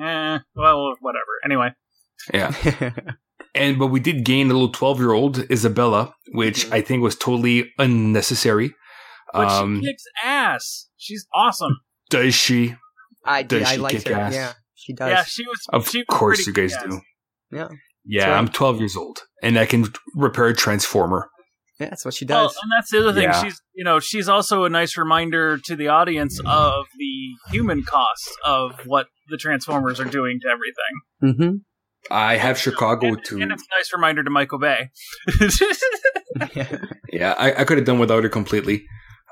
[0.00, 1.24] Eh, well, whatever.
[1.44, 1.70] Anyway.
[2.32, 2.54] Yeah.
[3.54, 6.74] and but we did gain a little twelve-year-old Isabella, which mm-hmm.
[6.74, 8.74] I think was totally unnecessary.
[9.32, 10.88] But um, she kicks ass.
[10.96, 11.80] She's awesome.
[12.10, 12.74] Does she?
[13.24, 13.62] I did.
[13.64, 14.14] I like her.
[14.14, 14.34] Ass?
[14.34, 15.10] Yeah, she does.
[15.10, 15.66] Yeah, she was.
[15.72, 17.00] Of she was course, you guys do.
[17.50, 17.68] Yeah.
[18.04, 18.38] Yeah, right.
[18.38, 21.28] I'm 12 years old, and I can repair a transformer.
[21.78, 22.54] Yeah, that's what she does.
[22.54, 23.24] Well, and that's the other thing.
[23.24, 23.42] Yeah.
[23.42, 28.30] She's, you know, she's also a nice reminder to the audience of the human cost
[28.44, 31.44] of what the Transformers are doing to everything.
[31.50, 31.56] Mm-hmm.
[32.10, 34.90] I have Chicago and, too, and it's a nice reminder to Michael Bay.
[37.12, 38.84] yeah, I, I could have done without her completely.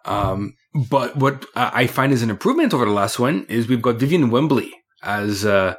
[0.06, 0.54] Um,
[0.88, 4.30] but what I find is an improvement over the last one is we've got Vivian
[4.30, 5.74] Wembley as, uh,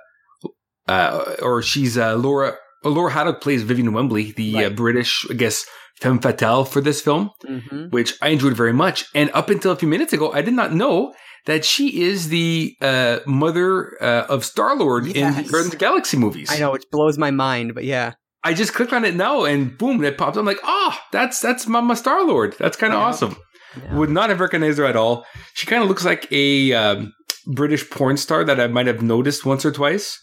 [0.88, 2.58] uh, or she's uh, Laura.
[2.84, 4.66] Laura Haddock plays Vivian Wembley, the uh, right.
[4.68, 5.66] uh, British, I guess,
[6.00, 7.86] femme fatale for this film, mm-hmm.
[7.90, 9.06] which I enjoyed very much.
[9.16, 11.14] And up until a few minutes ago, I did not know
[11.48, 15.16] that she is the uh, mother uh, of Star Lord yes.
[15.16, 16.52] in the Guardians of the Galaxy movies.
[16.52, 18.14] I know it blows my mind, but yeah.
[18.44, 20.38] I just clicked on it now, and boom, it pops.
[20.38, 22.56] I'm like, oh, that's that's Mama Star Lord.
[22.60, 23.36] That's kind of awesome.
[23.76, 23.96] Yeah.
[23.96, 25.26] Would not have recognized her at all.
[25.54, 27.14] She kind of looks like a um,
[27.46, 30.20] British porn star that I might have noticed once or twice.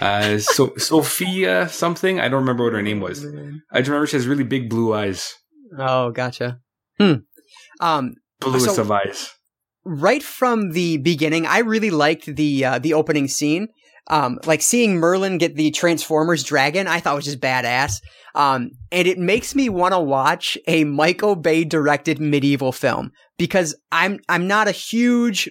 [0.00, 2.20] Uh, so Sophia something.
[2.20, 3.24] I don't remember what her name was.
[3.72, 5.34] I just remember she has really big blue eyes.
[5.78, 6.60] Oh, gotcha.
[6.98, 7.14] Hmm.
[7.80, 9.30] Um, bluest so, of eyes.
[9.84, 13.68] Right from the beginning, I really liked the uh, the opening scene.
[14.10, 18.00] Um, like seeing Merlin get the Transformers dragon, I thought was just badass.
[18.34, 23.74] Um, and it makes me want to watch a Michael Bay directed medieval film because
[23.92, 25.50] I'm, I'm not a huge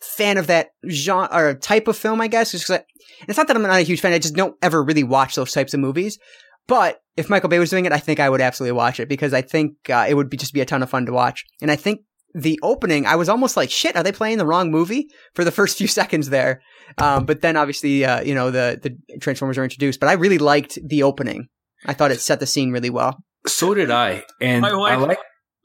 [0.00, 2.54] fan of that genre or type of film, I guess.
[2.54, 4.12] It's, it's not that I'm not a huge fan.
[4.12, 6.18] I just don't ever really watch those types of movies.
[6.66, 9.32] But if Michael Bay was doing it, I think I would absolutely watch it because
[9.32, 11.44] I think uh, it would be just be a ton of fun to watch.
[11.60, 12.02] And I think
[12.34, 15.50] the opening, I was almost like, shit, are they playing the wrong movie for the
[15.50, 16.60] first few seconds there?
[16.96, 20.38] Um, but then obviously, uh, you know, the, the Transformers are introduced, but I really
[20.38, 21.48] liked the opening.
[21.86, 23.22] I thought it set the scene really well.
[23.46, 24.24] So did I.
[24.40, 25.18] And my wife, I like-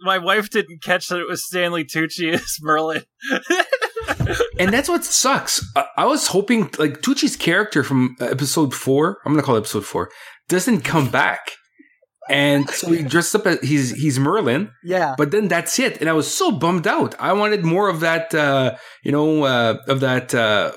[0.03, 3.03] my wife didn't catch that it was Stanley Tucci as Merlin.
[4.59, 5.65] and that's what sucks.
[5.75, 9.85] I, I, was hoping like Tucci's character from episode four, I'm gonna call it episode
[9.85, 10.09] four,
[10.49, 11.51] doesn't come back.
[12.29, 14.71] And so he dressed up as he's he's Merlin.
[14.83, 15.15] Yeah.
[15.17, 15.99] But then that's it.
[15.99, 17.19] And I was so bummed out.
[17.19, 20.71] I wanted more of that uh, you know, uh, of that uh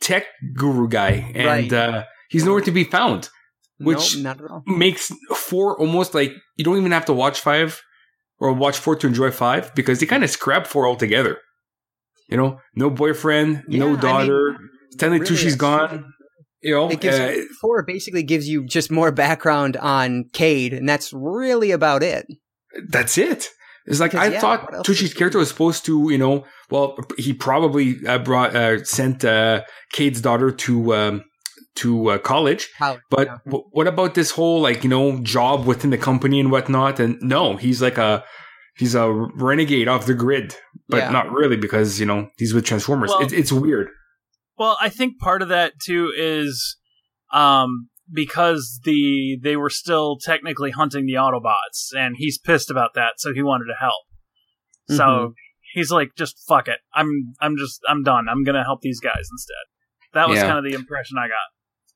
[0.00, 1.32] tech guru guy.
[1.34, 1.72] And right.
[1.72, 3.28] uh he's nowhere to be found.
[3.78, 7.82] Which nope, makes four almost like you don't even have to watch five
[8.38, 11.38] or watch four to enjoy five because they kind of scrap four altogether.
[12.28, 14.48] You know, no boyfriend, yeah, no daughter.
[14.48, 16.12] I mean, Stanley really Tucci's gone.
[16.62, 21.12] You know, gives, uh, four basically gives you just more background on Cade, and that's
[21.12, 22.26] really about it.
[22.88, 23.48] That's it.
[23.86, 28.04] It's like I yeah, thought Tucci's character was supposed to, you know, well, he probably
[28.06, 29.62] uh, brought uh, sent uh,
[29.92, 31.24] Cade's daughter to um,
[31.76, 32.68] to uh, college.
[32.78, 33.38] College but yeah.
[33.46, 36.98] w- what about this whole like you know job within the company and whatnot?
[36.98, 38.24] And no, he's like a
[38.76, 40.56] he's a renegade off the grid,
[40.88, 41.10] but yeah.
[41.10, 43.10] not really because you know he's with Transformers.
[43.10, 43.88] Well, it's weird.
[44.58, 46.76] Well, I think part of that too is
[47.32, 53.14] um, because the they were still technically hunting the Autobots, and he's pissed about that,
[53.18, 54.04] so he wanted to help.
[54.90, 54.96] Mm-hmm.
[54.96, 55.34] So
[55.74, 56.78] he's like, just fuck it.
[56.94, 58.26] I'm I'm just I'm done.
[58.28, 60.14] I'm gonna help these guys instead.
[60.14, 60.46] That was yeah.
[60.46, 61.48] kind of the impression I got.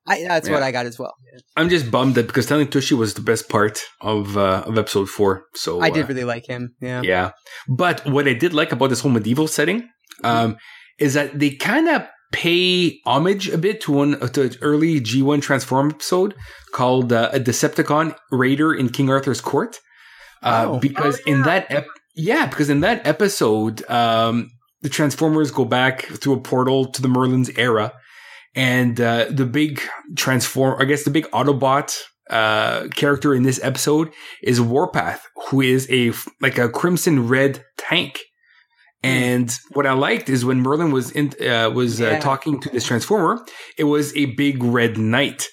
[0.07, 0.55] I, that's yeah.
[0.55, 1.15] what I got as well.
[1.57, 5.09] I'm just bummed that because Stanley Tucci was the best part of uh, of episode
[5.09, 5.45] four.
[5.55, 6.75] So I did uh, really like him.
[6.81, 7.31] Yeah, yeah.
[7.69, 9.89] But what I did like about this whole medieval setting
[10.25, 10.57] um,
[10.99, 12.03] is that they kind of
[12.33, 16.35] pay homage a bit to one to an early G1 Transform episode
[16.73, 19.79] called uh, a Decepticon Raider in King Arthur's Court.
[20.43, 20.79] Uh, Oh.
[20.79, 21.35] because Oh, yeah.
[21.35, 24.51] in that ep- yeah, because in that episode, um,
[24.83, 27.93] the Transformers go back through a portal to the Merlin's era,
[28.55, 29.81] and uh, the big
[30.17, 31.97] transform, I guess the big Autobot
[32.31, 34.13] uh, character in this episode
[34.43, 38.21] is Warpath, who is a like a crimson red tank.
[39.03, 42.09] And what I liked is when Merlin was in, uh, was Yeah.
[42.09, 43.45] uh, talking to this transformer,
[43.79, 45.47] it was a big red knight,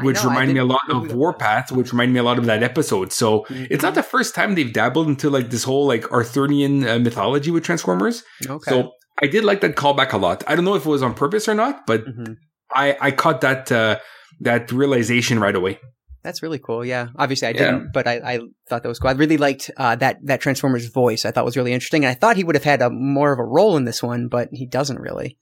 [0.00, 2.62] which know, reminded me a lot of Warpath, which reminded me a lot of that
[2.62, 3.12] episode.
[3.12, 3.66] So Mhm.
[3.70, 7.50] it's not the first time they've dabbled into like this whole like Arthurian uh, mythology
[7.50, 8.22] with Transformers.
[8.48, 8.70] Okay.
[8.70, 8.92] So
[9.22, 10.42] I did like that callback a lot.
[10.48, 12.36] I don't know if it was on purpose or not, but Mhm.
[12.74, 13.98] I I caught that uh,
[14.40, 15.78] that realization right away.
[16.24, 16.84] That's really cool.
[16.84, 17.08] Yeah.
[17.16, 17.58] Obviously, I Yeah.
[17.58, 19.10] didn't, but I, I thought that was cool.
[19.10, 21.24] I really liked uh, that that Transformers voice.
[21.24, 23.38] I thought was really interesting, and I thought he would have had a more of
[23.38, 25.36] a role in this one, but he doesn't really.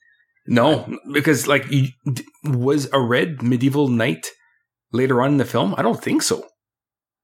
[0.47, 4.27] No, because like you, d- was a red medieval knight
[4.93, 5.73] later on in the film?
[5.79, 6.45] I don't think so.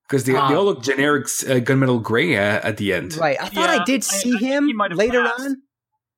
[0.08, 3.14] Because they, they all look generic uh, gunmetal gray uh, at the end.
[3.16, 3.36] Right.
[3.40, 5.40] I thought I did see I think him he later passed.
[5.40, 5.56] on.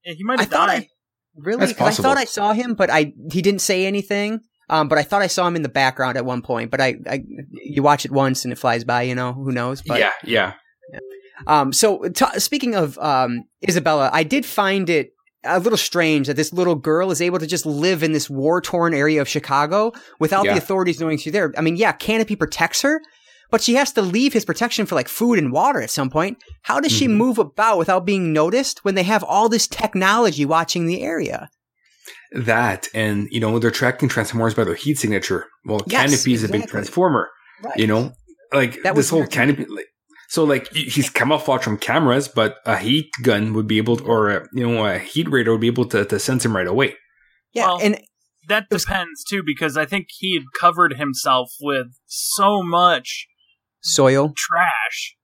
[0.05, 0.83] Yeah, he might I have thought died.
[0.83, 0.89] I
[1.37, 2.19] really That's because I thought.
[2.19, 4.41] I saw him, but I he didn't say anything.
[4.71, 6.71] Um, but I thought I saw him in the background at one point.
[6.71, 9.03] But I, I you watch it once and it flies by.
[9.03, 9.83] You know who knows?
[9.83, 10.53] But, yeah, yeah.
[11.47, 15.13] Um, so t- speaking of um, Isabella, I did find it
[15.43, 18.61] a little strange that this little girl is able to just live in this war
[18.61, 20.53] torn area of Chicago without Yeah.
[20.53, 21.53] the authorities knowing she's there.
[21.57, 23.01] I mean, yeah, Canopy protects her,
[23.51, 26.37] but she has to leave his protection for like food and water at some point.
[26.63, 27.13] How does she Mhm.
[27.17, 31.49] move about without being noticed when they have all this technology watching the area?
[32.33, 35.47] That and you know they're tracking transformers by their heat signature.
[35.65, 37.29] Well, Yes, Canopy is a big transformer.
[37.63, 37.77] Right.
[37.77, 38.13] You know,
[38.53, 39.65] like That this whole Canopy.
[39.67, 39.87] Like,
[40.29, 44.05] so like he- he's camouflaged from cameras, but a heat gun would be able, to,
[44.05, 46.69] or a, you know, a heat radar would be able to, to sense him right
[46.69, 46.95] away.
[47.53, 48.01] yeah, Well, and
[48.47, 53.27] That was- depends too, because I think he had covered himself with so much
[53.81, 54.33] soil.
[54.37, 55.17] trash,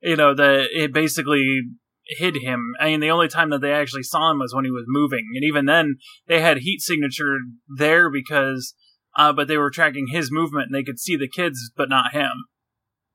[0.00, 1.60] you know, that it basically
[2.06, 2.72] hid him.
[2.80, 5.24] I mean, the only time that they actually saw him was when he was moving,
[5.34, 5.96] and even then,
[6.26, 7.36] they had heat signature
[7.76, 8.74] there because,
[9.16, 12.12] uh, but they were tracking his movement, and they could see the kids, but not
[12.12, 12.30] him.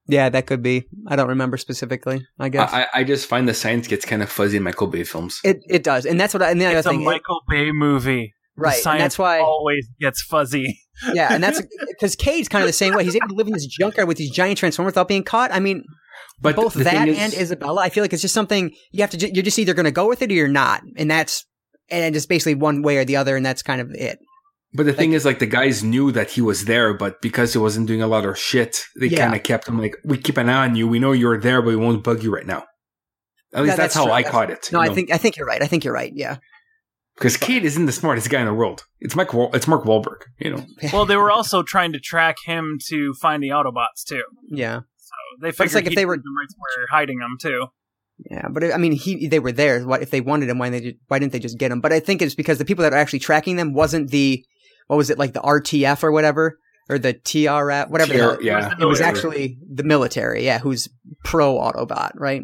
[0.08, 0.86] Yeah, that could be.
[1.08, 2.26] I don't remember specifically.
[2.40, 5.04] I guess I, I just find the science gets kind of fuzzy in Michael Bay
[5.04, 5.40] films.
[5.44, 6.42] it it does, and that's what.
[6.42, 8.34] I, and the other It's a thing, it- Michael Bay movie.
[8.56, 8.74] The right?
[8.74, 9.40] And science that's why.
[9.40, 10.80] always gets fuzzy.
[11.14, 13.04] Yeah, and that's because Cade's kind of the same way.
[13.04, 15.52] He's able to live in this junkyard with these giant transformers without being caught.
[15.54, 15.84] I mean,
[16.41, 19.18] But both that thing and Isabella, I feel like it's just something you have to.
[19.18, 21.45] Ju- you're just either going to go with it or you're not, and that's
[21.89, 24.20] and it's basically one way or the other, and that's kind of it.
[24.74, 27.60] But the thing is, like the guys knew that he was there, but because he
[27.60, 29.26] wasn't doing a lot of shit, they Yeah.
[29.26, 30.88] kind of kept him like, "We keep an eye on you.
[30.88, 32.66] We know you're there, but we won't bug you right now."
[33.52, 34.14] At least Yeah, that's, that's how true.
[34.14, 34.70] I That's- caught it.
[34.72, 35.64] No, I think I think you're right.
[35.64, 36.12] I think you're right.
[36.14, 36.38] Yeah,
[37.20, 38.86] because Cade isn't the smartest guy in the world.
[39.02, 39.34] It's Mike.
[39.34, 40.22] Wal- it's Mark Wahlberg.
[40.40, 40.66] You know.
[40.94, 44.24] well, they were also trying to track him to find the Autobots too.
[44.50, 47.68] yeah, So they it's figured like if they were- them right where hiding them too.
[48.32, 48.48] yeah.
[48.50, 49.86] But I mean, he they were there.
[49.86, 50.58] What if they wanted him?
[50.58, 51.82] Why they why didn't they just get him?
[51.82, 54.44] But I think it's because the people that are actually tracking them wasn't the
[54.88, 56.58] what was it like the RTF or whatever
[56.90, 58.14] or the TRF whatever.
[58.14, 60.44] TR hell- yeah, it was actually the military.
[60.46, 60.88] Yeah, who's
[61.24, 62.42] pro Autobot, right?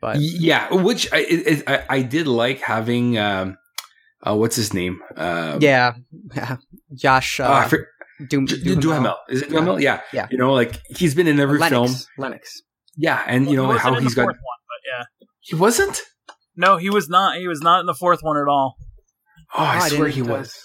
[0.00, 3.16] But yeah, which I, it, it, I I did like having.
[3.18, 3.56] Um,
[4.26, 5.00] uh, what's his name?
[5.16, 5.94] Uh, yeah,
[6.94, 7.40] Josh.
[7.40, 7.88] Uh, oh, for-
[8.28, 9.16] Doom, D- Duhamel.
[9.28, 9.50] Is it Yeah.
[9.52, 9.80] Duhamel?
[9.80, 10.00] Yeah.
[10.12, 10.26] Yeah.
[10.30, 11.70] You know, like he's been in every Lennox.
[11.92, 12.04] film.
[12.16, 12.62] Lennox.
[12.96, 14.26] Yeah, and you know he wasn't how in he's the got.
[14.28, 15.26] one, but yeah.
[15.40, 16.00] He wasn't.
[16.56, 17.36] No, he was not.
[17.36, 18.76] He was not in the fourth one at all.
[19.54, 20.58] Oh, I, Oh, I swear he uh, was.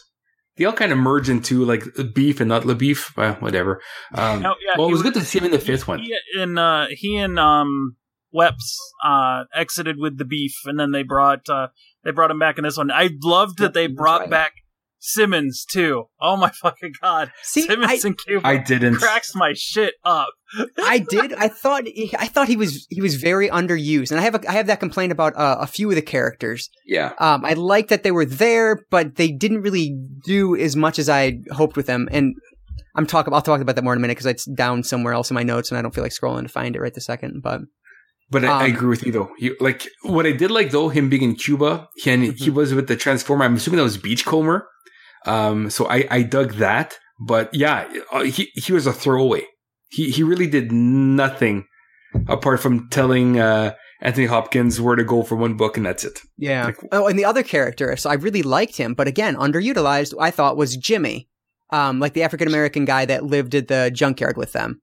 [0.56, 1.84] They all kind of merge into like
[2.14, 3.12] beef and not the beef.
[3.18, 3.82] Well, whatever.
[4.14, 6.00] Um, No, yeah, well, it he was good to see him in the fifth one.
[6.00, 7.98] He and uh, he and um,
[8.34, 11.68] Epps uh, exited with the beef, and then they brought uh,
[12.04, 12.92] they brought him back in this one.
[12.92, 14.30] I loved that they brought right.
[14.30, 14.54] back
[15.04, 16.06] Simmons too.
[16.22, 18.96] Oh my fucking god, See, Simmons I, and Cuba I didn't.
[18.96, 20.30] cracks my shit up.
[20.78, 21.34] I did.
[21.34, 21.86] I thought.
[21.88, 22.86] he- I thought he was.
[22.90, 24.36] He was very underused, and I have.
[24.36, 26.70] A, I have that complaint about uh, a few of the characters.
[26.86, 27.14] Yeah.
[27.20, 31.10] Um, I like that they were there, but they didn't really do as much as
[31.10, 32.08] I hoped with them.
[32.12, 32.36] And
[32.96, 33.34] I'm talking.
[33.34, 35.44] I'll talk about that more in a minute because it's down somewhere else in my
[35.44, 37.42] notes, and I don't feel like scrolling to find it right this second.
[37.42, 37.62] But
[38.32, 39.30] But I, I Um, agree with you though.
[39.40, 42.54] You, like what I did like though, him being in Cuba, he, and he Mhm.
[42.54, 43.44] was with the Transformer.
[43.46, 44.68] I'm assuming that was Beachcomber.
[45.26, 46.98] Um, so I, I dug that.
[47.20, 49.46] But yeah, uh, he he was a throwaway.
[49.90, 51.66] He he really did nothing
[52.28, 56.20] apart from telling uh, Anthony Hopkins where to go for one book, and that's it.
[56.38, 56.66] yeah.
[56.66, 57.96] Like- oh, and the other character.
[57.98, 60.14] So I really liked him, but again, underutilized.
[60.20, 61.28] I thought was Jimmy,
[61.72, 64.82] um, like the African American guy that lived at the junkyard with them.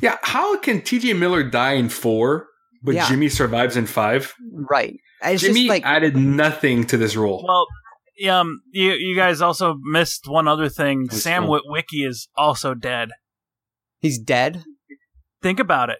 [0.00, 1.12] Yeah, how can T.J.
[1.14, 2.46] Miller die in four,
[2.82, 3.08] but Yeah.
[3.08, 4.32] Jimmy survives in five?
[4.52, 4.96] Right.
[5.22, 7.44] It's Jimmy just like added nothing to this role.
[7.46, 7.66] Well,
[8.30, 11.08] Um, you you guys also missed one other thing.
[11.10, 13.10] Sam Witwicky is also dead.
[14.00, 14.62] He's dead.
[15.42, 15.98] Think about it.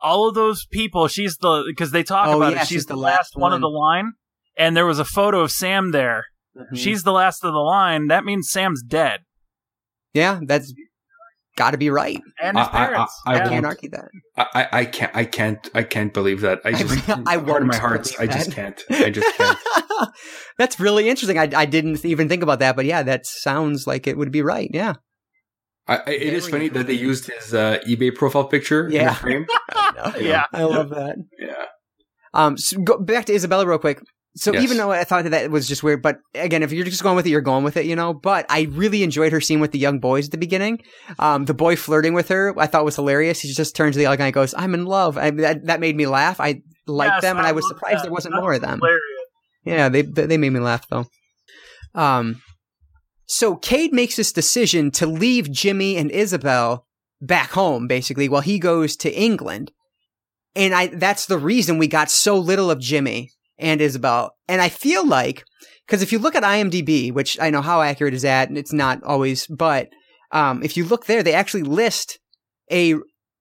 [0.00, 2.60] All of those people, she's the because they talk Oh, about yeah, it.
[2.62, 3.52] She's, she's the, the last last one.
[3.52, 4.12] of the line,
[4.56, 6.26] and there was a photo of Sam there.
[6.56, 6.74] Mm-hmm.
[6.74, 8.08] She's the last of the line.
[8.08, 9.20] That means Sam's dead,
[10.14, 10.72] yeah, that's
[11.60, 12.20] got to be right.
[12.42, 13.14] and his I- I- parents.
[13.26, 13.48] I- I Yeah.
[13.52, 14.08] Can't argue that.
[14.36, 16.60] I, I, I can't I can't I can't believe that.
[16.64, 18.06] I just I part of won't my heart.
[18.18, 18.78] I just can't.
[18.90, 19.58] I just can't.
[20.58, 21.38] That's really interesting.
[21.38, 24.42] I, I didn't even think about that, but yeah, that sounds like it would be
[24.42, 24.70] right.
[24.72, 24.94] Yeah.
[25.88, 28.84] I, I, it is Very funny that they used his uh, eBay profile picture.
[28.86, 29.14] in the Yeah.
[29.14, 29.46] frame.
[30.20, 30.44] Yeah.
[30.52, 31.16] I love that.
[31.38, 31.64] yeah.
[32.32, 34.00] Um, so go back to Isabella real quick.
[34.36, 34.62] So Yes.
[34.62, 37.16] even though I thought that that was just weird, but again, if you're just going
[37.16, 38.14] with it, you're going with it, you know.
[38.14, 40.80] But I really enjoyed her scene with the young boys at the beginning.
[41.18, 43.40] Um, the boy flirting with her, I thought was hilarious.
[43.40, 45.80] He just turns to the other guy and goes, "I'm in love." I, that that
[45.80, 46.40] made me laugh.
[46.40, 48.02] I liked Yes, them, and I was surprised that.
[48.04, 48.78] there wasn't That's more of them.
[48.78, 49.02] hilarious.
[49.64, 51.06] Yeah, they they made me laugh though.
[51.94, 52.40] Um,
[53.26, 56.86] so Cade makes this decision to leave Jimmy and Isabel
[57.20, 59.72] back home, basically, while he goes to England,
[60.54, 64.32] and I that's the reason we got so little of Jimmy and Isabel.
[64.48, 65.44] And I feel like
[65.86, 68.72] because if you look at IMDb, which I know how accurate is that, and it's
[68.72, 69.88] not always, but
[70.30, 72.20] um, if you look there, they actually list
[72.70, 72.94] a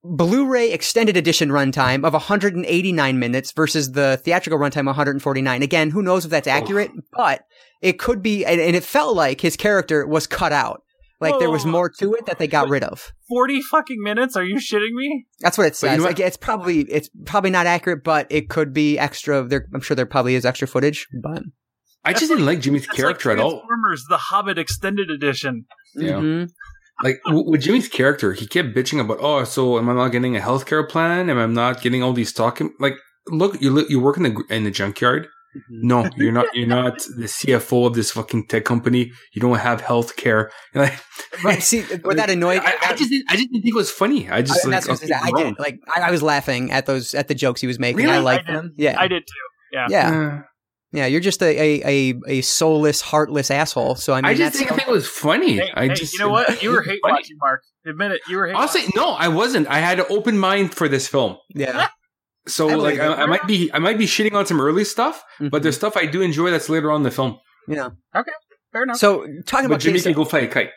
[0.04, 5.62] Blu-ray extended edition runtime of 189 minutes versus the theatrical runtime 149.
[5.62, 7.42] Again, who knows if that's accurate, but
[7.82, 10.82] it could be, and, and it felt like his character was cut out.
[11.22, 13.12] Like there was more to it that they got rid of.
[13.28, 14.38] Forty fucking minutes?
[14.38, 15.26] Are you shitting me?
[15.42, 15.98] That's what it But you says.
[15.98, 16.10] know what?
[16.18, 19.44] Like, it's probably it's probably not accurate, but it could be extra.
[19.44, 21.44] There, I'm sure there probably is extra footage, but
[22.06, 23.52] I just didn't like Jimmy's It's character like at all.
[23.52, 25.66] Transformers: The Hobbit Extended Edition.
[25.96, 26.14] Yeah.
[26.14, 26.50] Mhm.
[27.04, 30.36] Like w- with Jimmy's character, he kept bitching about, oh, so am I not getting
[30.36, 31.30] a healthcare plan?
[31.30, 32.74] Am I not getting all these talking?
[32.80, 32.94] Like,
[33.28, 35.28] look, you li- you work in the in the junkyard.
[35.70, 36.48] No, you're not.
[36.54, 39.12] You're not the CFO of this fucking tech company.
[39.34, 40.50] You don't have healthcare.
[40.76, 41.00] Like,
[41.44, 41.62] Right.
[41.64, 42.62] See, where that annoyed.
[42.64, 44.30] I, I just, I just didn't think it was funny.
[44.30, 45.42] I just I, like, that's what I, okay.
[45.42, 45.60] I did.
[45.60, 47.98] Like I, I was laughing at those at the jokes he was making.
[48.06, 48.18] Really?
[48.18, 48.74] I liked I them.
[48.78, 49.78] Yeah, I did too.
[49.78, 49.88] Yeah.
[49.90, 50.42] yeah, Uh,
[50.92, 51.06] yeah.
[51.08, 53.96] You're just a a, a, a soulless, heartless asshole.
[53.96, 55.56] So I mean, I just that's didn't think it was funny.
[55.58, 56.62] Hey, I hey, just, you know what?
[56.64, 57.14] You were hate funny.
[57.14, 57.62] watching, Mark.
[57.86, 58.22] Admit it.
[58.30, 58.92] You were hate Honestly, watching.
[58.96, 59.68] Say no, I wasn't.
[59.68, 61.38] I had an open mind for this film.
[61.54, 61.90] yeah.
[62.50, 63.24] So I like I.
[63.24, 65.64] I might be I might be shitting on some early stuff, but Mhm.
[65.64, 67.38] there's stuff I do enjoy that's later on in the film.
[67.68, 67.90] yeah.
[68.16, 68.32] Okay.
[68.72, 68.98] Fair enough.
[68.98, 70.70] So talking But about Jimmy Cade's, can go fly a kite.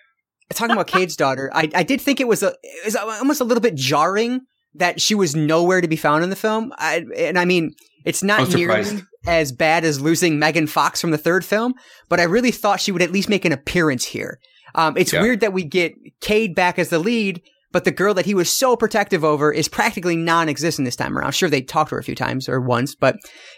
[0.55, 3.45] talking about Cade's daughter, I I did think it was a it was almost a
[3.45, 4.41] little bit jarring
[4.75, 6.73] that she was nowhere to be found in the film.
[6.79, 7.73] I, and I mean,
[8.07, 9.05] it's not was nearly surprised.
[9.27, 11.75] as bad as losing Megan Fox from the third film,
[12.09, 14.39] but I really thought she would at least make an appearance here.
[14.75, 15.21] Um, it's Yeah.
[15.21, 15.93] weird that we get
[16.23, 17.43] Cade back as the lead,
[17.73, 21.33] but the girl that he was so protective over is practically non-existent this time around.
[21.33, 23.17] Sure, they talked to her a few times or once, but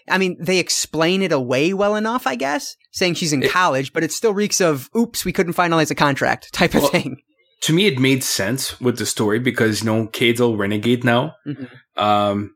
[0.08, 3.92] I mean, they explain it away well enough, I guess, saying she's in It- college,
[3.92, 7.16] but it still reeks of "oops, we couldn't finalize a contract" type of Well, thing.
[7.62, 11.34] To me, it made sense with the story because you know Cade's all renegade now.
[11.46, 11.68] Mhm.
[11.96, 12.54] Um,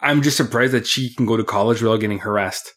[0.00, 2.72] I'm just surprised that she can go to college without getting harassed.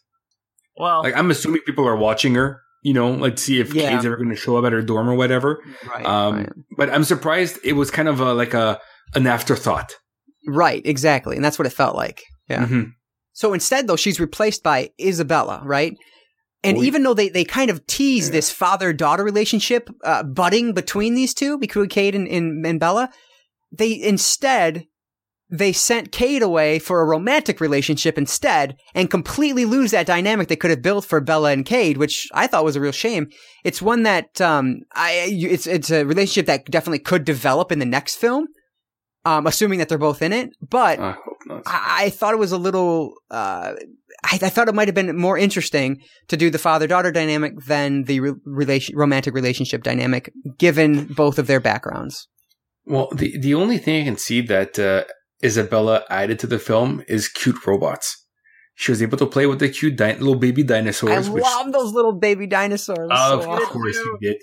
[0.78, 2.60] well, Like I'm assuming people are watching her.
[2.86, 3.90] You know, like see if Yeah.
[3.98, 5.58] Ever going to show up at her dorm or whatever.
[5.92, 6.52] Right, Um, right.
[6.78, 8.78] But I'm surprised it was kind of a, like a
[9.14, 9.90] an afterthought.
[10.46, 12.22] right, exactly, and that's what it felt like.
[12.48, 12.64] Yeah.
[12.66, 12.92] Mhm.
[13.32, 15.94] So instead, though, she's replaced by Isabella, right?
[16.62, 20.72] And Oh, even though they, they kind of tease this father daughter relationship uh, budding
[20.72, 23.10] between these two, between Cade and, and, and Bella,
[23.72, 24.84] they instead
[25.48, 30.56] they sent Cade away for a romantic relationship instead, and completely lose that dynamic they
[30.56, 33.28] could have built for Bella and Cade, which I thought was a real shame.
[33.64, 37.86] It's one that um, I, it's, it's a relationship that definitely could develop in the
[37.86, 38.46] next film,
[39.24, 40.50] um, assuming that they're both in it.
[40.60, 41.16] But I.
[41.50, 43.14] I, I thought it was a little.
[43.30, 43.74] Uh,
[44.24, 47.52] I, I thought it might have been more interesting to do the father daughter dynamic
[47.66, 52.26] than the re- relation, romantic relationship dynamic, given both of their backgrounds.
[52.84, 55.04] Well, the the only thing I can see that uh,
[55.44, 58.24] Isabella added to the film is cute robots.
[58.74, 61.28] She was able to play with the cute di- little baby dinosaurs.
[61.28, 63.08] I which, love those little baby dinosaurs.
[63.10, 63.66] of So awesome.
[63.68, 64.36] course you did.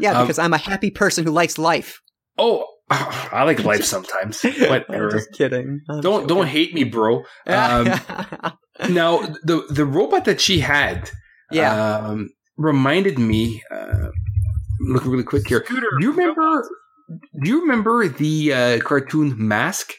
[0.00, 2.00] yeah, um, because I'm a happy person who likes life.
[2.36, 4.40] Oh, I like life sometimes.
[4.44, 5.10] I'm Whatever.
[5.10, 5.80] just kidding.
[5.88, 7.22] I'm Don't don't hate me, bro.
[7.46, 7.86] Um,
[8.90, 11.10] now the the robot that she had,
[11.52, 11.96] yeah.
[11.98, 13.62] um, reminded me.
[13.70, 14.08] Uh,
[14.80, 15.62] look really quick here.
[15.64, 15.86] Scooter.
[16.00, 16.68] Do you remember?
[17.42, 19.92] Do you remember the uh, cartoon Mask?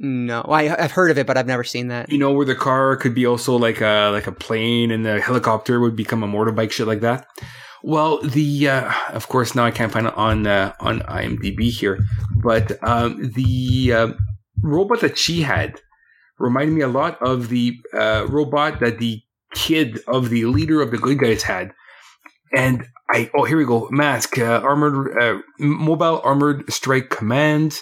[0.00, 2.10] No, I, I've heard of it, but I've never seen that.
[2.10, 5.20] You know, where the car could be also like a like a plane, and the
[5.20, 7.26] helicopter would become a motorbike, shit like that.
[7.82, 11.98] Well, the uh, of course now I can't find it on uh, on IMDb here,
[12.42, 14.08] but um, the uh,
[14.62, 15.80] robot that she had
[16.38, 19.20] reminded me a lot of the uh, robot that the
[19.54, 21.72] kid of the leader of the good guys had.
[22.56, 27.80] And I oh here we go mask uh, armored uh, mobile armored strike command.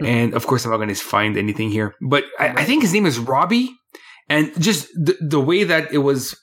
[0.04, 2.92] and of course I'm not going to find anything here, but I, I, think his
[2.92, 3.70] name is Robbie,
[4.28, 6.38] and just the the way that it was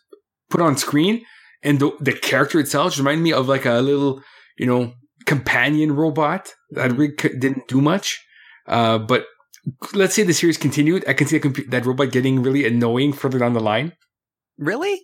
[0.50, 1.26] put on screen
[1.64, 4.22] and the the character itself reminded me of like a little
[4.58, 4.94] you know
[5.26, 6.98] companion robot that hmm.
[6.98, 8.20] really didn't do much,
[8.68, 9.26] uh, but
[9.94, 13.40] let's say the series continued, I can see comp- that robot getting really annoying further
[13.40, 13.94] down the line.
[14.58, 15.02] Really?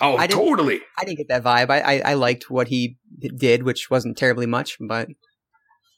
[0.00, 0.80] Oh, I totally.
[0.98, 1.70] I didn't get that vibe.
[1.70, 5.08] I, I, I liked what he did, which wasn't terribly much, but.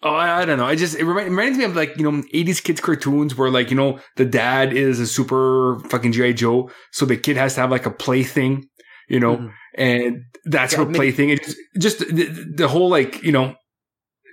[0.02, 0.64] Oh, I, I don't know.
[0.64, 3.50] I just it reminds, it reminds me of like you know '80s kids cartoons where
[3.50, 7.54] like you know the dad is a super fucking GI Joe, so the kid has
[7.54, 8.68] to have like a plaything,
[9.08, 9.52] you know, mm.
[9.74, 11.30] and that's yeah, her plaything.
[11.30, 13.56] It just, just the, the whole like you know,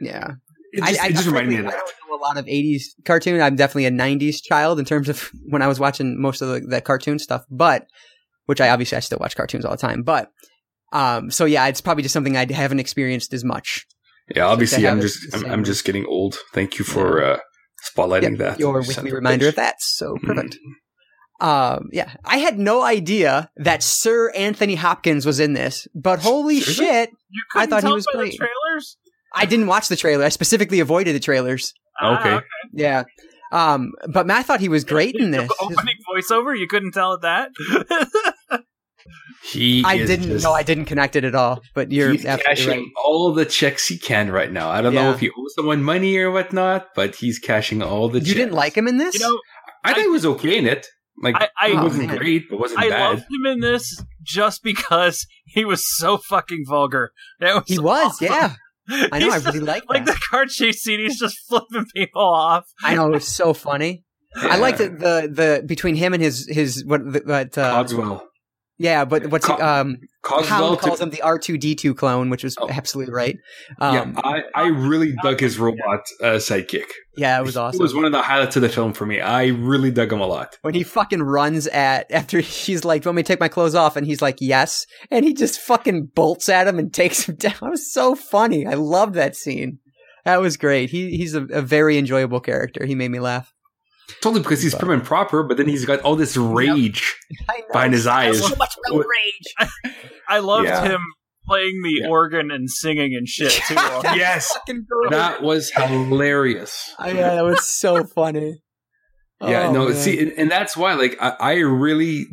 [0.02, 0.34] yeah.
[0.72, 1.74] It just, I, it just reminded me of that.
[1.74, 3.42] I don't know a lot of 80s cartoon.
[3.42, 6.60] I'm definitely a 90s child in terms of when I was watching most of the,
[6.60, 7.88] the cartoon stuff, but
[8.46, 10.04] which I obviously I still watch cartoons all the time.
[10.04, 10.30] But
[10.92, 13.86] um, so yeah, it's probably just something I haven't experienced as much.
[14.34, 16.40] Yeah, obviously I'm just I'm, I'm, just getting old.
[16.54, 17.28] Thank you for yeah.
[17.28, 17.40] uh,
[17.96, 18.60] spotlighting that.
[18.60, 19.76] Your weekly reminder of that.
[19.80, 20.28] So mm-hmm.
[20.28, 20.56] perfect.
[20.56, 20.72] Mm.
[21.42, 26.62] Um, yeah, I had no idea that Sir Anthony Hopkins was in this, but holy
[26.62, 27.10] shit,
[27.54, 28.36] I thought he was great.
[28.36, 28.98] trailers?
[29.34, 30.24] I didn't watch the trailer.
[30.24, 31.74] I specifically avoided the trailers.
[32.02, 32.34] Ah, okay.
[32.36, 32.46] okay.
[32.74, 33.04] Yeah.
[33.52, 35.50] Um, but I thought he was great in this.
[35.60, 37.52] Opening voiceover, you couldn't tell it that.
[39.44, 40.28] he, I didn't.
[40.28, 41.62] Just, no, I didn't connect it at all.
[41.74, 42.88] But you're he's cashing right.
[43.04, 44.70] all the checks he can right now.
[44.70, 45.04] I don't yeah.
[45.04, 48.20] know if he owes someone money or whatnot, but he's cashing all the.
[48.20, 48.36] You checks.
[48.38, 49.16] didn't like him in this?
[49.16, 49.40] You know,
[49.84, 50.88] I, I think he was okay in it.
[51.22, 53.02] Like I, I, wasn't oh, great, but wasn't I bad.
[53.02, 57.12] I loved him in this just because he was so fucking vulgar.
[57.40, 58.28] That was he was, awesome.
[58.28, 58.54] yeah.
[59.12, 59.32] I know.
[59.32, 59.90] I really like that.
[59.90, 62.66] Like the car chase scene, he's just flipping people off.
[62.84, 63.08] I know.
[63.08, 64.04] it was so funny.
[64.36, 64.48] Yeah.
[64.50, 68.28] I liked the, the the between him and his his what what uh, Cogswell.
[68.78, 72.44] Yeah, but what's Co- um Hound calls him the R two D two clone, which
[72.44, 72.68] was oh.
[72.70, 73.38] absolutely right.
[73.80, 76.88] Um, yeah, I, I really dug his robot uh, sidekick.
[77.16, 77.80] Yeah, it was awesome.
[77.80, 79.22] It was one of the highlights of the film for me.
[79.22, 80.58] I really dug him a lot.
[80.62, 83.48] When he fucking runs at after she's like, "Do you want me to take my
[83.48, 87.30] clothes off?" and he's like, "Yes," and he just fucking bolts at him and takes
[87.30, 87.54] him down.
[87.62, 88.66] It was so funny.
[88.66, 89.80] I loved that scene.
[90.26, 90.90] That was great.
[90.90, 92.86] He he's a, a very enjoyable character.
[92.86, 93.54] He made me laugh.
[94.22, 97.16] Totally because he's prim and proper, but then he's got all this rage
[97.48, 97.68] yep.
[97.72, 98.40] behind his eyes.
[98.40, 99.72] So much rage.
[100.28, 100.84] I loved yeah.
[100.84, 101.02] him
[101.46, 102.08] playing the yeah.
[102.08, 103.74] organ and singing and shit too.
[103.76, 104.58] yes,
[105.10, 106.94] that was hilarious.
[107.00, 108.62] Oh, yeah, that was so funny.
[109.42, 109.98] Yeah, oh, no, man.
[109.98, 112.26] see, and, and, that's why, like, I, I, really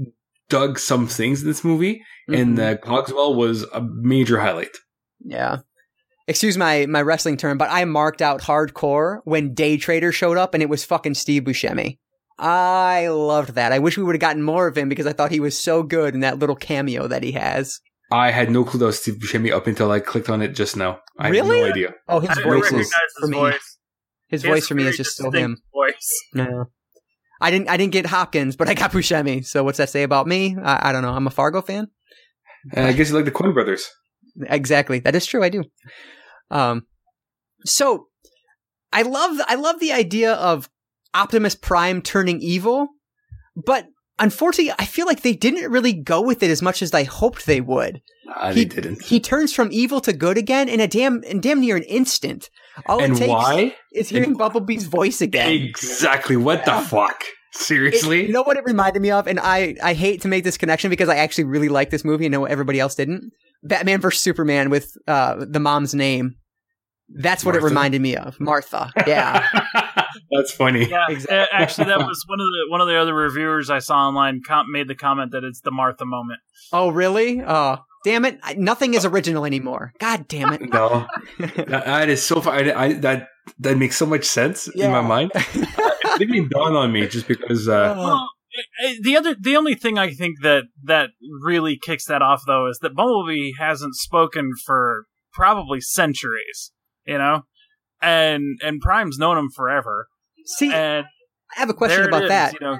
[0.48, 1.96] dug some things in this movie,
[2.30, 2.34] mm-hmm.
[2.34, 4.76] and uh, Cogswell was a major highlight.
[5.18, 5.58] Yeah,
[6.32, 10.54] excuse my my wrestling term, but I marked out hardcore when Day Trader showed up
[10.54, 11.98] and it was fucking Steve Buscemi.
[12.38, 13.70] I loved that.
[13.70, 15.82] I wish we would have gotten more of him because I thought he was so
[15.82, 17.80] good in that little cameo that he has.
[18.10, 20.76] I had no clue that was Steve Buscemi up until I clicked on it just
[20.76, 21.00] now.
[21.18, 21.58] I really?
[21.58, 21.94] had no idea.
[22.08, 23.36] Oh, his voice is for me.
[23.36, 23.78] Voice.
[24.28, 25.58] His, his voice for me is just still him.
[25.72, 26.24] Voice.
[26.34, 26.64] No.
[27.40, 27.68] I didn't.
[27.68, 29.44] I didn't get Hopkins, but I got Buscemi.
[29.44, 30.56] So what's that say about me?
[30.62, 31.12] I, I don't know.
[31.12, 31.88] I'm a Fargo fan.
[32.76, 33.90] Uh, I guess you like the Coen Brothers.
[34.46, 35.00] Exactly.
[35.00, 35.42] That is true.
[35.42, 35.64] I do.
[36.52, 36.86] Um,
[37.64, 38.06] so
[38.92, 40.68] I love I love the idea of
[41.14, 42.88] Optimus Prime turning evil,
[43.56, 43.86] but
[44.18, 47.46] unfortunately, I feel like they didn't really go with it as much as I hoped
[47.46, 48.00] they would.
[48.26, 49.02] Nah, he, didn't.
[49.02, 52.50] He turns from evil to good again in a damn in damn near an instant.
[52.86, 53.74] All and it takes why?
[53.92, 55.50] is hearing and Bumblebee's voice again.
[55.50, 56.36] Exactly.
[56.36, 57.24] What the fuck?
[57.54, 58.22] Seriously?
[58.22, 59.26] It, you know what it reminded me of?
[59.26, 62.24] And I, I hate to make this connection because I actually really like this movie
[62.24, 63.30] and know everybody else didn't.
[63.62, 66.36] Batman vs Superman with uh, the mom's name.
[67.14, 67.66] That's what Martha?
[67.66, 68.40] it reminded me of.
[68.40, 68.90] Martha.
[69.06, 69.46] Yeah.
[70.30, 70.88] That's funny.
[70.88, 71.46] Yeah, exactly.
[71.52, 74.70] actually, that was one of the one of the other reviewers I saw online com-
[74.70, 76.40] made the comment that it's the Martha moment.
[76.72, 77.42] Oh, really?
[77.42, 78.38] Oh, damn it!
[78.56, 79.92] Nothing is original anymore.
[79.98, 80.72] God damn it!
[80.72, 81.06] No,
[81.38, 82.54] that, that is so far.
[82.54, 84.86] I, I, that that makes so much sense yeah.
[84.86, 85.32] in my mind.
[85.34, 87.68] it didn't even dawn on me just because.
[87.68, 88.00] Uh, uh-huh.
[88.00, 91.10] well, eh, eh, the other, the only thing I think that that
[91.42, 96.72] really kicks that off though is that Bumblebee hasn't spoken for probably centuries
[97.06, 97.42] you know,
[98.00, 100.08] and and Prime's known him forever.
[100.44, 101.06] See, and
[101.56, 102.54] I have a question about is, that.
[102.54, 102.78] You know,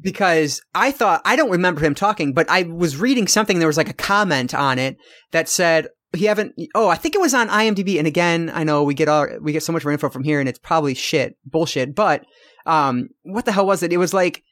[0.00, 3.58] because I thought I don't remember him talking, but I was reading something.
[3.58, 4.96] There was like a comment on it
[5.32, 6.54] that said he haven't.
[6.74, 7.98] Oh, I think it was on IMDb.
[7.98, 10.40] And again, I know we get all we get so much more info from here,
[10.40, 11.94] and it's probably shit, bullshit.
[11.94, 12.24] But
[12.66, 13.92] um, what the hell was it?
[13.92, 14.42] It was like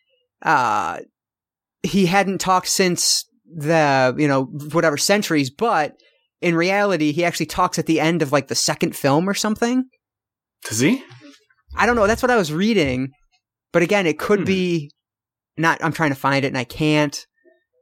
[0.43, 1.01] uh,
[1.83, 5.95] he hadn't talked since the you know whatever centuries, but
[6.45, 9.87] in reality, he actually talks at the end of like the second film or something.
[10.69, 11.03] Does he?
[11.75, 12.07] I don't know.
[12.07, 13.13] That's what I was reading.
[13.73, 14.45] But again, it could hmm.
[14.45, 14.91] be
[15.57, 15.83] not.
[15.83, 17.27] I'm trying to find it and I can't.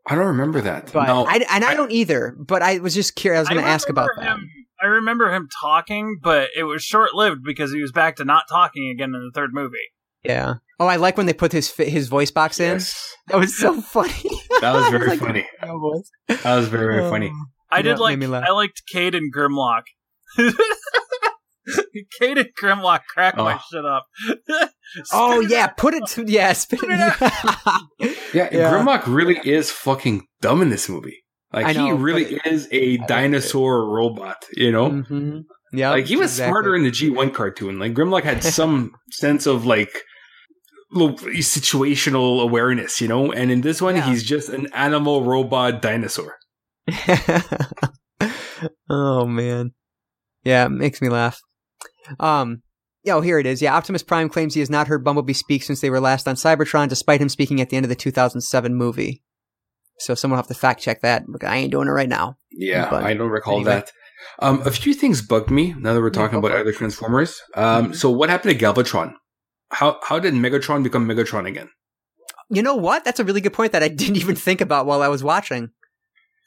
[0.06, 0.92] I don't remember that.
[0.92, 2.36] But no, I, and I, don't either.
[2.38, 3.38] But I was just curious.
[3.38, 4.36] I was going to ask about that.
[4.80, 8.44] I remember him talking, but it was short lived because he was back to not
[8.48, 9.76] talking again in the third movie.
[10.24, 10.54] Yeah.
[10.80, 12.74] Oh, I like when they put his his voice box in.
[12.74, 13.16] Yes.
[13.28, 14.30] That was so funny.
[14.60, 15.46] That was very like, funny.
[15.60, 15.72] that
[16.44, 17.32] was very very funny.
[17.72, 19.82] I did like I liked Cade and Grimlock.
[22.18, 23.44] Cade and Grimlock crack oh.
[23.44, 24.06] my shit up.
[25.12, 28.16] oh yeah, put it to yeah, spin it.
[28.34, 31.22] yeah, yeah, Grimlock really is fucking dumb in this movie.
[31.52, 34.90] Like know, he really is a dinosaur robot, you know?
[34.90, 35.40] Mm-hmm.
[35.74, 35.90] Yeah.
[35.90, 36.50] Like he was exactly.
[36.50, 37.78] smarter in the G1 cartoon.
[37.78, 40.02] Like Grimlock had some sense of like
[40.94, 43.32] situational awareness, you know?
[43.32, 44.08] And in this one, yeah.
[44.08, 46.36] he's just an animal robot dinosaur.
[48.90, 49.72] oh man.
[50.44, 51.40] Yeah, it makes me laugh.
[52.18, 52.62] Um
[53.08, 53.60] Oh, here it is.
[53.60, 56.36] Yeah, Optimus Prime claims he has not heard Bumblebee speak since they were last on
[56.36, 59.22] Cybertron, despite him speaking at the end of the 2007 movie.
[59.98, 61.24] So someone will have to fact check that.
[61.42, 62.36] I ain't doing it right now.
[62.50, 63.72] Yeah, but I don't recall anyway.
[63.72, 63.92] that.
[64.38, 67.40] Um, a few things bugged me now that we're talking yeah, about other Transformers.
[67.54, 67.92] Um, mm-hmm.
[67.94, 69.14] So what happened to Galvatron?
[69.70, 71.70] How how did Megatron become Megatron again?
[72.50, 73.04] You know what?
[73.04, 75.70] That's a really good point that I didn't even think about while I was watching.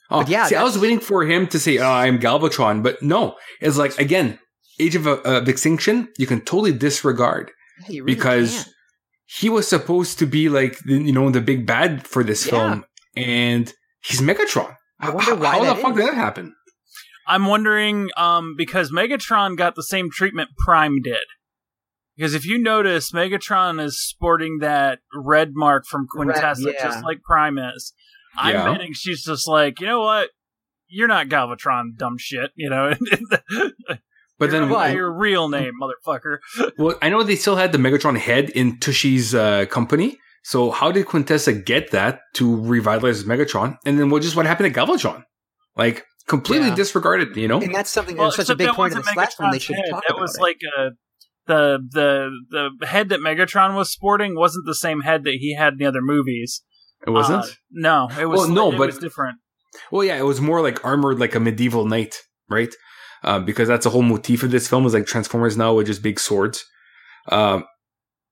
[0.09, 3.01] Oh, but yeah, see, I was waiting for him to say, "Oh, I'm Galvatron," but
[3.01, 3.35] no.
[3.59, 4.39] It's like again,
[4.79, 6.09] Age of, uh, of Extinction.
[6.17, 7.51] You can totally disregard
[7.87, 8.73] really because can.
[9.39, 12.51] he was supposed to be like you know the big bad for this yeah.
[12.51, 12.85] film,
[13.15, 14.75] and he's Megatron.
[14.99, 15.57] I wonder why.
[15.57, 15.97] How the fuck is.
[15.97, 16.55] did that happen?
[17.27, 21.23] I'm wondering um, because Megatron got the same treatment Prime did.
[22.15, 26.83] Because if you notice, Megatron is sporting that red mark from Quintessa, yeah.
[26.83, 27.93] just like Prime is.
[28.38, 28.71] I'm yeah.
[28.71, 30.29] betting she's just like, you know what?
[30.88, 32.51] You're not Galvatron, dumb shit.
[32.55, 32.93] You know.
[34.39, 34.93] but then what?
[34.93, 36.38] Your real name, motherfucker.
[36.77, 40.17] well, I know they still had the Megatron head in Tucci's uh, company.
[40.43, 43.77] So how did Quintessa get that to revitalize Megatron?
[43.83, 45.23] And then what just what happened to Galvatron?
[45.75, 46.75] Like completely yeah.
[46.75, 47.59] disregarded, you know?
[47.59, 49.75] And that's something well, that's such a big point of the last one they should
[49.89, 50.91] talk That was like a
[51.47, 55.73] the the the head that Megatron was sporting wasn't the same head that he had
[55.73, 56.63] in the other movies.
[57.05, 57.43] It wasn't.
[57.43, 58.41] Uh, no, it was.
[58.41, 59.37] Well, no, it but was different.
[59.91, 62.15] Well, yeah, it was more like armored, like a medieval knight,
[62.49, 62.73] right?
[63.23, 66.03] Uh, because that's the whole motif of this film is like Transformers now with just
[66.03, 66.63] big swords.
[67.29, 67.65] Um,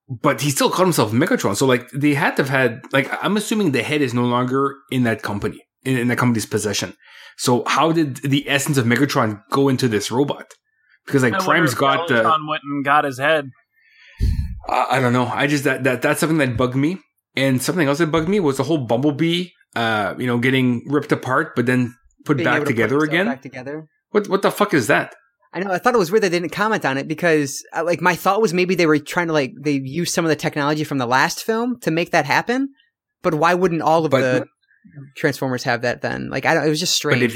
[0.07, 3.37] but he still called himself Megatron, so like they had to have had like I'm
[3.37, 6.95] assuming the head is no longer in that company in, in the company's possession.
[7.37, 10.53] So how did the essence of Megatron go into this robot?
[11.05, 13.49] Because like Prime's got the uh, went and got his head.
[14.67, 15.25] I, I don't know.
[15.25, 16.99] I just that that that's something that bugged me.
[17.35, 21.11] And something else that bugged me was the whole Bumblebee, uh, you know, getting ripped
[21.11, 23.25] apart, but then put Being back together put again.
[23.25, 23.87] Back together.
[24.11, 25.15] What what the fuck is that?
[25.53, 25.71] I know.
[25.71, 28.41] I thought it was weird they didn't comment on it because, uh, like, my thought
[28.41, 31.05] was maybe they were trying to like they used some of the technology from the
[31.05, 32.69] last film to make that happen.
[33.21, 34.47] But why wouldn't all of but, the
[35.15, 36.29] Transformers have that then?
[36.29, 36.65] Like, I don't.
[36.65, 37.35] It was just strange.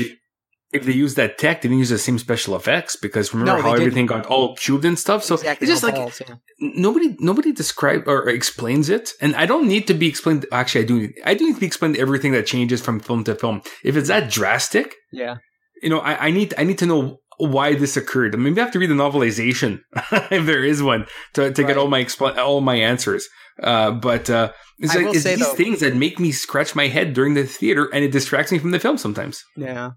[0.73, 3.69] If, they use that tech, they didn't use the same special effects because remember no,
[3.69, 5.23] how everything got all cubed and stuff.
[5.23, 6.35] So exactly it's just balls, like yeah.
[6.59, 10.45] nobody nobody describes or explains it, and I don't need to be explained.
[10.51, 11.13] Actually, I do.
[11.25, 13.61] I do need to be explained everything that changes from film to film.
[13.83, 15.37] If it's that drastic, yeah,
[15.81, 18.35] you know, I, I need I need to know why this occurred.
[18.35, 19.81] I Maybe I have to read the novelization
[20.31, 21.67] if there is one to, to right.
[21.67, 23.27] get all my expl- all my answers.
[23.61, 27.13] Uh, but uh, it's like it's these though, things that make me scratch my head
[27.13, 29.43] during the theater, and it distracts me from the film sometimes.
[29.55, 29.91] Yeah.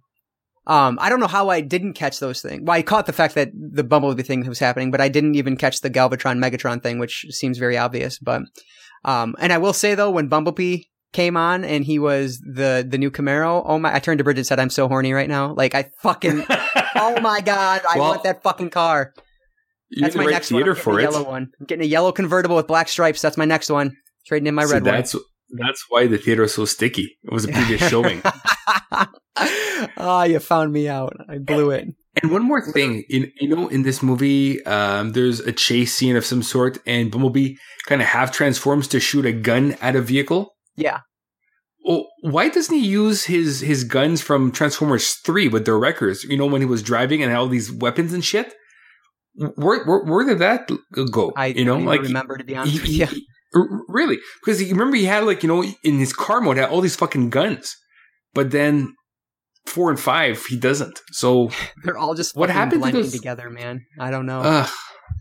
[0.70, 2.62] Um, I don't know how I didn't catch those things.
[2.62, 5.56] Well, I caught the fact that the Bumblebee thing was happening, but I didn't even
[5.56, 8.20] catch the Galvatron Megatron thing, which seems very obvious.
[8.20, 8.42] But,
[9.04, 12.98] um, and I will say though, when Bumblebee came on and he was the the
[12.98, 13.92] new Camaro, oh my!
[13.92, 16.46] I turned to Bridget and said, "I'm so horny right now." Like I fucking,
[16.94, 19.12] oh my god, I well, want that fucking car.
[19.98, 20.72] That's my next one.
[20.76, 21.02] for it.
[21.02, 21.50] Yellow one.
[21.58, 23.20] I'm getting a yellow convertible with black stripes.
[23.20, 23.96] That's my next one.
[24.24, 25.24] Trading in my so red that's, one.
[25.52, 27.18] That's why the theater is so sticky.
[27.22, 28.22] It was a previous showing.
[29.96, 31.14] Ah, you found me out.
[31.28, 31.88] I blew it.
[32.22, 36.16] And one more thing, you, you know, in this movie, um, there's a chase scene
[36.16, 37.54] of some sort, and Bumblebee
[37.86, 40.54] kind of half transforms to shoot a gun at a vehicle.
[40.76, 41.00] Yeah.
[41.84, 46.24] Well, why doesn't he use his his guns from Transformers Three with the wreckers?
[46.24, 48.54] You know, when he was driving and all these weapons and shit.
[49.34, 50.70] Where where, where did that
[51.12, 51.32] go?
[51.36, 52.82] I you know like remember to be honest.
[52.82, 53.10] He, yeah.
[53.52, 56.70] He, really, because he remember he had like you know in his car mode had
[56.70, 57.76] all these fucking guns,
[58.34, 58.94] but then
[59.66, 61.00] four and five, he doesn't.
[61.12, 61.50] So
[61.84, 63.86] they're all just what happened blending to together, man.
[63.98, 64.40] I don't know.
[64.40, 64.66] Uh,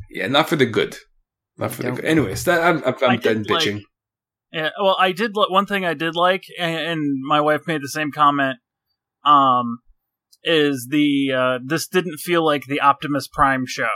[0.09, 0.97] yeah, not for the good.
[1.57, 2.05] Not for the good.
[2.05, 3.75] Anyways, that I'm, I'm, I'm done bitching.
[3.75, 3.83] Like,
[4.51, 7.89] yeah, well, I did one thing I did like, and, and, my wife made the
[7.89, 8.57] same comment.
[9.23, 9.79] Um,
[10.43, 13.89] is the uh, this didn't feel like the Optimus Prime show.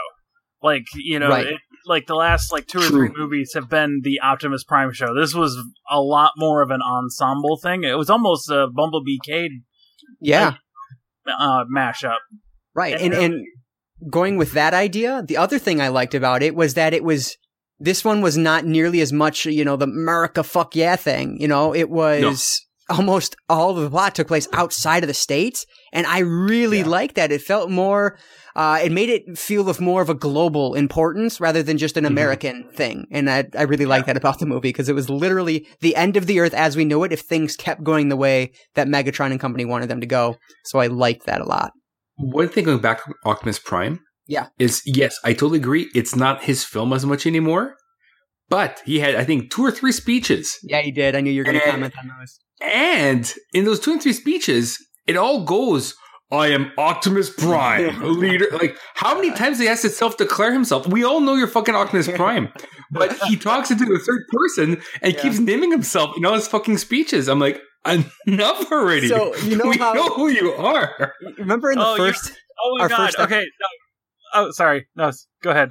[0.62, 1.46] Like you know, right.
[1.46, 3.08] it, like the last like two or True.
[3.08, 5.14] three movies have been the Optimus Prime show.
[5.14, 5.56] This was
[5.90, 7.84] a lot more of an ensemble thing.
[7.84, 9.52] It was almost a Bumblebee Cade,
[10.20, 10.54] yeah,
[11.26, 12.18] like, uh, mashup.
[12.74, 13.44] Right, and and
[14.10, 17.36] going with that idea, the other thing I liked about it was that it was
[17.78, 21.40] this one was not nearly as much, you know, the America fuck yeah thing.
[21.40, 22.96] You know, it was no.
[22.96, 26.86] almost all of the plot took place outside of the states, and I really yeah.
[26.86, 27.32] liked that.
[27.32, 28.18] It felt more.
[28.56, 32.04] Uh, it made it feel of more of a global importance rather than just an
[32.04, 32.12] mm-hmm.
[32.12, 32.74] American mm-hmm.
[32.74, 33.06] thing.
[33.10, 33.90] And I, I really yeah.
[33.90, 36.76] like that about the movie because it was literally the end of the earth as
[36.76, 40.00] we know it if things kept going the way that Megatron and company wanted them
[40.00, 40.36] to go.
[40.64, 41.72] So I liked that a lot.
[42.16, 45.90] One thing going back to Optimus Prime, yeah, is yes, I totally agree.
[45.94, 47.74] It's not his film as much anymore,
[48.48, 50.56] but he had I think two or three speeches.
[50.62, 51.14] Yeah, he did.
[51.14, 52.38] I knew you were going to comment on those.
[52.62, 55.94] And in those two and three speeches, it all goes.
[56.32, 58.46] I am Optimus Prime, leader.
[58.50, 60.86] Like, how many times he has to self declare himself?
[60.86, 62.52] We all know you're fucking Optimus Prime,
[62.90, 65.20] but he talks into the third person and yeah.
[65.20, 67.28] keeps naming himself in all his fucking speeches.
[67.28, 67.60] I'm like,
[68.26, 69.08] enough already.
[69.08, 71.12] So you know we how, know who you are.
[71.38, 72.32] Remember in the oh, first?
[72.62, 73.14] Oh my god!
[73.18, 73.66] okay, no.
[74.34, 74.86] Oh, sorry.
[74.96, 75.70] No, go ahead.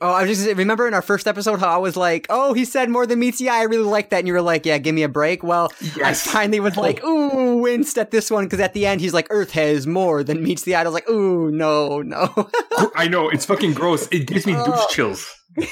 [0.00, 2.64] Oh, I was just remember in our first episode how I was like, "Oh, he
[2.64, 4.78] said more than meets the eye." I really like that, and you were like, "Yeah,
[4.78, 6.24] give me a break." Well, yes.
[6.26, 9.26] I finally was like, "Ooh," winced at this one because at the end he's like,
[9.30, 12.48] "Earth has more than meets the eye." I was like, "Ooh, no, no."
[12.94, 14.06] I know it's fucking gross.
[14.12, 14.86] It gives me douche oh.
[14.88, 15.34] chills.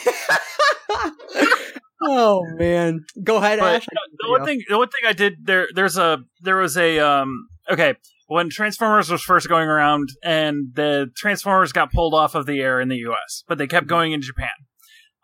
[2.02, 3.86] oh man, go ahead, but, Ash.
[3.86, 7.46] The one thing, the one thing I did there, there's a, there was a, um,
[7.70, 7.94] okay,
[8.26, 12.80] when Transformers was first going around, and the Transformers got pulled off of the air
[12.80, 14.48] in the U.S., but they kept going in Japan.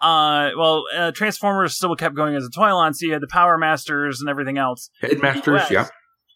[0.00, 3.28] Uh, well, uh, Transformers still kept going as a toy line, so you had the
[3.28, 4.90] Power Masters and everything else.
[5.00, 5.88] Headmasters, yeah.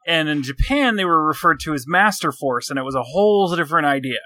[0.06, 3.54] And in Japan, they were referred to as Master Force, and it was a whole
[3.54, 4.20] different idea.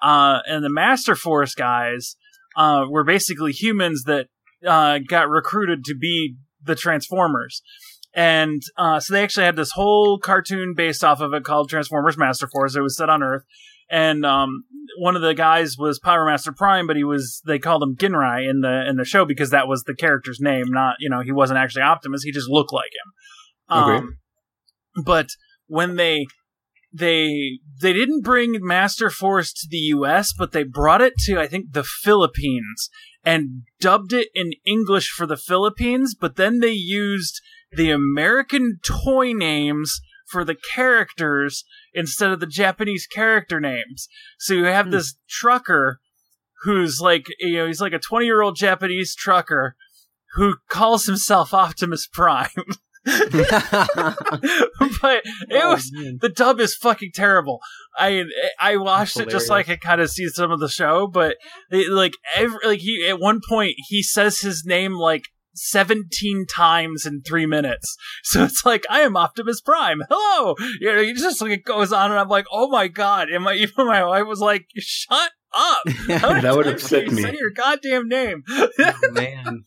[0.00, 2.16] Uh, and the Master Force guys
[2.56, 4.28] uh, were basically humans that
[4.64, 7.62] uh, got recruited to be the Transformers.
[8.16, 12.16] And uh, so they actually had this whole cartoon based off of it called Transformers
[12.16, 12.74] Master Force.
[12.74, 13.44] It was set on Earth.
[13.90, 14.64] And um,
[14.98, 18.48] one of the guys was Power Master Prime, but he was they called him Ginrai
[18.48, 20.70] in the in the show because that was the character's name.
[20.70, 22.22] Not you know he wasn't actually Optimus.
[22.22, 23.78] He just looked like him.
[23.78, 23.96] Okay.
[23.98, 24.18] Um,
[25.04, 25.28] but
[25.66, 26.26] when they
[26.92, 31.46] they they didn't bring Master Force to the U.S., but they brought it to I
[31.46, 32.88] think the Philippines
[33.24, 36.16] and dubbed it in English for the Philippines.
[36.18, 37.40] But then they used
[37.72, 41.64] the American toy names for the characters
[41.94, 44.08] instead of the Japanese character names.
[44.38, 44.92] So you have hmm.
[44.92, 46.00] this trucker
[46.62, 49.76] who's like you know he's like a 20 year old Japanese trucker
[50.34, 52.50] who calls himself Optimus Prime.
[53.06, 53.52] but it
[55.52, 56.18] oh, was man.
[56.20, 57.60] the dub is fucking terrible.
[57.96, 58.24] I
[58.58, 61.36] I watched it just so I kind of see some of the show, but
[61.70, 67.06] it, like every like he at one point he says his name like 17 times
[67.06, 67.96] in three minutes.
[68.22, 70.02] So it's like, I am Optimus Prime.
[70.10, 70.56] Hello.
[70.80, 73.30] You know, he just like it goes on and I'm like, oh my God.
[73.30, 75.82] And my, even my wife was like, shut up.
[76.08, 77.22] that would upset me.
[77.22, 78.42] Say your goddamn name.
[78.48, 79.64] oh, man.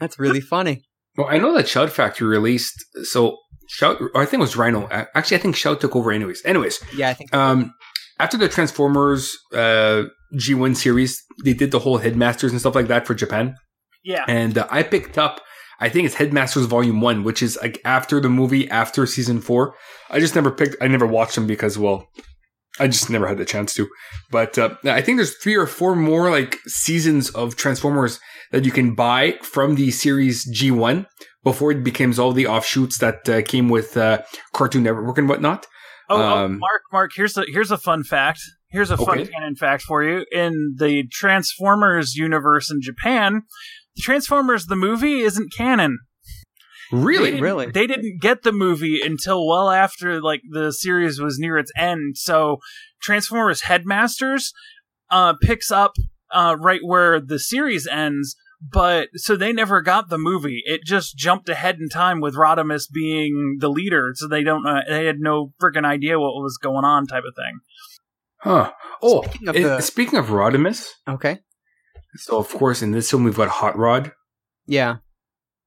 [0.00, 0.82] That's really funny.
[1.16, 3.36] Well, I know that Shout Factory released, so
[3.68, 4.88] Shout, I think it was Rhino.
[4.90, 6.44] Actually, I think Shout took over anyways.
[6.44, 6.80] Anyways.
[6.94, 7.34] Yeah, I think.
[7.34, 7.72] Um,
[8.18, 13.06] after the Transformers, uh, G1 series, they did the whole Headmasters and stuff like that
[13.06, 13.56] for Japan.
[14.02, 14.24] Yeah.
[14.28, 15.40] And uh, I picked up,
[15.78, 19.74] I think it's Headmasters Volume 1, which is like after the movie, after season four.
[20.10, 22.08] I just never picked, I never watched them because, well,
[22.78, 23.88] I just never had the chance to.
[24.30, 28.20] But uh, I think there's three or four more like seasons of Transformers
[28.52, 31.06] that you can buy from the series G1
[31.42, 34.22] before it becomes all the offshoots that uh, came with uh,
[34.52, 35.66] Cartoon Network and whatnot.
[36.08, 38.40] Oh, oh um, oh, Mark, Mark, here's a here's a fun fact.
[38.68, 39.30] Here's a fun okay.
[39.30, 40.24] canon fact for you.
[40.30, 43.42] In the Transformers universe in Japan,
[43.98, 45.98] Transformers the movie isn't canon.
[46.92, 47.32] Really?
[47.32, 47.66] They really?
[47.70, 52.16] They didn't get the movie until well after like the series was near its end.
[52.16, 52.58] So
[53.00, 54.52] Transformers Headmasters
[55.10, 55.92] uh, picks up
[56.32, 60.62] uh, right where the series ends, but so they never got the movie.
[60.64, 64.82] It just jumped ahead in time with Rodimus being the leader, so they don't uh,
[64.88, 67.60] they had no freaking idea what was going on, type of thing.
[68.38, 68.72] Huh.
[69.02, 69.80] Oh, speaking of, the...
[69.80, 71.40] speaking of Rodimus, okay.
[72.16, 74.12] So of course in this film we've got Hot Rod.
[74.66, 74.96] Yeah.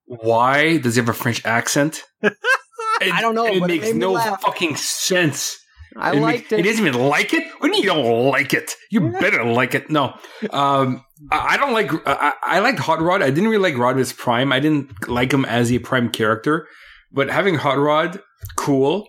[0.05, 2.03] Why does he have a French accent?
[2.21, 2.33] it,
[3.01, 3.45] I don't know.
[3.45, 5.57] It makes it no fucking sense.
[5.95, 6.57] I it liked it.
[6.57, 7.43] He doesn't even like it.
[7.59, 8.73] What do you don't like it?
[8.89, 9.89] You better like it.
[9.89, 10.17] No,
[10.49, 11.91] um, I, I, don't like.
[12.07, 13.21] I, I liked Hot Rod.
[13.21, 14.51] I didn't really like Rodimus Prime.
[14.51, 16.67] I didn't like him as a Prime character.
[17.11, 18.21] But having Hot Rod,
[18.55, 19.07] cool.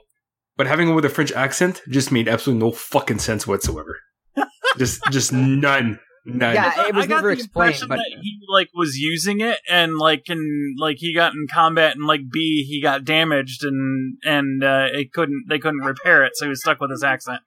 [0.57, 3.99] But having him with a French accent just made absolutely no fucking sense whatsoever.
[4.79, 5.99] just, just none.
[6.27, 6.55] None.
[6.55, 9.59] Yeah, it was I got never the explained, but- that he like was using it
[9.69, 14.17] and like in like he got in combat and like B he got damaged and
[14.25, 17.41] and uh, it couldn't they couldn't repair it so he was stuck with his accent.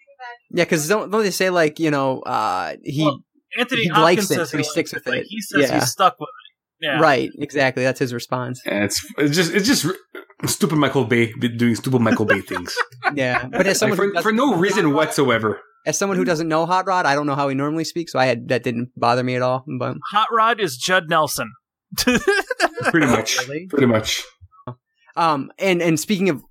[0.51, 3.23] Yeah, because don't, don't they say like you know uh, he Well,
[3.57, 5.27] Anthony he Hopkins likes it, says so he likes sticks with Like, it.
[5.27, 5.73] he says Yeah.
[5.79, 6.46] he's stuck with it.
[6.81, 6.99] Yeah.
[6.99, 8.61] right exactly that's his response.
[8.65, 9.85] And it's it's just it's just
[10.45, 12.75] stupid Michael Bay doing stupid Michael Bay things
[13.15, 15.59] Yeah, but as someone who for, for no reason whatsoever.
[15.85, 18.19] as someone who doesn't know Hot Rod, I don't know how he normally speaks, so
[18.19, 19.65] I had that didn't bother me at all.
[19.79, 21.51] But Hot Rod is Judd Nelson.
[21.97, 23.39] Pretty much.
[23.47, 23.67] Really?
[23.67, 24.23] Pretty much.
[25.17, 26.43] Um, and and speaking of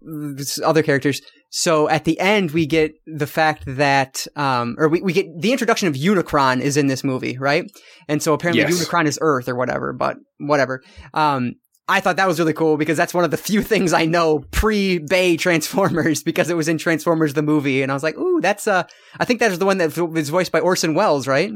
[0.65, 5.13] other characters, so at the end we get the fact that um, or we, we
[5.13, 7.71] get the introduction of Unicron is in this movie, right?
[8.09, 8.85] And so apparently Yes.
[8.85, 10.83] Unicron is Earth or whatever, but whatever.
[11.15, 11.55] Um,
[11.89, 14.41] I thought that was really cool because that's one of the few things I know
[14.51, 18.41] pre Bay Transformers because it was in Transformers the movie, and I was like, ooh,
[18.41, 18.83] that's uh,
[19.19, 21.53] I think that is the one that was voiced by Orson Welles, right?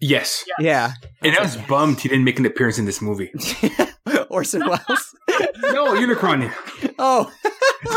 [0.00, 0.44] Yes.
[0.60, 0.92] Yeah,
[1.22, 3.32] And I was bummed he didn't make an appearance in this movie.
[4.30, 5.14] Orson Welles.
[5.60, 6.52] No, Unicron.
[6.98, 7.30] oh,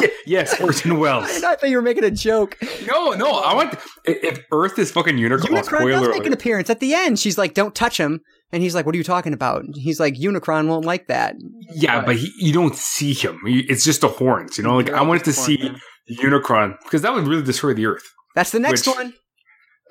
[0.02, 1.26] Yeah, yes, Orson Welles.
[1.44, 2.58] I thought you were making a joke.
[2.86, 3.76] No, no, I want.
[4.06, 7.18] If Earth is fucking Unicron, Unicron spoiler does make an appearance at the end.
[7.20, 8.20] She's like, "Don't touch him,"
[8.52, 11.36] and he's like, "What are you talking about?" He's like, "Unicron won't like that."
[11.74, 13.40] Yeah, but he, you don't see him.
[13.46, 14.58] It's just the horns.
[14.58, 15.72] You know, like I wanted to see
[16.20, 18.04] Unicron because that would really destroy the Earth.
[18.36, 19.14] That's the next Which- one.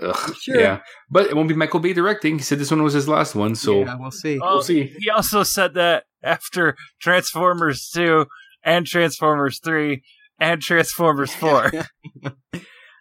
[0.02, 0.59] Ugh, Sure.
[0.60, 2.39] Yeah, but it won't be Michael Bay directing.
[2.39, 4.39] He said this one was his last one, so yeah, we'll see.
[4.40, 4.93] Oh, we'll see.
[4.98, 8.27] He also said that after Transformers 2
[8.64, 10.02] and Transformers 3
[10.39, 11.70] and Transformers 4.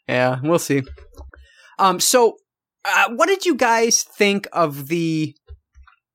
[0.08, 0.82] Yeah, we'll see.
[1.78, 2.38] Um, so,
[2.86, 5.36] uh, what did you guys think of the?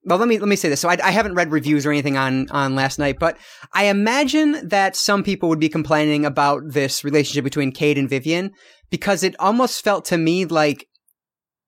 [0.06, 0.81] Well, let me let me say this.
[0.81, 3.39] So, I, I haven't read reviews or anything on on Last Knight, but
[3.73, 8.51] I imagine that some people would be complaining about this relationship between Cade and Vivian
[8.94, 10.86] because it almost felt to me like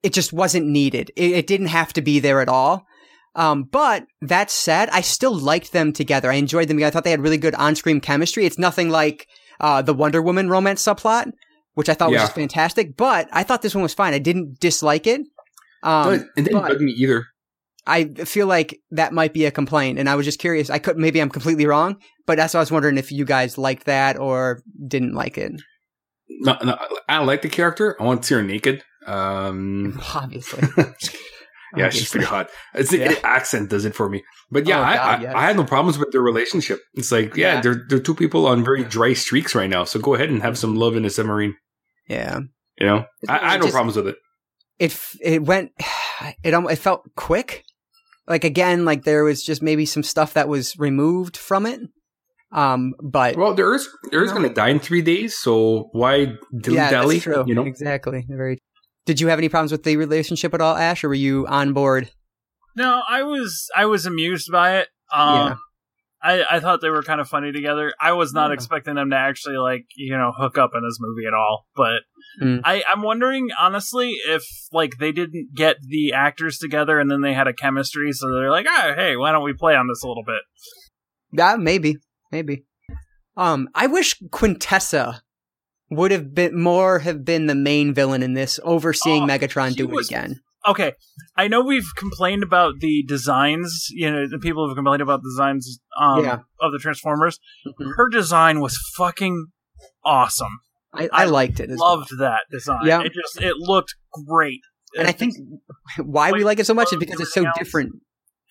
[0.05, 1.11] it just wasn't needed.
[1.17, 2.87] It, it didn't have to be there at all.
[3.35, 6.31] Um, but that said, I still liked them together.
[6.31, 6.81] I enjoyed them.
[6.81, 8.47] I thought they had really good on-screen chemistry.
[8.47, 9.27] It's nothing like
[9.59, 11.33] uh, the Wonder Woman romance subplot,
[11.75, 12.23] which I thought was Yeah.
[12.27, 12.97] just fantastic.
[12.97, 14.15] But I thought this one was fine.
[14.15, 15.23] I didn't dislike it.
[15.83, 17.27] Um, But- it didn't bug me either.
[17.89, 20.71] I feel like that might be a complaint, and I was just curious.
[20.71, 21.97] I could maybe I'm completely wrong,
[22.27, 25.53] but that's why I was wondering if you guys liked that or didn't like it.
[26.29, 26.79] No, no,
[27.09, 27.97] I like the character.
[28.01, 28.83] I want to see her naked.
[29.07, 30.63] Um, Obviously,
[31.77, 32.49] yeah, she's pretty hot.
[32.75, 34.25] It's the accent does it for me.
[34.51, 35.35] But yeah, Oh, I, God, I, yes.
[35.37, 36.81] I had no problems with their relationship.
[36.95, 37.61] It's like, yeah, Yeah.
[37.61, 39.85] they're they're two people on very dry streaks right now.
[39.85, 41.55] So go ahead and have some love in a submarine.
[42.09, 42.41] yeah.
[42.79, 44.17] You know, I, I had no problems with it.
[44.79, 45.73] It f- it went.
[46.43, 47.63] It almost it felt quick.
[48.27, 51.81] Like again, like there was just maybe some stuff that was removed from it.
[52.57, 54.39] Um, but Well, there is there is No.
[54.39, 57.15] going to die in three days, so why dilly yeah, dally?
[57.17, 57.45] that's true.
[57.47, 58.25] You know, exactly.
[58.29, 58.59] Very.
[59.05, 61.73] Did you have any problems with the relationship at all, Ash, or were you on
[61.75, 62.11] board?
[62.75, 64.89] No, I was I was amused by it.
[65.13, 65.59] Um,
[66.23, 67.93] I I thought they were kind of funny together.
[68.01, 68.55] I was not Yeah.
[68.55, 71.67] expecting them to actually like you know hook up in this movie at all.
[71.77, 72.03] But
[72.43, 72.61] Mm.
[72.65, 77.33] I I'm wondering honestly if like they didn't get the actors together and then they
[77.35, 80.09] had a chemistry, so they're like, ah, hey, why don't we play on this a
[80.09, 80.43] little bit?
[81.33, 81.97] Yeah, maybe,
[82.33, 82.65] maybe.
[83.37, 85.21] Um, I wish Quintessa
[85.91, 89.91] would have been more have been the main villain in this, overseeing Oh, Megatron do
[89.99, 90.41] it again.
[90.67, 90.95] Okay,
[91.37, 93.87] I know we've complained about the designs.
[93.91, 96.39] You know, the people have complained about the designs um, Yeah.
[96.61, 97.39] of the Transformers.
[97.67, 97.95] Mhm.
[97.97, 99.47] Her design was fucking
[100.05, 100.59] awesome.
[100.93, 101.71] I, I liked it.
[101.71, 102.81] Loved that design.
[102.87, 103.03] Yeah.
[103.03, 103.95] It just it looked
[104.27, 104.61] great.
[104.99, 105.35] and I think
[105.99, 107.57] why we like it so much is because it's so else.
[107.59, 107.93] different.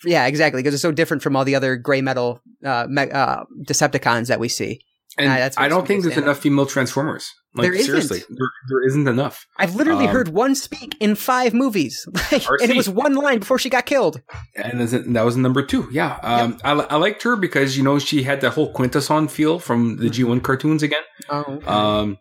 [0.05, 0.61] Yeah, exactly.
[0.61, 4.39] Because it's so different from all the other gray metal uh, me- uh, Decepticons that
[4.39, 4.79] we see.
[5.17, 7.31] and I don't think there's enough female Transformers.
[7.57, 7.85] Like There isn't.
[7.85, 9.45] seriously, there, there isn't enough.
[9.57, 13.39] I've literally Um, heard one speak in five movies, Like, and it was one line
[13.39, 14.19] before she got killed.
[14.57, 15.87] And that was number two.
[15.89, 19.59] Yeah, um, I, I liked her because you know she had that whole Quintesson feel
[19.59, 21.03] from the G1 cartoons again.
[21.29, 22.17] Oh, Um,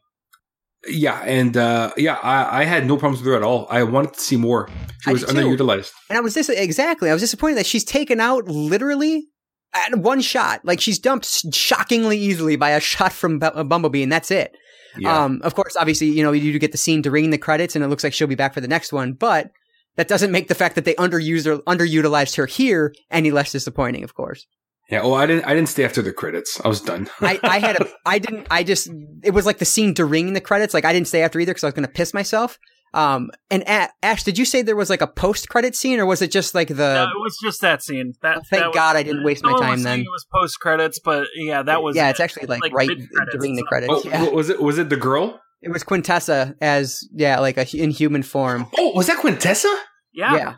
[0.88, 3.66] yeah, and uh, yeah, I, I had no problems with her at all.
[3.70, 4.68] I wanted to see more.
[5.02, 5.92] She I was underutilized.
[6.08, 7.10] And I was dis- exactly.
[7.10, 9.26] I was disappointed that she's taken out literally
[9.74, 10.64] at one shot.
[10.64, 14.56] Like she's dumped shockingly easily by a shot from Bu- uh, Bumblebee, and that's it.
[14.98, 15.24] Yeah.
[15.24, 17.84] Um, of course, obviously, you know, you do get the scene during the credits, and
[17.84, 19.12] it looks like she'll be back for the next one.
[19.12, 19.50] But
[19.96, 24.04] that doesn't make the fact that they underused or underutilized her here any less disappointing.
[24.04, 24.46] Of course,
[24.90, 25.02] yeah.
[25.02, 25.44] Well, I didn't.
[25.44, 26.60] I didn't stay after the credits.
[26.64, 27.08] I was done.
[27.20, 28.88] I, I had a, I didn't, I just,
[29.22, 30.74] it was like the scene during the credits.
[30.74, 32.58] Like I didn't stay after either because I was going to piss myself.
[32.92, 36.06] Um, and A- Ash, did you say there was like a post credit scene, or
[36.06, 36.74] was it just like the?
[36.94, 38.12] no, it was just that scene.
[38.22, 40.00] That Uh, Thank that was- God I didn't waste my time then.
[40.00, 42.10] It was post credits, but yeah, that was yeah, it.
[42.10, 42.88] it's actually like, like right
[43.32, 43.92] during the credits.
[43.92, 44.28] Oh, yeah.
[44.28, 44.62] was it?
[44.62, 45.40] Was it the girl?
[45.60, 48.66] It was Quintessa as yeah, like a in human form.
[48.78, 49.74] Oh, was that Quintessa?
[50.12, 50.36] Yeah.
[50.36, 50.54] Yeah.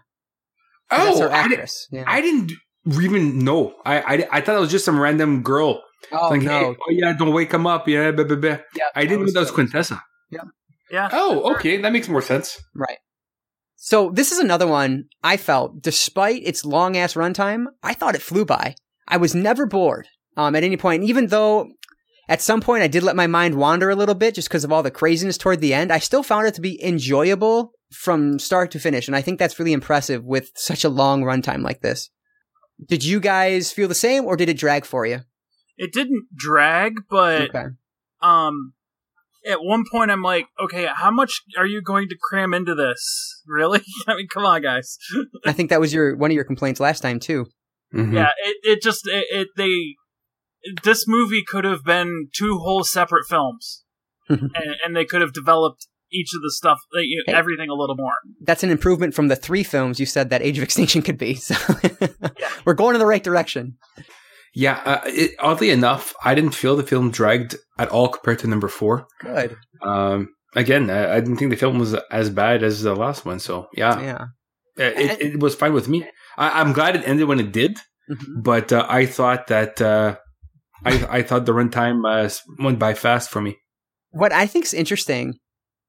[0.90, 1.89] Oh, That's her I, didn't, actress.
[1.90, 2.05] Yeah.
[2.07, 2.53] I didn't
[2.87, 3.75] even know.
[3.85, 5.83] I, I I thought it was just some random girl.
[6.13, 6.59] oh like, no.
[6.59, 7.89] hey, oh yeah, don't wake him up.
[7.89, 8.59] Yeah, blah, blah, blah.
[8.75, 9.69] Yeah, I didn't know that was good.
[9.69, 10.01] Quintessa.
[10.91, 11.09] Yeah.
[11.13, 12.61] Oh, okay, that makes more sense.
[12.75, 12.99] Right.
[13.75, 18.23] So this is another one I felt, despite its long ass runtime, I thought it
[18.23, 18.75] flew by.
[19.09, 21.69] I was never bored um, at any point, even though
[22.29, 24.73] at some point I did let my mind wander a little bit just because of
[24.73, 25.93] all the craziness toward the end.
[25.93, 29.59] I still found it to be enjoyable from start to finish, and I think that's
[29.59, 32.11] really impressive with such a long runtime like this.
[32.85, 35.20] Did you guys feel the same, or did it drag for you?
[35.78, 37.66] It didn't drag, but Okay.
[38.23, 38.73] um
[39.47, 43.32] at one point I'm like, okay, how much are you going to cram into this?
[43.48, 43.81] Really?
[44.09, 44.98] I mean, come on, guys.
[45.47, 47.47] I think that was your one of your complaints last time too.
[47.94, 48.12] Mhm.
[48.12, 49.94] Yeah, it, it just it, it they
[50.82, 53.85] this movie could have been two whole separate films,
[54.28, 54.51] and,
[54.85, 55.86] and they could have developed
[56.19, 57.39] each of the stuff, like, you know, Hey.
[57.39, 58.13] everything a little more.
[58.49, 61.35] That's an improvement from the three films you said that Age of Extinction could be.
[61.49, 61.55] So
[62.65, 63.77] we're going in the right direction.
[64.55, 68.47] Yeah, uh, it, oddly enough, I didn't feel the film dragged at all compared to
[68.47, 69.07] number four.
[69.21, 69.57] Good.
[69.83, 73.39] Um, again, I, I didn't think the film was as bad as the last one.
[73.39, 74.23] So yeah, Yeah.
[74.79, 76.07] Uh, it, it was fine with me.
[76.39, 77.79] I, I'm glad it ended when it did,
[78.11, 78.43] Mhm.
[78.43, 80.17] but uh, I thought that uh,
[80.85, 82.29] I I thought the runtime uh,
[82.63, 83.57] went by fast for me.
[84.11, 85.35] What I think is interesting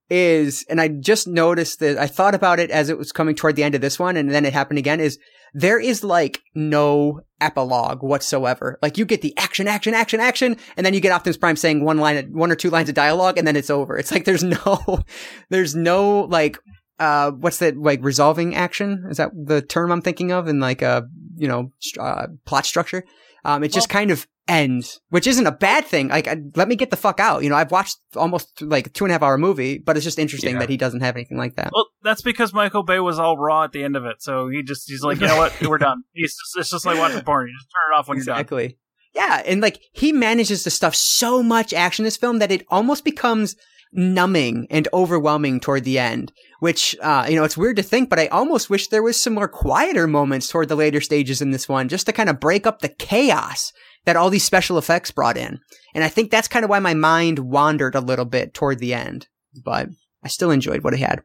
[0.10, 3.56] is, and I just noticed that I thought about it as it was coming toward
[3.56, 5.00] the end of this one, and then it happened again.
[5.00, 5.20] Is
[5.54, 8.78] there is like no epilogue whatsoever.
[8.82, 11.84] Like you get the action, action, action, action, and then you get Optimus Prime saying
[11.84, 13.98] one line, one or two lines of dialogue, and then it's over.
[13.98, 15.04] It's like there's no,
[15.50, 16.58] there's no like,
[17.00, 19.06] uh, what's that like resolving action?
[19.10, 23.04] Is that the term I'm thinking of in like a you know uh, plot structure?
[23.46, 26.08] Um, it just kind of ends, which isn't a bad thing.
[26.08, 27.44] Like, I, let me get the fuck out.
[27.44, 30.04] You know, I've watched almost like a two and a half hour movie, but it's
[30.04, 30.60] just interesting Yeah.
[30.60, 31.72] that he doesn't have anything like that.
[31.74, 34.64] Well, that's because Michael Bay was all raw at the end of it, so he
[34.64, 36.04] just he's like, you know what, we're done.
[36.14, 37.48] He's just, it's just like watching porn.
[37.48, 38.36] You just turn it off when you're done.
[38.36, 38.78] exactly.
[39.16, 42.66] Yeah, and like he manages to stuff so much action in this film that it
[42.70, 43.56] almost becomes
[43.94, 46.32] numbing and overwhelming toward the end.
[46.60, 49.34] Which, uh, you know, it's weird to think, but I almost wish there was some
[49.34, 52.66] more quieter moments toward the later stages in this one, just to kind of break
[52.66, 53.72] up the chaos
[54.08, 55.60] that all these special effects brought in.
[55.94, 58.94] And I think that's kind of why my mind wandered a little bit toward the
[58.94, 59.28] end,
[59.66, 59.90] but
[60.24, 61.24] I still enjoyed what it had.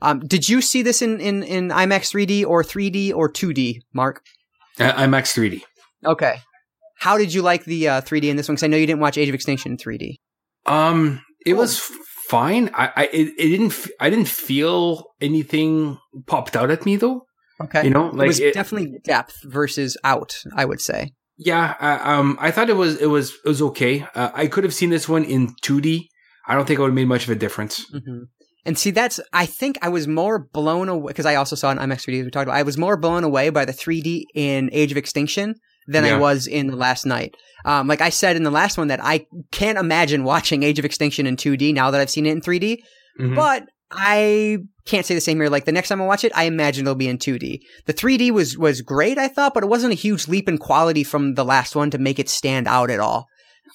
[0.00, 4.20] Um, did you see this in, in, in IMAX 3D or 3D or 2D, Mark?
[4.80, 5.62] Uh, IMAX 3D.
[6.04, 6.40] Okay.
[6.98, 8.56] How did you like the uh, 3D in this one?
[8.56, 10.16] Because I know you didn't watch Age of Extinction in 3D.
[10.66, 11.60] Um, it Cool.
[11.60, 11.78] was
[12.28, 12.68] fine.
[12.74, 17.26] I, I it, it didn't f- I didn't feel anything popped out at me though.
[17.62, 17.84] Okay.
[17.84, 21.12] You know, like it was it- definitely depth versus out, I would say.
[21.36, 24.06] Yeah, I, um, I thought it was it was it was okay.
[24.14, 26.06] Uh, I could have seen this one in 2D.
[26.46, 27.84] I don't think it would have made much of a difference.
[27.90, 28.24] hmm
[28.64, 31.78] And see, that's, I think I was more blown away, because I also saw in
[31.78, 32.56] IMAX 3D as we talked about.
[32.56, 35.54] I was more blown away by the 3D in Age of Extinction
[35.88, 37.34] than I was in the Last Knight.
[37.64, 40.84] Um, like I said in the last one that I can't imagine watching Age of
[40.84, 42.78] Extinction in 2D now that I've seen it in 3D.
[43.20, 43.34] Mhm.
[43.34, 45.48] But I can't say the same here.
[45.48, 47.60] Like the next time I watch it, I imagine it'll be in 2D.
[47.86, 51.04] The 3D was was great, I thought, but it wasn't a huge leap in quality
[51.04, 53.26] from the last one to make it stand out at all.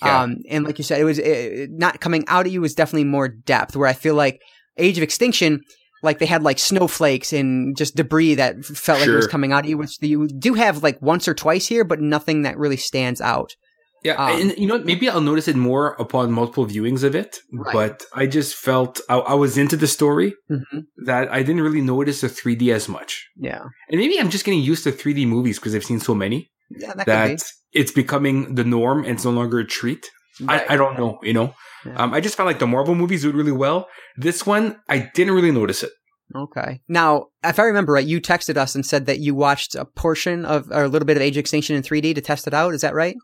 [0.02, 0.24] Yeah.
[0.24, 3.06] Um, and like you said, it was it, not coming out at you was definitely
[3.06, 3.76] more depth.
[3.76, 4.42] Where I feel like
[4.78, 5.62] Age of Extinction,
[6.04, 9.64] like they had like snowflakes and just debris that felt like it was coming out
[9.64, 12.78] at you, which you do have like once or twice here, but nothing that really
[12.78, 13.56] stands out.
[14.04, 17.40] Yeah, Um, and you know, maybe I'll notice it more upon multiple viewings of it.
[17.52, 17.74] Right.
[17.74, 20.80] But I just felt I, I was into the story Mm-hmm.
[21.06, 23.28] that I didn't really notice the 3D as much.
[23.38, 26.50] Yeah, And maybe I'm just getting used to 3D movies because I've seen so many
[26.70, 27.44] yeah, that, that
[27.74, 30.10] it's becoming the norm and it's no longer a treat.
[30.40, 30.46] be.
[30.48, 31.54] I, I don't know, you know.
[31.86, 31.96] Yeah.
[31.96, 33.88] Um, I just felt like the Marvel movies do it really well.
[34.18, 35.92] This one, I didn't really notice it.
[36.36, 36.82] Okay.
[36.90, 40.44] Now, if I remember right, you texted us and said that you watched a portion
[40.44, 42.74] of or a little bit of Age Extinction in 3D to test it out.
[42.74, 43.16] Is that right?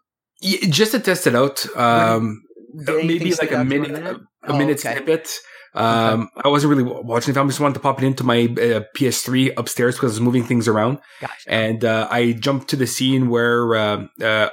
[0.43, 2.41] Y- Just to test it out, um,
[2.73, 4.95] maybe like a out to you minute, a, Oh, minute okay.
[4.97, 5.39] snippet.
[5.75, 7.47] Um, I wasn't really watching the film.
[7.47, 10.43] I just wanted to pop it into my uh, PS3 upstairs because I was moving
[10.43, 10.99] things around.
[11.21, 11.33] Gotcha.
[11.51, 14.49] And uh, I jumped to the scene where uh, uh,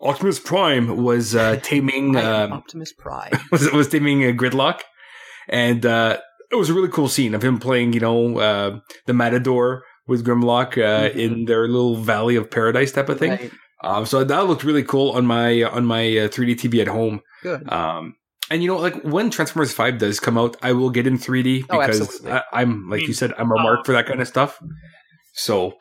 [0.00, 3.32] Optimus Prime was uh, taming uh, Optimus Prime.
[3.52, 4.80] was was taming a Grimlock,
[5.48, 6.18] and uh,
[6.50, 10.24] it was a really cool scene of him playing, you know, uh, the Matador with
[10.26, 11.14] Grimlock uh, Mhm.
[11.16, 13.30] in their little Valley of Paradise type of thing.
[13.32, 13.52] Right.
[13.82, 17.20] Um, so that looked really cool on my on my uh, 3D TV at home.
[17.42, 17.70] Good.
[17.72, 18.16] Um,
[18.50, 21.66] and you know, like when Transformers Five does come out, I will get in 3D
[21.70, 22.32] Oh, because absolutely.
[22.32, 23.62] I, I'm like you said, I'm a oh.
[23.62, 24.60] mark for that kind of stuff.
[25.34, 25.74] So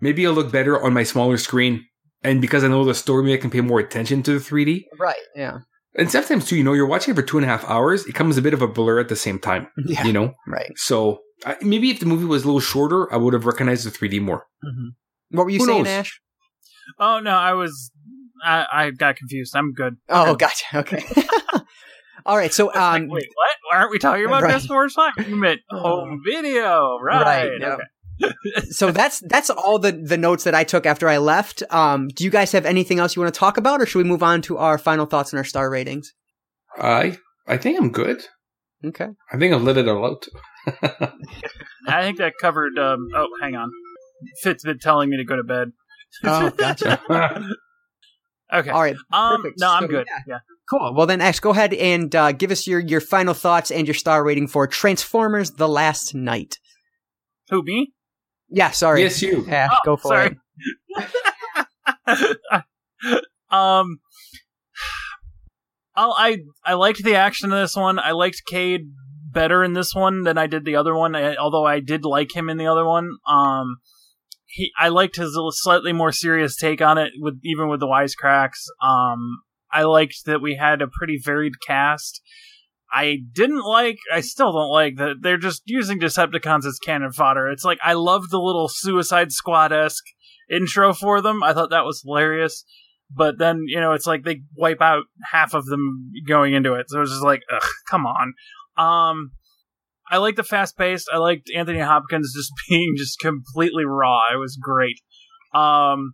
[0.00, 1.86] maybe I'll look better on my smaller screen,
[2.22, 4.84] and because I know the story, I can pay more attention to the 3D.
[4.98, 5.16] Right.
[5.34, 5.58] Yeah.
[5.94, 8.06] And sometimes too, you know, you're watching it for two and a half hours.
[8.06, 9.68] It comes a bit of a blur at the same time.
[9.86, 10.04] Yeah.
[10.04, 10.72] You know, Right.
[10.76, 13.90] so I, maybe if the movie was a little shorter, I would have recognized the
[13.90, 14.46] 3D more.
[14.64, 15.36] Mm-hmm.
[15.36, 15.92] What were you Who saying, knows?
[15.92, 16.20] Ash?
[16.98, 17.90] Oh no, I was
[18.44, 19.54] I, I got confused.
[19.56, 19.96] I'm good.
[20.08, 20.64] Oh, gotcha.
[20.78, 21.04] Okay.
[22.26, 22.52] All right.
[22.52, 23.50] So, um, like, wait, what?
[23.70, 24.50] Why aren't we talking about right.
[24.50, 25.12] Transformers Five?
[25.28, 27.50] You meant home video, right?
[27.60, 27.82] right okay.
[28.70, 31.62] so that's that's all the the notes that I took after I left.
[31.70, 34.04] Um, do you guys have anything else you want to talk about, or should we
[34.04, 36.12] move on to our final thoughts and our star ratings?
[36.78, 38.22] I I think I'm good.
[38.84, 39.08] Okay.
[39.32, 40.26] I think I've let it all out.
[41.88, 42.78] I think that covered.
[42.78, 43.70] Um, oh, hang on.
[44.42, 45.72] Fit's been telling me to go to bed.
[46.24, 47.00] Oh, gotcha.
[48.52, 48.70] okay.
[48.70, 48.96] All right.
[49.12, 50.06] Um, no, I'm so, good.
[50.08, 50.22] Yeah.
[50.26, 50.38] yeah.
[50.70, 50.94] Cool.
[50.94, 53.94] Well, then, Ash, go ahead and uh, give us your your final thoughts and your
[53.94, 56.58] star rating for Transformers: The Last Knight.
[57.50, 57.92] Who me?
[58.48, 59.02] Yeah, sorry.
[59.02, 59.44] Yes, you.
[59.46, 60.38] Yeah, oh, go for sorry.
[62.06, 62.38] it.
[63.50, 63.98] um,
[65.96, 67.98] oh, I I liked the action in this one.
[67.98, 68.92] I liked Cade
[69.32, 71.16] better in this one than I did the other one.
[71.16, 73.10] I, although I did like him in the other one.
[73.26, 73.78] Um,
[74.52, 78.58] he I liked his slightly more serious take on it, with even with the wisecracks.
[78.82, 79.42] Um,
[79.72, 82.20] I liked that we had a pretty varied cast.
[82.92, 87.48] I didn't like, I still don't like that they're just using Decepticons as cannon fodder.
[87.48, 90.04] It's like, I love the little Suicide Squad esque
[90.50, 91.42] intro for them.
[91.42, 92.66] I thought that was hilarious.
[93.10, 96.90] But then, you know, it's like they wipe out half of them going into it.
[96.90, 98.34] So it's just like, ugh, come on.
[98.76, 99.30] Um,
[100.12, 101.08] I like the fast paced.
[101.10, 104.20] I liked Anthony Hopkins just being just completely raw.
[104.32, 105.00] It was great.
[105.54, 106.12] Um,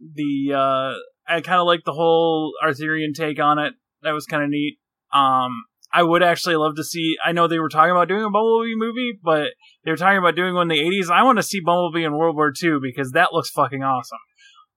[0.00, 3.74] the, uh, I kind of like the whole Arthurian take on it.
[4.02, 4.78] That was kind of neat.
[5.14, 5.52] Um,
[5.92, 7.14] I would actually love to see.
[7.24, 9.50] I know they were talking about doing a Bumblebee movie, but
[9.84, 11.10] they were talking about doing one in the 80s.
[11.10, 14.18] I want to see Bumblebee in World War II because that looks fucking awesome.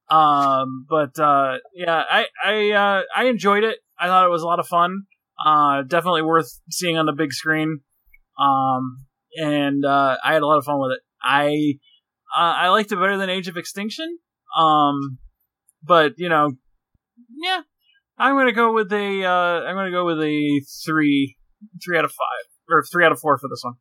[0.10, 3.80] Um, but uh, yeah, I I uh, I enjoyed it.
[4.00, 5.04] I thought it was a lot of fun.
[5.44, 7.82] Uh, definitely worth seeing on the big screen.
[8.40, 9.06] Um,
[9.36, 11.02] and uh, I had a lot of fun with it.
[11.22, 11.80] I
[12.36, 14.20] uh, I liked it better than Age of Extinction.
[14.58, 15.18] Um,
[15.84, 16.52] but you know,
[17.42, 17.62] yeah,
[18.18, 19.26] I'm gonna go with a.
[19.26, 21.38] Uh, I'm gonna go with a three,
[21.84, 23.76] three out of five, or three out of four for this one.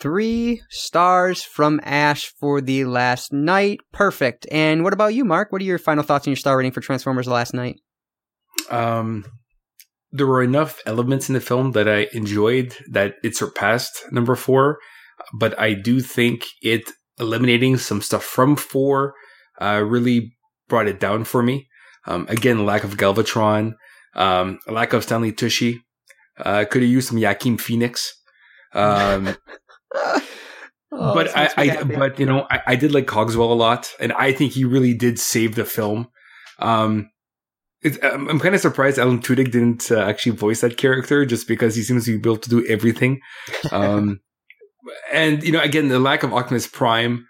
[0.00, 3.80] Three stars from Ash for the Last Knight.
[3.92, 4.46] Perfect.
[4.50, 5.52] And what about you, Mark?
[5.52, 7.80] What are your final thoughts on your star rating for Transformers: The Last Knight?
[8.70, 9.24] Um,
[10.12, 14.78] there were enough elements in the film that I enjoyed that it surpassed number four,
[15.32, 19.14] but I do think it eliminating some stuff from four
[19.60, 20.34] uh, really
[20.68, 21.68] brought it down for me.
[22.06, 23.74] Um, again, lack of Galvatron,
[24.14, 25.78] um, lack of Stanley Tucci.
[26.38, 28.14] Uh, could have used some Yakim Phoenix.
[28.74, 29.36] Um,
[29.94, 30.20] oh,
[30.90, 34.32] but I, I but you know, I, I, did like Cogswell a lot, and I
[34.32, 36.08] think he really did save the film.
[36.58, 37.10] Um,
[38.02, 41.74] I'm, I'm kind of surprised Alan Tudyk didn't uh, actually voice that character, just because
[41.74, 43.20] he seems to be able to do everything.
[43.70, 44.20] Um,
[45.12, 47.26] and you know, again, the lack of Optimus Prime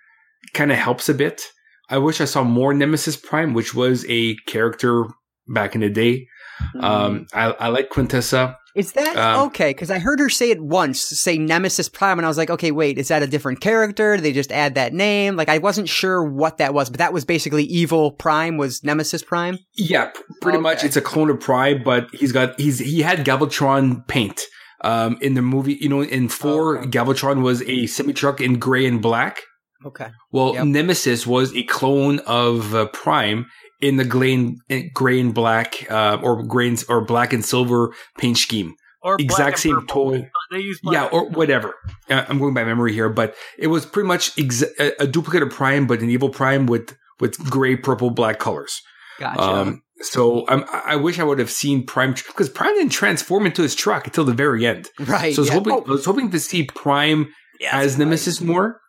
[0.54, 1.42] kind of helps a bit.
[1.88, 5.04] I wish I saw more Nemesis Prime, which was a character
[5.46, 6.26] back in the day.
[6.74, 6.82] Mm.
[6.82, 8.56] Um, I, I like Quintessa.
[8.74, 9.70] Is that um, okay?
[9.70, 12.70] Because I heard her say it once, say Nemesis Prime, and I was like, okay,
[12.70, 14.16] wait, is that a different character?
[14.16, 15.36] Did they just add that name?
[15.36, 19.22] Like, I wasn't sure what that was, but that was basically Evil Prime was Nemesis
[19.22, 19.58] Prime.
[19.74, 20.62] Yeah, pretty okay.
[20.62, 20.84] much.
[20.84, 24.40] It's a clone of Prime, but he's got he's he had Galvatron paint.
[24.84, 26.88] Um, in the movie, you know, in four, okay.
[26.88, 29.40] Galvatron was a semi truck in gray and black.
[29.84, 30.08] Okay.
[30.30, 30.64] Well, yep.
[30.66, 33.46] Nemesis was a clone of uh, Prime
[33.82, 38.38] in the gray and, gray and black uh, or grains or black and silver paint
[38.38, 38.76] scheme.
[39.04, 40.12] Or exact same purple.
[40.12, 40.30] toy.
[40.52, 41.74] They use yeah, or whatever.
[42.08, 45.50] Uh, I'm going by memory here, but it was pretty much exa- a, duplicate of
[45.50, 48.80] Prime, but an evil Prime with with gray, purple, black colors.
[49.18, 49.42] Gotcha.
[49.42, 53.62] Um, so um, I wish I would have seen Prime because Prime didn't transform into
[53.62, 54.88] his truck until the very end.
[55.00, 55.34] Right.
[55.34, 55.54] So I was yeah.
[55.54, 55.84] hoping oh.
[55.84, 57.32] I was hoping to see Prime
[57.72, 58.46] as Nemesis right.
[58.46, 58.80] more.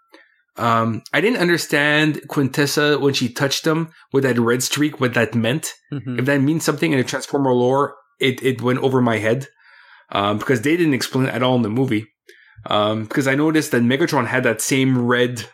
[0.56, 5.34] Um, I didn't understand Quintessa when she touched him with that red streak, what that
[5.34, 5.74] meant.
[5.92, 6.20] Mm-hmm.
[6.20, 9.48] If that means something in the Transformer lore, it, it went over my head.
[10.12, 12.06] Um, because they didn't explain it at all in the movie.
[12.68, 15.46] Um, because I noticed that Megatron had that same red,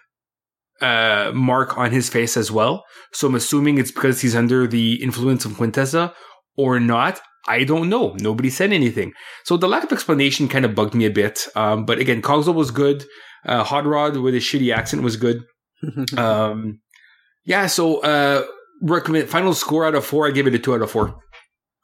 [0.81, 2.83] uh, mark on his face as well.
[3.13, 6.13] So I'm assuming it's because he's under the influence of Quintessa
[6.57, 7.21] or not.
[7.47, 8.15] I don't know.
[8.19, 9.13] Nobody said anything.
[9.45, 11.47] So the lack of explanation kind of bugged me a bit.
[11.55, 13.05] Um, but again, Cogswell was good.
[13.45, 15.43] Uh, Hot Rod with a shitty accent was good.
[16.17, 16.81] um,
[17.45, 18.43] yeah, so uh,
[18.81, 20.27] recommend final score out of four.
[20.27, 21.15] I give it a two out of four.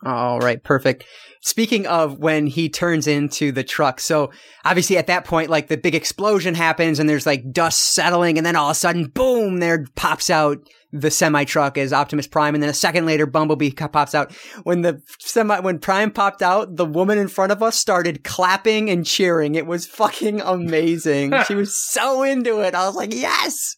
[0.04, 1.06] All right, perfect.
[1.42, 4.32] Speaking of when he turns into the truck, so
[4.66, 8.46] obviously at that point, like the big explosion happens and there's like dust settling, and
[8.46, 10.58] then all of a sudden, boom, there pops out
[10.92, 14.34] the semi truck as Optimus Prime, and then a second later, Bumblebee pops out.
[14.64, 18.90] When the semi, when Prime popped out, the woman in front of us started clapping
[18.90, 19.56] and cheering.
[19.56, 21.34] It was fucking amazing.
[21.48, 22.74] she was so into it.
[22.76, 23.76] I was like, yes,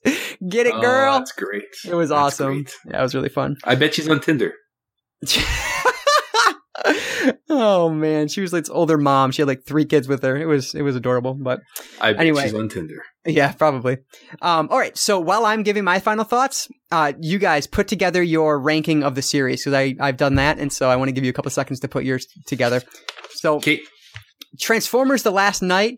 [0.48, 1.16] get it, oh, girl.
[1.16, 1.64] Oh, that's great.
[1.86, 2.54] It was that's awesome.
[2.64, 2.76] Great.
[2.92, 3.56] Yeah, it was really fun.
[3.64, 4.54] I bet she's on Tinder.
[7.50, 9.32] oh man, she was like older mom.
[9.32, 10.38] She had like three kids with her.
[10.38, 11.34] It was it was adorable.
[11.34, 11.62] But
[12.00, 13.04] I anyway, she's on Tinder.
[13.26, 13.98] Yeah, probably.
[14.42, 14.98] Um, all right.
[14.98, 19.16] So while I'm giving my final thoughts, uh, you guys put together your ranking of
[19.16, 21.34] the series because I I've done that, and so I want to give you a
[21.34, 22.82] couple seconds to put yours together.
[23.32, 23.82] So, okay.
[24.60, 25.98] Transformers: The Last Knight.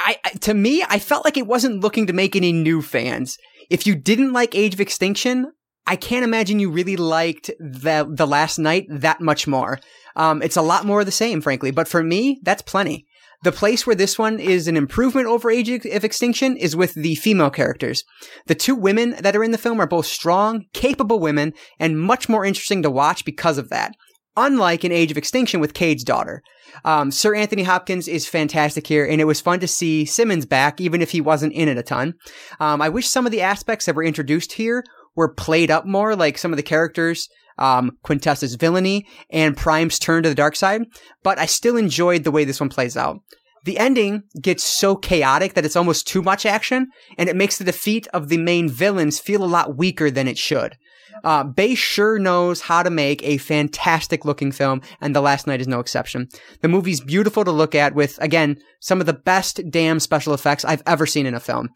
[0.00, 3.36] I, to me, I felt like it wasn't looking to make any new fans.
[3.68, 5.50] If you didn't like Age of Extinction,
[5.88, 9.80] I can't imagine you really liked the the Last Knight that much more.
[10.16, 11.70] Um, it's a lot more of the same, frankly.
[11.70, 13.06] But for me, that's plenty.
[13.42, 17.14] The place where this one is an improvement over Age of Extinction is with the
[17.14, 18.04] female characters.
[18.48, 22.28] The two women that are in the film are both strong, capable women, and much
[22.28, 23.92] more interesting to watch because of that.
[24.36, 26.42] Unlike in Age of Extinction with Cade's daughter.
[26.84, 30.80] Um, Sir Anthony Hopkins is fantastic here, and it was fun to see Simmons back,
[30.80, 32.14] even if he wasn't in it a ton.
[32.60, 34.84] Um, I wish some of the aspects that were introduced here
[35.18, 37.28] were played up more, like some of the characters
[37.58, 40.82] um, Quintessa's villainy and Prime's turn to the dark side,
[41.24, 43.18] but I still enjoyed the way this one plays out.
[43.64, 46.86] The ending gets so chaotic that it's almost too much action,
[47.18, 50.38] and it makes the defeat of the main villains feel a lot weaker than it
[50.38, 50.76] should.
[51.24, 55.60] Uh, Bay sure knows how to make a fantastic looking film, and The Last Knight
[55.60, 56.28] is no exception.
[56.60, 60.64] The movie's beautiful to look at with, again, some of the best damn special effects
[60.64, 61.70] I've ever seen in a film.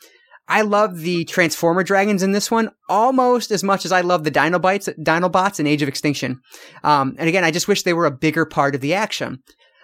[0.48, 4.31] I love the Transformer dragons in this one almost as much as I love the
[4.31, 6.40] Dinobites, Dinobots in Age of Extinction.
[6.82, 9.43] Um, and again, I just wish they were a bigger part of the action.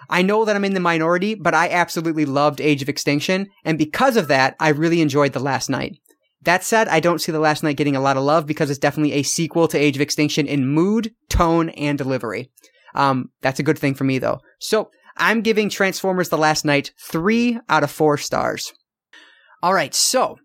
[0.09, 3.77] I know that I'm in the minority, but I absolutely loved Age of Extinction, and
[3.77, 5.97] because of that, I really enjoyed The Last Knight.
[6.43, 8.79] That said, I don't see The Last Knight getting a lot of love because it's
[8.79, 12.49] definitely a sequel to Age of Extinction in mood, tone, and delivery.
[12.95, 14.39] Um, that's a good thing for me though.
[14.59, 18.73] So, I'm giving Transformers The Last Knight three out of four stars.
[19.61, 20.37] Alright, so,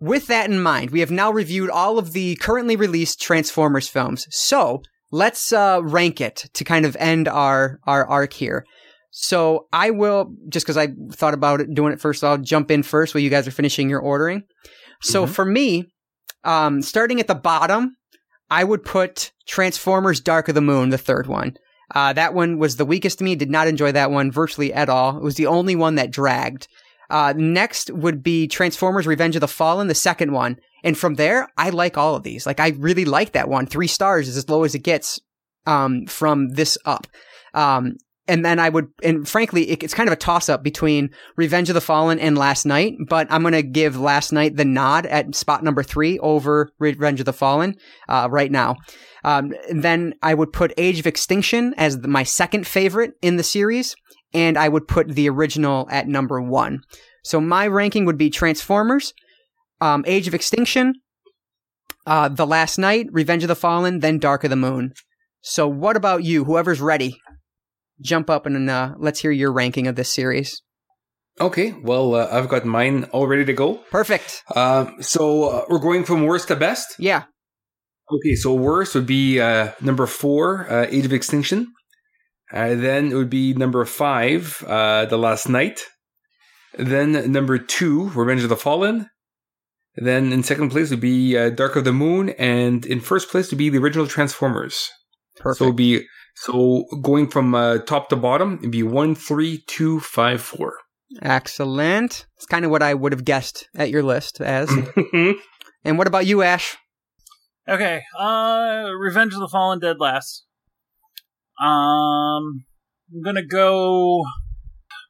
[0.00, 4.26] with that in mind, we have now reviewed all of the currently released Transformers films.
[4.30, 8.64] So let's uh, rank it to kind of end our our arc here.
[9.10, 12.24] So I will just because I thought about it, doing it first.
[12.24, 14.44] I'll jump in first while you guys are finishing your ordering.
[15.02, 15.32] So mm-hmm.
[15.32, 15.86] for me,
[16.44, 17.96] um, starting at the bottom,
[18.50, 21.54] I would put Transformers: Dark of the Moon, the third one.
[21.92, 23.34] Uh, that one was the weakest to me.
[23.34, 25.16] Did not enjoy that one virtually at all.
[25.16, 26.68] It was the only one that dragged.
[27.10, 30.56] Uh, next would be Transformers Revenge of the Fallen, the second one.
[30.82, 32.46] And from there, I like all of these.
[32.46, 33.66] Like, I really like that one.
[33.66, 35.20] Three stars is as low as it gets,
[35.66, 37.06] um, from this up.
[37.52, 37.96] Um,
[38.28, 41.68] and then I would, and frankly, it, it's kind of a toss up between Revenge
[41.68, 45.04] of the Fallen and Last Knight, but I'm going to give Last Knight the nod
[45.06, 47.74] at spot number three over Revenge of the Fallen,
[48.08, 48.76] uh, right now.
[49.24, 53.42] Um, then I would put Age of Extinction as the, my second favorite in the
[53.42, 53.96] series
[54.32, 56.80] and I would put the original at number one.
[57.24, 59.12] So my ranking would be Transformers,
[59.80, 60.94] um, Age of Extinction,
[62.06, 64.92] uh, The Last Knight, Revenge of the Fallen, then Dark of the Moon.
[65.42, 66.44] So what about you?
[66.44, 67.20] Whoever's ready,
[68.00, 70.62] jump up and uh, let's hear your ranking of this series.
[71.40, 73.76] Okay, well, uh, I've got mine all ready to go.
[73.90, 74.42] Perfect.
[74.54, 76.94] Uh, so uh, we're going from worst to best.
[76.98, 77.24] Yeah.
[78.12, 81.72] Okay, so worst would be uh, number four, uh, Age of Extinction.
[82.52, 85.80] Uh, then it would be number five, uh, The Last Knight.
[86.78, 89.08] Then number two, Revenge of the Fallen.
[89.96, 93.50] Then in second place would be uh, Dark of the Moon, and in first place
[93.50, 94.88] would be the original Transformers.
[95.36, 95.58] Perfect.
[95.58, 96.06] So it'd be
[96.36, 100.74] so going from uh, top to bottom, it'd be one, three, two, five, four.
[101.22, 102.26] Excellent.
[102.36, 104.70] It's kind of what I would have guessed at your list as.
[105.84, 106.76] and what about you, Ash?
[107.68, 110.44] Okay, uh, Revenge of the Fallen dead last.
[111.60, 112.64] Um,
[113.12, 114.22] I'm gonna go.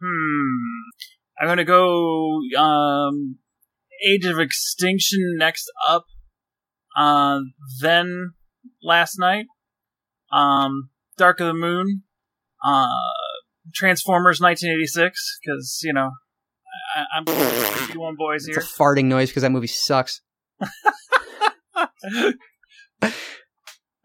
[0.00, 1.40] Hmm.
[1.40, 2.40] I'm gonna go.
[2.58, 3.38] Um,
[4.06, 6.04] Age of Extinction next up.
[6.96, 7.40] Uh,
[7.80, 8.32] then
[8.82, 9.46] Last Knight.
[10.32, 12.02] Um, Dark of the Moon.
[12.64, 12.88] Uh,
[13.74, 16.10] Transformers 1986 because you know
[16.96, 17.24] I, am
[17.98, 18.58] one boys here.
[18.58, 20.20] It's a farting noise because that movie sucks.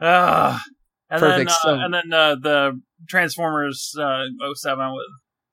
[0.01, 0.61] Ah,
[1.09, 1.51] and Perfect.
[1.63, 4.23] Then, uh, so, and then uh, the Transformers uh,
[4.55, 5.05] 07 with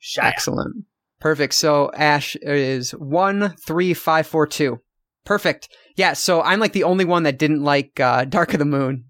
[0.03, 0.25] Shia.
[0.25, 0.85] Excellent.
[1.21, 1.55] Perfect.
[1.55, 4.81] So Ash is one, three, five, four, two.
[5.25, 5.69] Perfect.
[5.97, 6.15] Yeah.
[6.15, 9.05] So I'm like the only one that didn't like uh, Dark of the Moon.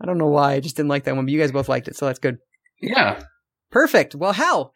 [0.00, 0.54] I don't know why.
[0.54, 2.38] I just didn't like that one, but you guys both liked it, so that's good.
[2.80, 3.22] Yeah.
[3.70, 4.16] Perfect.
[4.16, 4.72] Well, hell,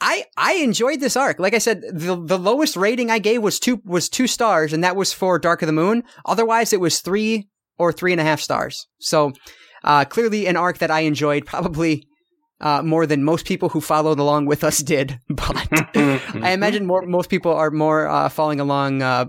[0.00, 1.38] I I enjoyed this arc.
[1.38, 4.84] Like I said, the the lowest rating I gave was two was two stars, and
[4.84, 6.04] that was for Dark of the Moon.
[6.26, 7.48] Otherwise, it was three
[7.78, 8.86] or three and a half stars.
[8.98, 9.32] So
[9.84, 12.06] uh, clearly, an arc that I enjoyed probably
[12.60, 15.20] uh, more than most people who followed along with us did.
[15.28, 15.68] But
[16.42, 19.26] I imagine more most people are more uh, following along uh,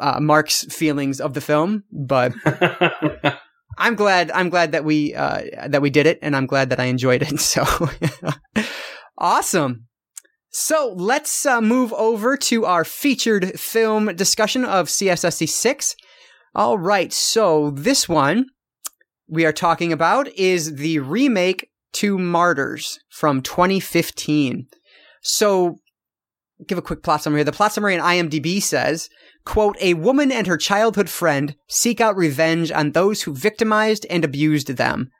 [0.00, 1.84] uh, Mark's feelings of the film.
[1.92, 2.32] But
[3.78, 6.80] I'm glad I'm glad that we uh, that we did it, and I'm glad that
[6.80, 7.40] I enjoyed it.
[7.40, 7.64] So.
[9.20, 9.86] Awesome.
[10.50, 15.94] So let's uh, move over to our featured film discussion of CSSC 6.
[16.54, 17.12] All right.
[17.12, 18.46] So this one
[19.30, 24.66] we are talking about is the remake to Martyrs from 2015.
[25.22, 25.76] So
[26.66, 27.44] give a quick plot summary here.
[27.44, 29.08] The plot summary in IMDb says,
[29.44, 34.24] quote, a woman and her childhood friend seek out revenge on those who victimized and
[34.24, 35.10] abused them.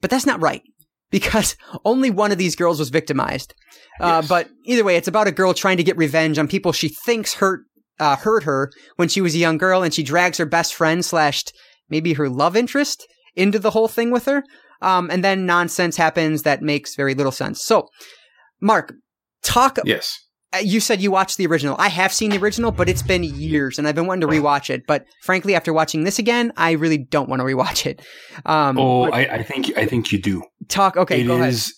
[0.00, 0.62] But that's not right
[1.10, 3.54] because only one of these girls was victimized.
[4.00, 4.28] Uh, yes.
[4.28, 7.34] But either way, it's about a girl trying to get revenge on people she thinks
[7.34, 7.60] hurt
[8.00, 11.04] uh, hurt her when she was a young girl, and she drags her best friend
[11.04, 11.44] slash
[11.90, 14.42] maybe her love interest into the whole thing with her.
[14.82, 17.62] Um, and then nonsense happens that makes very little sense.
[17.62, 17.88] So,
[18.60, 18.94] Mark,
[19.42, 19.78] talk.
[19.84, 20.18] Yes.
[20.52, 21.76] Uh, you said you watched the original.
[21.78, 24.68] I have seen the original, but it's been years, and I've been wanting to rewatch
[24.68, 24.86] it.
[24.86, 28.02] But frankly, after watching this again, I really don't want to rewatch it.
[28.44, 30.42] Um, oh, I, I, think I think you do.
[30.68, 30.96] Talk.
[30.96, 31.72] Okay, it go is,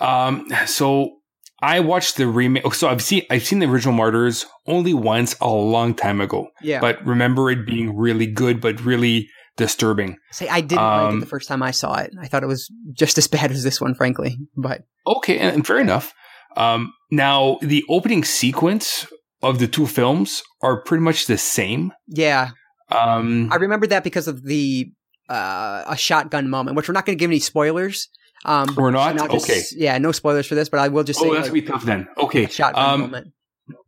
[0.00, 0.28] ahead.
[0.28, 1.16] Um, so
[1.62, 2.74] I watched the remake.
[2.74, 6.48] So I've seen I've seen the original Martyrs only once a long time ago.
[6.60, 10.18] Yeah, but remember it being really good, but really disturbing.
[10.30, 12.12] Say, I didn't um, like it um, the first time I saw it.
[12.20, 14.36] I thought it was just as bad as this one, frankly.
[14.56, 16.14] But okay, and, and fair enough.
[16.56, 19.06] Um, now, the opening sequence
[19.42, 21.92] of the two films are pretty much the same.
[22.08, 22.50] Yeah.
[22.90, 24.90] Um, I remember that because of the
[25.28, 28.08] uh, a shotgun moment, which we're not going to give any spoilers.
[28.44, 29.16] Um, we're not.
[29.30, 29.60] Just, okay.
[29.72, 31.28] Yeah, no spoilers for this, but I will just say.
[31.28, 32.08] Oh, that's like, be tough then.
[32.16, 32.46] Okay.
[32.46, 33.32] Shotgun um, moment.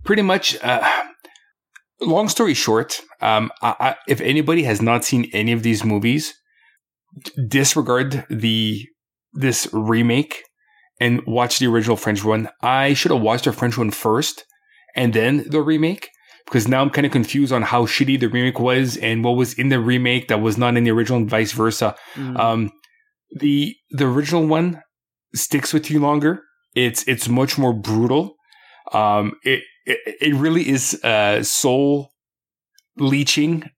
[0.05, 0.57] Pretty much.
[0.63, 0.87] Uh,
[2.01, 6.35] long story short, um, I, I, if anybody has not seen any of these movies,
[7.49, 8.87] disregard the
[9.33, 10.43] this remake
[11.01, 12.49] and watch the original French one.
[12.63, 14.45] I should have watched the French one first
[14.97, 16.09] and then the remake
[16.45, 19.55] because now I'm kind of confused on how shitty the remake was and what was
[19.55, 21.95] in the remake that was not in the original and vice versa.
[22.15, 22.39] Mm.
[22.39, 22.71] Um,
[23.39, 24.83] the the original one
[25.35, 26.43] sticks with you longer.
[26.75, 28.35] It's it's much more brutal.
[28.93, 32.11] Um, it, it it really is uh, soul
[32.97, 33.71] leeching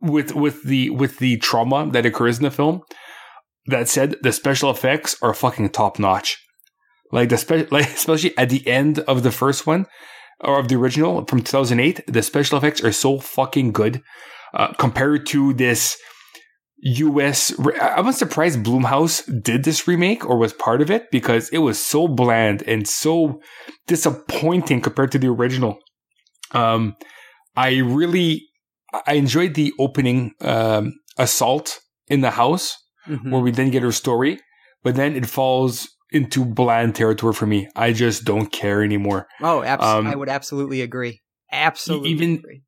[0.00, 2.82] with with the with the trauma that occurs in the film.
[3.66, 6.38] That said, the special effects are fucking top notch.
[7.12, 9.86] Like the spe- like especially at the end of the first one
[10.40, 14.02] or of the original from 2008, the special effects are so fucking good
[14.54, 15.96] uh, compared to this
[16.80, 17.52] US.
[17.80, 21.84] I was surprised Blumhouse did this remake or was part of it because it was
[21.84, 23.40] so bland and so
[23.86, 25.78] disappointing compared to the original.
[26.52, 26.94] Um,
[27.56, 28.42] I really
[29.06, 32.76] I enjoyed the opening um, assault in the house
[33.06, 33.30] mm-hmm.
[33.30, 34.38] where we then get her story,
[34.82, 37.68] but then it falls into bland territory for me.
[37.76, 39.26] I just don't care anymore.
[39.42, 41.20] Oh, abs- um, I would absolutely agree.
[41.52, 42.62] Absolutely even, agree.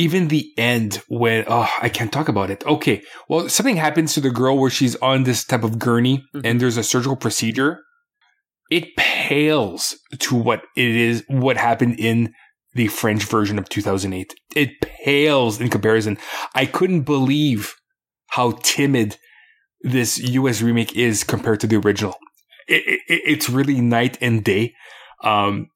[0.00, 2.64] Even the end when oh I can't talk about it.
[2.66, 6.46] Okay, well something happens to the girl where she's on this type of gurney mm-hmm.
[6.46, 7.80] and there's a surgical procedure.
[8.70, 12.34] It pales to what it is what happened in
[12.74, 14.34] the French version of 2008.
[14.54, 16.18] It pales in comparison.
[16.54, 17.74] I couldn't believe
[18.28, 19.16] how timid
[19.82, 22.16] this US remake is compared to the original
[22.70, 24.74] it, it, it's really night and day.
[25.24, 25.68] Um,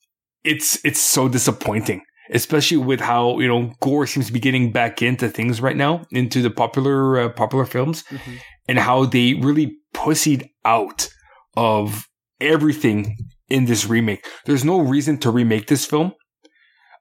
[0.45, 2.03] it's it's so disappointing,
[2.33, 6.05] especially with how you know gore seems to be getting back into things right now,
[6.11, 8.35] into the popular uh, popular films, mm-hmm.
[8.69, 11.09] and how they really pussied out
[11.57, 12.07] of
[12.41, 13.17] everything
[13.49, 14.27] in this remake.
[14.47, 16.13] There's no reason to remake this film.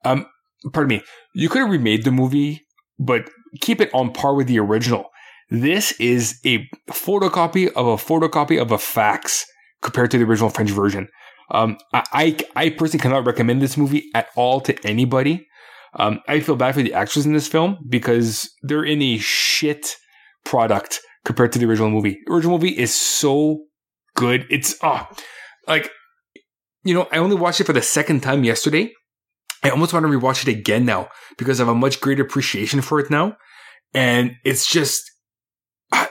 [0.05, 0.25] Um,
[0.71, 1.03] pardon me.
[1.33, 2.61] You could have remade the movie,
[2.99, 3.29] but
[3.61, 5.09] keep it on par with the original.
[5.49, 9.45] This is a photocopy of a photocopy of a fax
[9.81, 11.07] compared to the original French version.
[11.53, 15.47] Um, I, I personally cannot recommend this movie at all to anybody.
[15.95, 19.95] Um, I feel bad for the actors in this film because they're in a shit
[20.43, 22.17] product compared to the original movie.
[22.25, 23.65] The original movie is so
[24.15, 24.47] good.
[24.49, 25.07] It's oh,
[25.67, 25.91] like
[26.83, 28.91] you know, I only watched it for the second time yesterday.
[29.63, 32.81] I almost want to rewatch it again now because I have a much greater appreciation
[32.81, 33.37] for it now.
[33.93, 35.09] And it's just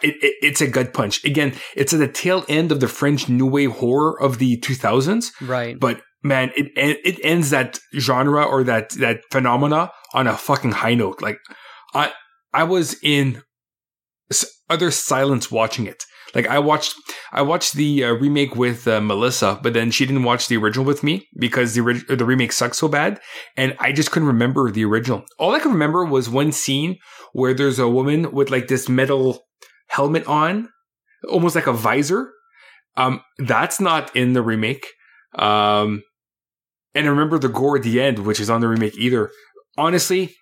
[0.03, 1.25] it, it, it's a gut punch.
[1.25, 5.31] Again, it's at the tail end of the French New Wave horror of the 2000s.
[5.41, 5.79] Right.
[5.79, 10.95] But man, it it ends that genre or that that phenomena on a fucking high
[10.95, 11.21] note.
[11.23, 11.39] Like
[11.95, 12.13] I
[12.53, 13.43] I was in
[14.69, 16.05] other silence watching it.
[16.35, 16.95] Like I watched,
[17.31, 20.87] I watched the uh, remake with uh, Melissa, but then she didn't watch the original
[20.87, 23.21] with me because the ori- the remake sucked so bad,
[23.57, 25.25] and I just couldn't remember the original.
[25.39, 26.97] All I could remember was one scene
[27.35, 29.43] where there's a woman with like this metal
[29.93, 30.69] helmet on,
[31.29, 32.33] almost like a visor.
[32.97, 34.87] Um, that's not in the remake.
[35.39, 36.03] Um,
[36.95, 39.31] and I remember the gore at the end, which is on the remake either.
[39.79, 40.35] Honestly,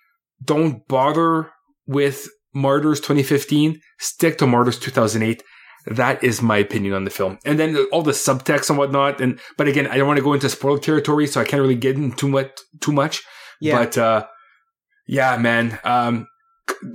[0.43, 1.51] don't bother
[1.85, 3.79] with Martyrs 2015.
[3.99, 5.43] Stick to Martyrs 2008.
[5.87, 7.39] That is my opinion on the film.
[7.45, 9.19] And then all the subtext and whatnot.
[9.19, 11.75] And but again, I don't want to go into spoiler territory, so I can't really
[11.75, 12.51] get into too much.
[12.81, 13.23] Too much.
[13.59, 13.77] Yeah.
[13.77, 14.25] But uh,
[15.07, 15.79] yeah, man.
[15.83, 16.27] Um,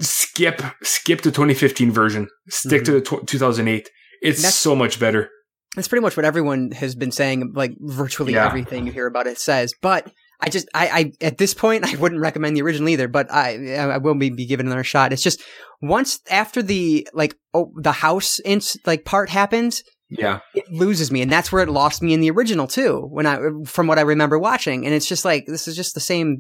[0.00, 2.28] skip skip the 2015 version.
[2.48, 3.88] Stick to the tw 2008.
[4.22, 5.30] It's so much better.
[5.74, 7.52] That's pretty much what everyone has been saying.
[7.54, 8.46] Like virtually Yeah.
[8.46, 9.74] everything you hear about it says.
[9.82, 13.08] But I just, I, I, at this point, I wouldn't recommend the original either.
[13.08, 15.12] But I, I will be, be giving another shot.
[15.12, 15.42] It's just
[15.82, 20.40] once after the like, oh, the house ins like part happens, Yeah.
[20.54, 23.06] it loses me, and that's where it lost me in the original too.
[23.10, 26.00] When I, from what I remember watching, and it's just like this is just the
[26.00, 26.38] same.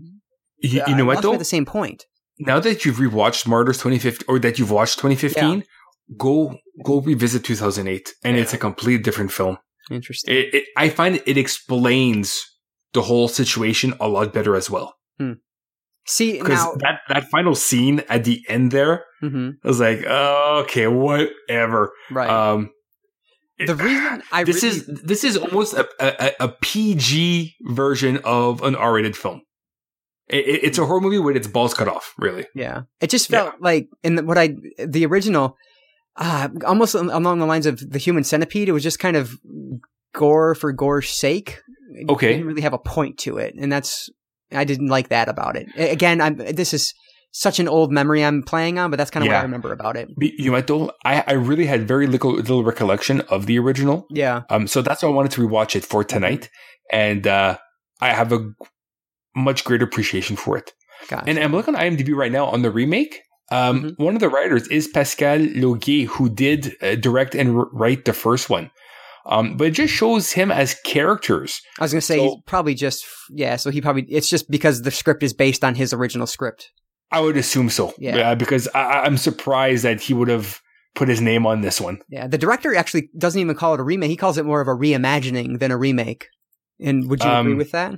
[0.60, 1.34] You, uh, you know it what though?
[1.34, 2.04] At the same point.
[2.38, 5.64] Now that you've rewatched Martyrs 2015 or that you've watched 2015,
[6.16, 9.58] go go revisit 2008 and it's a completely different film.
[9.90, 10.34] Interesting.
[10.34, 12.44] It, it, I find it explains
[12.92, 14.94] the whole situation a lot better as well.
[16.08, 20.04] See Because now, that, that final scene at the end there, Mhm, I was like,
[20.06, 21.92] oh, okay, whatever.
[22.12, 22.30] right.
[22.30, 22.70] Um,
[23.58, 28.62] the reason I this really, is this is almost a, a, a PG version of
[28.62, 29.40] an R-rated film.
[30.28, 32.46] It, it- it's a horror movie with its balls cut off, really.
[32.54, 34.54] Yeah, it just felt like in the, what I
[34.84, 35.56] the original,
[36.16, 38.68] uh, almost along the lines of the Human Centipede.
[38.68, 39.30] It was just kind of
[40.14, 41.60] gore for gore's sake.
[41.92, 42.32] It Okay.
[42.32, 44.10] didn't really have a point to it, and that's
[44.52, 45.68] I didn't like that about it.
[45.76, 46.92] Again, I'm this is
[47.32, 49.96] such an old memory I'm playing on, but that's kind of what I remember about
[49.96, 50.08] it.
[50.20, 50.90] You know what though?
[51.04, 54.06] I, I really had very little little recollection of the original.
[54.10, 56.48] Yeah, Um, so that's why I wanted to rewatch it for tonight,
[56.90, 57.58] and uh,
[58.00, 58.50] I have a
[59.36, 60.72] much greater appreciation for it.
[61.08, 61.28] gotcha.
[61.28, 63.20] And I'm looking on IMDb right now on the remake.
[63.52, 64.02] Um, Mm-hmm.
[64.02, 68.12] One of the writers is Pascal Laugier, who did uh, direct and r- write the
[68.12, 68.70] first one.
[69.24, 71.60] Um, but it just shows him as characters.
[71.78, 73.56] I was gonna say so- he's probably just yeah.
[73.56, 76.70] So he probably it's just because the script is based on his original script.
[77.12, 77.92] I would assume so.
[77.98, 78.34] Yeah.
[78.34, 80.60] because I, I'm surprised that he would have
[80.96, 81.98] put his name on this one.
[82.08, 84.10] Yeah, the director actually doesn't even call it a remake.
[84.10, 86.26] He calls it more of a reimagining than a remake.
[86.80, 87.94] And would you agree Um, with that?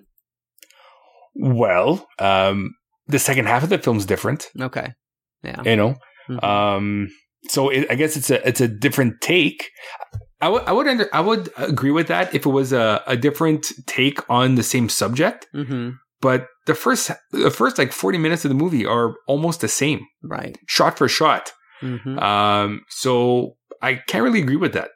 [1.39, 2.75] Well, um,
[3.07, 4.93] the second half of the film's different, Okay.
[5.43, 5.63] Yeah.
[5.65, 5.95] you know.
[6.29, 6.45] Mhm.
[6.45, 7.09] Um,
[7.49, 9.71] so it, I guess it's a it's a different take.
[10.41, 13.17] I would I would under, I would agree with that if it was a, a
[13.17, 15.47] different take on the same subject.
[15.53, 15.91] hmm
[16.21, 20.01] But the first the first like forty minutes of the movie are almost the same,
[20.23, 20.59] Right.
[20.67, 21.53] shot for shot.
[21.81, 24.91] hmm Um, so I can't really agree with that.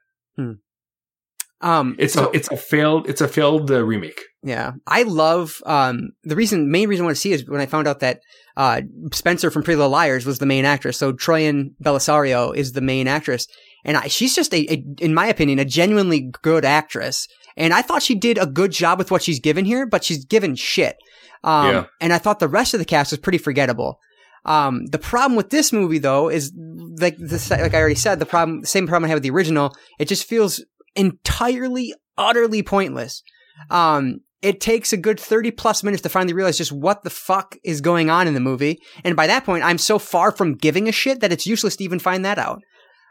[1.62, 4.20] Um, It's so- a it's a failed it's a failed uh, remake.
[4.42, 4.72] yeah.
[4.86, 7.86] I love um the reason main reason I want to see is when I found
[7.86, 8.20] out that
[8.56, 8.80] uh
[9.12, 10.98] Spencer from Pretty Little Liars was the main actress.
[10.98, 13.46] So Troian Bellisario is the main actress,
[13.84, 17.28] and I, she's just a, a, in my opinion, a genuinely good actress.
[17.56, 20.24] And I thought she did a good job with what she's given here, but she's
[20.24, 20.96] given shit.
[21.44, 21.84] Um, Yeah.
[22.00, 23.98] and I thought the rest of the cast was pretty forgettable.
[24.44, 26.50] Um, the problem with this movie though is
[26.98, 29.72] like this, like I already said, the problem, same problem I had with the original.
[30.00, 30.64] It just feels
[30.96, 33.22] entirely, utterly pointless.
[33.70, 37.56] Um, it takes a good 30 plus minutes to finally realize just what the fuck
[37.62, 38.80] is going on in the movie.
[39.04, 41.84] And by that point, I'm so far from giving a shit that it's useless to
[41.84, 42.60] even find that out.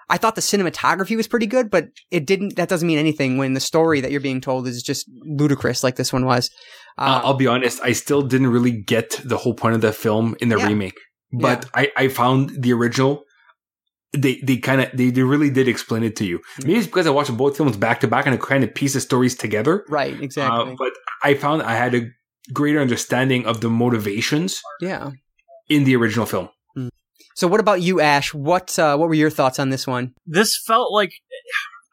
[0.10, 3.54] I thought the cinematography was pretty good, but it didn't, that doesn't mean anything when
[3.54, 6.50] the story that you're being told is just ludicrous like this one was.
[6.98, 9.94] Uh, Uh, I'll be honest, I still didn't really get the whole point of the
[9.94, 10.68] film in the Yeah.
[10.68, 11.00] remake.
[11.32, 13.24] But I, I found the original
[14.14, 16.42] they they kind of they, they really did explain it to you.
[16.60, 18.94] Maybe it's because I watched both films back to back and I kind of piece
[18.94, 19.86] the stories together.
[19.90, 20.74] right, exactly.
[20.74, 20.92] Uh, but
[21.24, 22.10] I found I had a
[22.54, 25.12] greater understanding of the motivations yeah.
[25.70, 26.50] in the original film.
[27.36, 28.34] So what about you, Ash?
[28.34, 30.14] What, uh, what were your thoughts on this one?
[30.26, 31.14] this felt like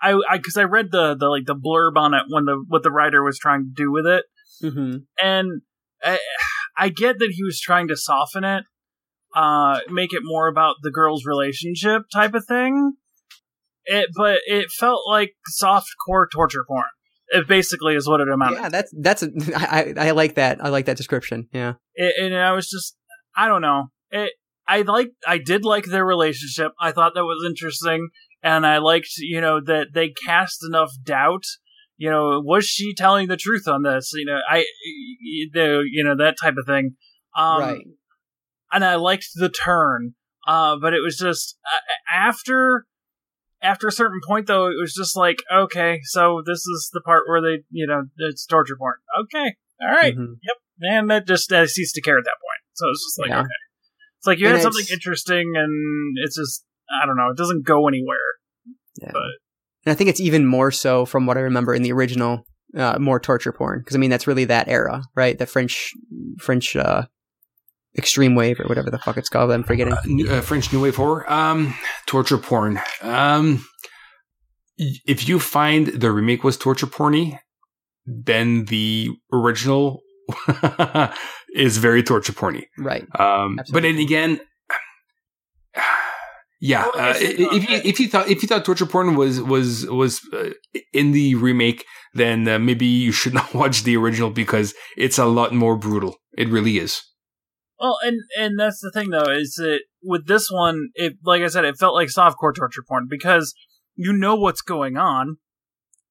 [0.02, 2.90] I because I, read the the like the blurb on it when the what the
[2.90, 4.24] writer was trying to do with it,
[4.62, 4.96] Mm-hmm.
[5.22, 5.62] and
[6.02, 6.18] I,
[6.76, 8.64] I get that he was trying to soften it,
[9.38, 12.94] uh, make it more about the girl's relationship type of thing.
[13.84, 16.84] It, but it felt like soft core torture porn.
[17.28, 18.58] It basically is what it amounted.
[18.58, 20.58] Yeah, that's, that's, a, I, I like that.
[20.62, 21.48] I like that description.
[21.52, 21.74] Yeah.
[21.94, 22.96] it, and I was just,
[23.36, 23.86] I don't know.
[24.10, 24.32] It,
[24.66, 26.72] I like, I did like their relationship.
[26.80, 28.08] I thought that was interesting,
[28.42, 31.44] and I liked, you know, that they cast enough doubt.
[31.96, 34.10] You know, was she telling the truth on this?
[34.14, 34.64] You know, I,
[35.52, 36.96] the, you know, that type of thing.
[37.36, 37.84] Um, right.
[38.72, 40.14] And I liked the turn.
[40.46, 42.86] Uh, but it was just uh, after
[43.62, 47.24] after a certain point though, it was just like, okay, so this is the part
[47.26, 48.94] where they, you know, it's torture porn.
[49.24, 50.34] Okay, all right, mm-hmm.
[50.42, 52.62] yep, and that just uh, ceased to care at that point.
[52.74, 53.40] So it's just like, yeah.
[53.40, 53.60] okay,
[54.18, 56.64] it's like you and had something interesting, and it's just,
[57.02, 58.16] I don't know, it doesn't go anywhere.
[59.02, 59.10] Yeah.
[59.12, 59.22] But
[59.84, 62.46] and I think it's even more so from what I remember in the original,
[62.76, 65.38] uh, more torture porn because I mean that's really that era, right?
[65.38, 65.92] The French
[66.38, 67.06] French uh,
[67.96, 69.50] extreme wave or whatever the fuck it's called.
[69.50, 69.94] I'm forgetting.
[69.94, 71.74] Uh, uh, French New Wave horror, um,
[72.06, 72.80] torture porn.
[73.02, 73.64] Um,
[74.76, 77.38] if you find the remake was torture porny,
[78.06, 80.00] then the original
[81.54, 82.64] is very torture porny.
[82.78, 83.06] Right.
[83.18, 84.40] Um, but then again,
[86.60, 86.86] yeah.
[86.94, 90.50] Uh, if you if you thought if you thought torture porn was was was uh,
[90.92, 91.84] in the remake,
[92.14, 96.16] then uh, maybe you should not watch the original because it's a lot more brutal.
[96.36, 97.02] It really is.
[97.80, 101.46] Well, and and that's the thing though is that with this one, it like I
[101.48, 103.54] said, it felt like softcore torture porn because
[103.94, 105.36] you know what's going on,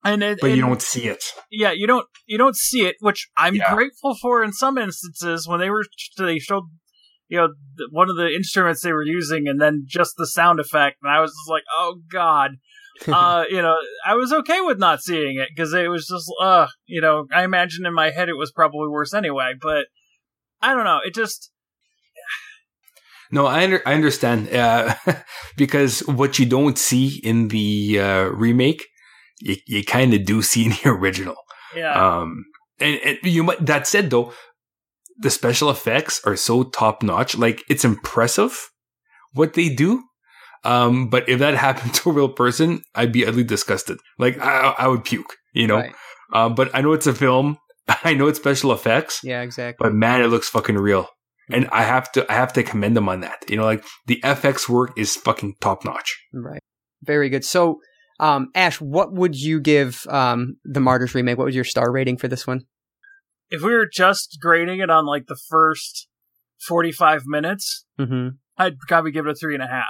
[0.04, 1.24] and it, but and, you don't see it.
[1.50, 3.74] Yeah, you don't you don't see it, which I'm yeah.
[3.74, 5.84] grateful for in some instances when they were
[6.16, 6.64] they showed
[7.28, 7.48] you know
[7.90, 11.20] one of the instruments they were using and then just the sound effect, and I
[11.20, 12.52] was just like, oh god.
[13.06, 16.66] uh, you know, I was okay with not seeing it because it was just, uh,
[16.86, 19.86] you know, I imagine in my head it was probably worse anyway, but
[20.60, 20.98] I don't know.
[21.04, 21.52] It just,
[23.30, 24.94] no, I under, I understand uh,
[25.56, 28.86] because what you don't see in the uh, remake,
[29.40, 31.36] you, you kind of do see in the original.
[31.74, 31.92] Yeah.
[31.92, 32.44] Um,
[32.80, 34.32] and, and you might that said though,
[35.18, 37.36] the special effects are so top notch.
[37.36, 38.70] Like it's impressive
[39.32, 40.04] what they do.
[40.64, 43.98] Um, but if that happened to a real person, I'd be utterly disgusted.
[44.18, 45.36] Like I, I would puke.
[45.52, 45.76] You know.
[45.76, 45.94] Right.
[46.32, 47.58] Uh, but I know it's a film.
[48.04, 49.20] I know it's special effects.
[49.24, 49.82] Yeah, exactly.
[49.82, 51.08] But man, it looks fucking real
[51.50, 53.44] and I have to I have to commend them on that.
[53.48, 56.18] You know, like the FX work is fucking top notch.
[56.32, 56.60] Right.
[57.02, 57.44] Very good.
[57.44, 57.80] So,
[58.20, 61.38] um, Ash, what would you give um, the Martyrs remake?
[61.38, 62.62] What was your star rating for this one?
[63.50, 66.08] If we were just grading it on like the first
[66.66, 68.36] forty-five minutes, mm-hmm.
[68.56, 69.86] I'd probably give it a three and a half.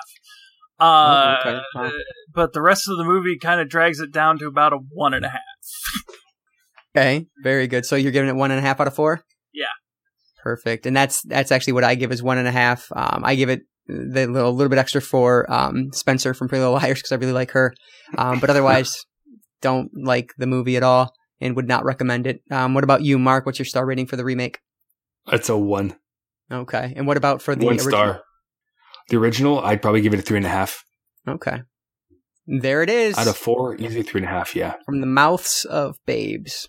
[0.80, 1.60] Uh, oh, okay.
[1.74, 1.90] wow.
[2.32, 5.12] But the rest of the movie kind of drags it down to about a one
[5.12, 5.40] and a half.
[6.94, 7.85] okay, very good.
[7.85, 9.24] So you're giving it one and a half out of four.
[9.52, 9.64] Yeah.
[10.43, 10.86] Perfect.
[10.86, 12.90] And that's that's actually what I give as one and a half.
[12.94, 16.74] Um, I give it the little, little bit extra for um, Spencer from Pretty Little
[16.74, 17.74] Liars because I really like her.
[18.16, 18.97] Um, but otherwise,
[19.60, 22.43] don't like the movie at all and would not recommend it.
[22.51, 23.47] Um, what about you, Mark?
[23.47, 24.59] What's your star rating for the remake?
[25.32, 25.97] It's a one.
[26.51, 26.93] Okay.
[26.97, 27.90] And what about for the one original?
[27.90, 28.23] star?
[29.09, 30.82] The original, I'd probably give it a three and a half.
[31.27, 31.62] Okay.
[32.47, 33.16] There it is.
[33.19, 34.56] Out of four, easy three and a half.
[34.56, 34.74] Yeah.
[34.86, 36.66] From the mouths of babes.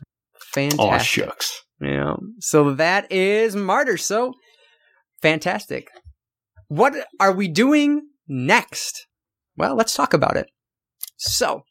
[0.53, 0.79] Fantastic.
[0.79, 1.63] Oh shucks.
[1.81, 2.15] Yeah.
[2.39, 3.97] So that is Martyr.
[3.97, 4.33] So
[5.21, 5.89] fantastic.
[6.67, 9.07] What are we doing next?
[9.57, 10.47] Well, let's talk about it.
[11.17, 11.63] So,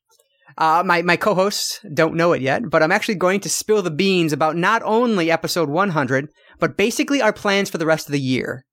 [0.58, 3.90] uh, my, my co-hosts don't know it yet, but I'm actually going to spill the
[3.90, 6.28] beans about not only episode 100,
[6.58, 8.64] but basically our plans for the rest of the year.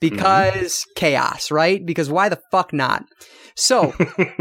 [0.00, 0.92] Because mm-hmm.
[0.96, 1.84] chaos, right?
[1.84, 3.04] Because why the fuck not?
[3.56, 3.94] So,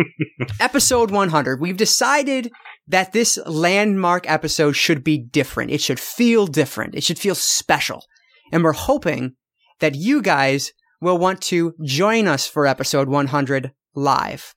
[0.60, 2.52] episode 100, we've decided
[2.88, 5.72] that this landmark episode should be different.
[5.72, 6.96] It should feel different.
[6.96, 8.04] It should feel special.
[8.52, 9.36] And we're hoping
[9.80, 14.54] that you guys will want to join us for episode 100 live.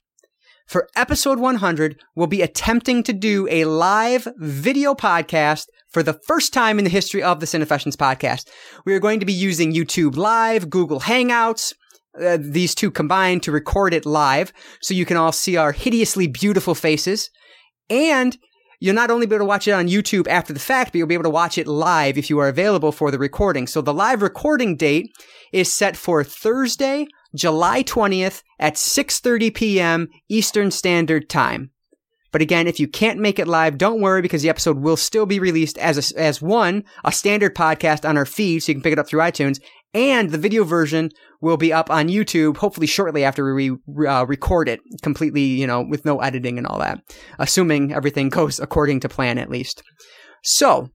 [0.67, 6.53] For episode 100, we'll be attempting to do a live video podcast for the first
[6.53, 8.49] time in the history of the Cinefessions podcast.
[8.85, 11.73] We are going to be using YouTube Live, Google Hangouts,
[12.21, 16.27] uh, these two combined to record it live so you can all see our hideously
[16.27, 17.31] beautiful faces.
[17.89, 18.37] And
[18.81, 21.07] you'll not only be able to watch it on YouTube after the fact, but you'll
[21.07, 23.69] be able to watch it live if you are available for the recording.
[23.69, 25.13] So the live recording date
[25.57, 30.09] is set for Thursday, July 20th at 6:30 p.m.
[30.29, 31.71] Eastern Standard Time.
[32.31, 35.25] But again, if you can't make it live, don't worry because the episode will still
[35.25, 38.83] be released as a, as one, a standard podcast on our feed so you can
[38.83, 39.59] pick it up through iTunes,
[39.95, 41.11] and the video version
[41.41, 43.71] will be up on YouTube hopefully shortly after we
[44.07, 47.01] uh, record it completely, you know, with no editing and all that,
[47.39, 49.83] assuming everything goes according to plan at least.
[50.45, 50.91] So,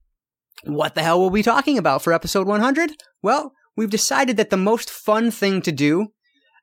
[0.66, 2.92] what the hell will we be talking about for episode 100?
[3.24, 6.08] Well, we've decided that the most fun thing to do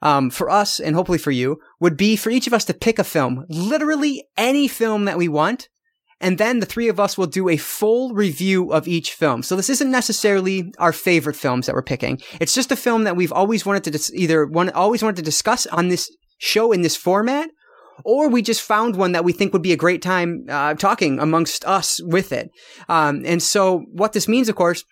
[0.02, 2.98] um, for us and hopefully for you would be for each of us to pick
[2.98, 5.68] a film, literally any film that we want,
[6.20, 9.42] and then the three of us will do a full review of each film.
[9.42, 12.20] So this isn't necessarily our favorite films that we're picking.
[12.40, 15.22] It's just a film that we've always wanted to dis- either one, always wanted to
[15.22, 17.50] discuss on this show in this format,
[18.04, 21.18] or we just found one that we think would be a great time uh, talking
[21.18, 22.50] amongst us with it.
[22.88, 24.84] Um, and so what this means, of course,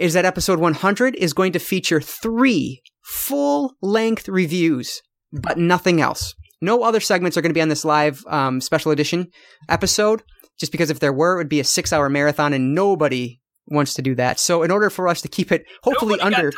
[0.00, 6.34] is that episode 100 is going to feature three full length reviews, but nothing else.
[6.62, 9.28] No other segments are going to be on this live um, special edition
[9.68, 10.22] episode,
[10.58, 13.92] just because if there were, it would be a six hour marathon and nobody wants
[13.94, 14.40] to do that.
[14.40, 16.52] So, in order for us to keep it hopefully Nobody under.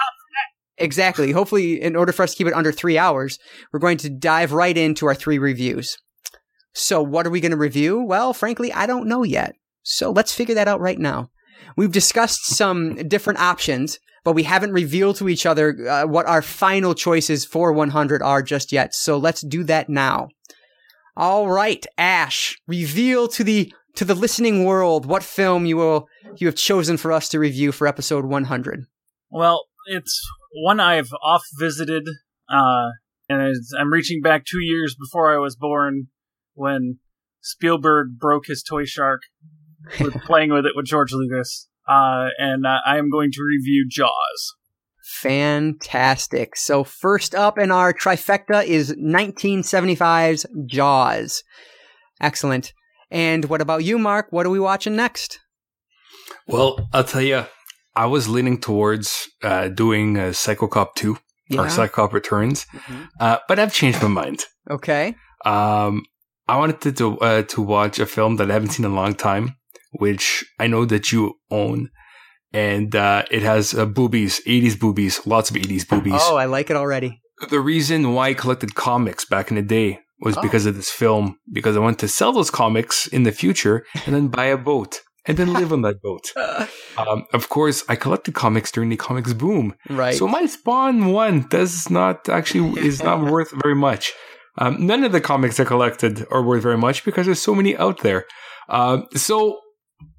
[0.79, 1.33] Exactly.
[1.33, 3.39] Hopefully, in order for us to keep it under three hours,
[3.73, 5.97] we're going to dive right into our three reviews.
[6.75, 8.03] So, what are we going to review?
[8.03, 9.55] Well, frankly, I don't know yet.
[9.83, 11.31] So, let's figure that out right now.
[11.77, 16.43] We've discussed some different options, but we haven't revealed to each other uh, what our
[16.43, 18.95] final choices for 100 are just yet.
[18.95, 20.29] So, let's do that now.
[21.17, 26.47] All right, Ash, reveal to the to the listening world what film you will you
[26.47, 28.87] have chosen for us to review for episode 100.
[29.31, 30.21] Well, it's
[30.55, 32.09] one I've off visited,
[32.49, 32.89] uh,
[33.29, 36.09] and I'm reaching back two years before I was born
[36.55, 36.99] when
[37.41, 39.23] Spielberg broke his toy shark
[40.01, 41.69] with playing with it with George Lucas.
[41.89, 44.55] Uh, and uh, I am going to review Jaws.
[45.21, 46.57] Fantastic.
[46.57, 51.43] So first up in our trifecta is 1975's Jaws.
[52.21, 52.73] Excellent.
[53.11, 54.27] And what about you, Mark?
[54.31, 55.39] What are we watching next?
[56.47, 57.45] Well, I'll tell you,
[57.95, 61.17] I was leaning towards uh, doing uh, Psycho Cop 2
[61.59, 63.09] or Psycho Cop Returns, Mhm.
[63.21, 64.45] uh, but I've changed my mind.
[64.71, 65.15] Okay.
[65.45, 66.05] Um,
[66.49, 68.95] I wanted to to, uh, to watch a film that I haven't seen in a
[68.95, 69.57] long time,
[69.93, 71.91] which I know that you own,
[72.53, 76.21] and uh, it has uh, boobies, eighties boobies, lots of eighties boobies.
[76.23, 77.21] Oh, I like it already.
[77.51, 80.43] The reason why I collected comics back in the day was Oh.
[80.43, 84.15] because of this film, because I wanted to sell those comics in the future and
[84.15, 86.33] then buy a boat and then live on that boat.
[86.99, 89.75] Um, of course, I collected comics during the comics boom.
[89.89, 90.15] right.
[90.15, 94.13] So my Spawn one does not actually is not worth very much.
[94.59, 97.75] Um, none of the comics I collected are worth very much because there's so many
[97.79, 98.27] out there.
[98.69, 99.59] Um, so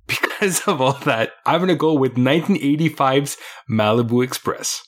[0.07, 3.37] because of all that, I'm gonna go with 1985's
[3.69, 4.81] Malibu Express.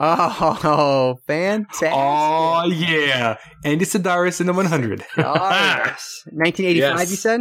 [0.00, 1.90] oh, fantastic.
[1.92, 5.04] Oh yeah, Andy Sidaris in the 100.
[5.16, 6.22] Yes.
[6.32, 7.10] 1985, Yes.
[7.10, 7.40] you said?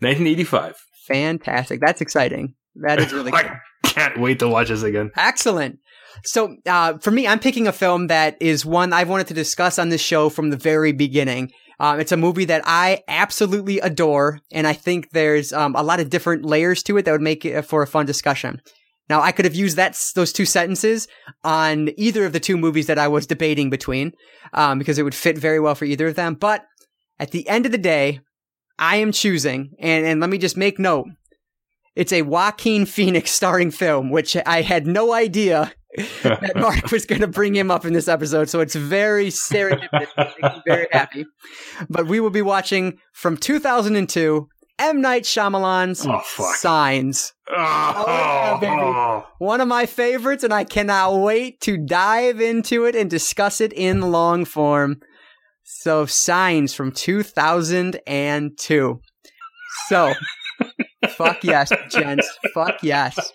[0.00, 0.76] 1985.
[1.06, 1.80] Fantastic.
[1.80, 2.54] That's exciting.
[2.76, 3.40] That is really cool.
[3.40, 5.10] I can't wait to watch this again.
[5.16, 5.78] Excellent.
[6.24, 9.78] So, uh, for me, I'm picking a film that is one I've wanted to discuss
[9.78, 11.50] on this show from the very beginning.
[11.80, 16.00] Um, it's a movie that I absolutely adore, and I think there's um, a lot
[16.00, 18.60] of different layers to it that would make it for a fun discussion.
[19.08, 21.08] Now, I could have used that those two sentences
[21.44, 24.12] on either of the two movies that I was debating between,
[24.52, 26.34] um, because it would fit very well for either of them.
[26.34, 26.64] But
[27.18, 28.20] at the end of the day,
[28.78, 31.06] I am choosing, and, and let me just make note.
[31.96, 35.72] It's a Joaquin Phoenix starring film, which I had no idea
[36.22, 38.48] that Mark was going to bring him up in this episode.
[38.48, 40.62] So it's very serendipitous.
[40.66, 41.26] Very happy.
[41.88, 44.48] But we will be watching from 2002
[44.80, 45.00] M.
[45.00, 46.22] Night Shyamalan's Oh.
[46.54, 47.32] Signs.
[47.50, 49.24] Oh, yeah, baby.
[49.38, 53.72] One of my favorites, and I cannot wait to dive into it and discuss it
[53.72, 55.00] in long form.
[55.64, 59.00] So, Signs from 2002.
[59.88, 60.14] So,
[61.10, 62.38] fuck yes, gents.
[62.54, 63.32] Fuck yes.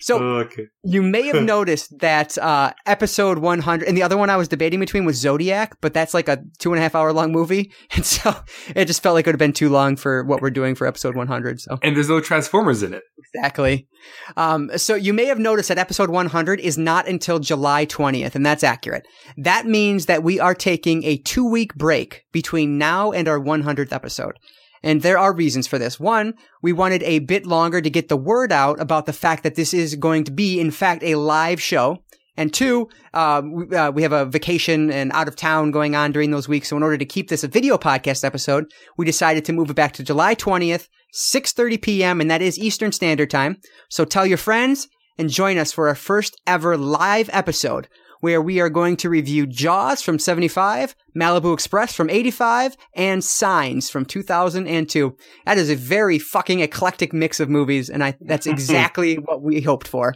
[0.00, 0.66] So, okay.
[0.84, 4.80] you may have noticed that uh, episode 100, and the other one I was debating
[4.80, 7.72] between was Zodiac, but that's like a two and a half hour long movie.
[7.98, 8.34] And so
[8.76, 10.86] it just felt like it would have been too long for what we're doing for
[10.86, 11.60] episode 100.
[11.60, 13.02] So, And there's no Transformers in it.
[13.34, 13.88] exactly.
[14.36, 18.46] Um, so, you may have noticed that episode 100 is not until July 20th, and
[18.46, 19.06] that's accurate.
[19.36, 23.92] That means that we are taking a two week break between now and our 100th
[23.92, 24.38] episode.
[24.82, 25.98] And there are reasons for this.
[25.98, 29.54] One, we wanted a bit longer to get the word out about the fact that
[29.54, 32.02] this is going to be, in fact, a live show.
[32.36, 36.12] And two, uh, we, uh, we have a vacation and out of town going on
[36.12, 36.68] during those weeks.
[36.68, 39.74] So in order to keep this a video podcast episode, we decided to move it
[39.74, 42.20] back to July 20th, 6.30 p.m.
[42.20, 43.56] And that is Eastern Standard Time.
[43.88, 44.86] So tell your friends
[45.18, 47.88] and join us for our first ever live episode
[48.20, 53.90] where we are going to review Jaws from 75, Malibu Express from 85, and Signs
[53.90, 55.16] from 2002.
[55.46, 59.60] That is a very fucking eclectic mix of movies, and I that's exactly what we
[59.60, 60.14] hoped for.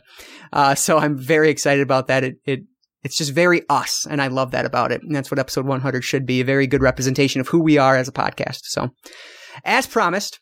[0.53, 2.25] Uh, so I'm very excited about that.
[2.25, 2.61] It, it
[3.03, 5.03] it's just very us, and I love that about it.
[5.03, 8.09] And that's what episode 100 should be—a very good representation of who we are as
[8.09, 8.61] a podcast.
[8.65, 8.91] So,
[9.65, 10.39] as promised,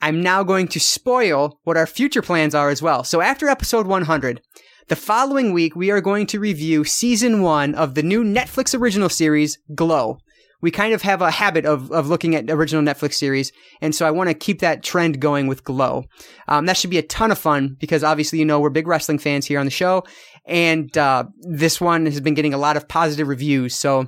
[0.00, 3.04] I'm now going to spoil what our future plans are as well.
[3.04, 4.40] So after episode 100.
[4.88, 9.08] The following week, we are going to review season one of the new Netflix original
[9.08, 10.18] series, Glow.
[10.60, 13.50] We kind of have a habit of, of looking at original Netflix series,
[13.80, 16.04] and so I want to keep that trend going with Glow.
[16.46, 19.18] Um, that should be a ton of fun because obviously, you know, we're big wrestling
[19.18, 20.04] fans here on the show,
[20.46, 23.74] and uh, this one has been getting a lot of positive reviews.
[23.74, 24.06] So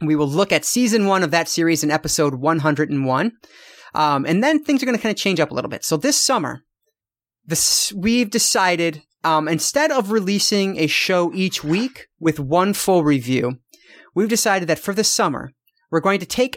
[0.00, 3.32] we will look at season one of that series in episode 101.
[3.94, 5.84] Um, and then things are going to kind of change up a little bit.
[5.84, 6.62] So this summer,
[7.44, 13.58] this, we've decided um, instead of releasing a show each week with one full review,
[14.14, 15.50] we've decided that for the summer,
[15.90, 16.56] we're going to take,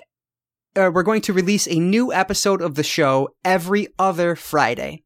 [0.76, 5.04] uh, we're going to release a new episode of the show every other Friday.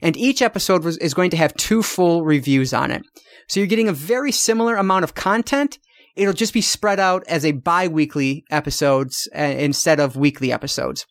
[0.00, 3.02] And each episode was, is going to have two full reviews on it.
[3.46, 5.78] So you're getting a very similar amount of content.
[6.16, 11.04] It'll just be spread out as a bi-weekly episodes uh, instead of weekly episodes.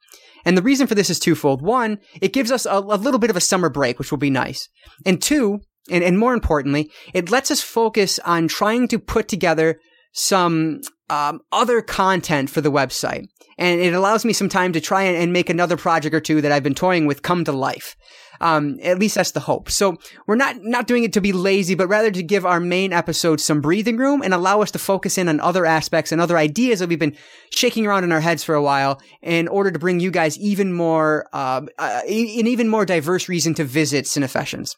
[0.45, 1.61] And the reason for this is twofold.
[1.61, 4.31] One, it gives us a, a little bit of a summer break, which will be
[4.31, 4.67] nice.
[5.05, 5.59] And two,
[5.89, 9.79] and, and more importantly, it lets us focus on trying to put together
[10.13, 13.27] some um, other content for the website.
[13.57, 16.51] And it allows me some time to try and, make another project or two that
[16.51, 17.95] I've been toying with come to life.
[18.39, 19.69] Um, at least that's the hope.
[19.69, 22.91] So we're not not doing it to be lazy, but rather to give our main
[22.91, 26.39] episode some breathing room and allow us to focus in on other aspects and other
[26.39, 27.15] ideas that we've been
[27.51, 30.73] shaking around in our heads for a while, in order to bring you guys even
[30.73, 34.75] more uh, uh, an even more diverse reason to visit Cinefessions.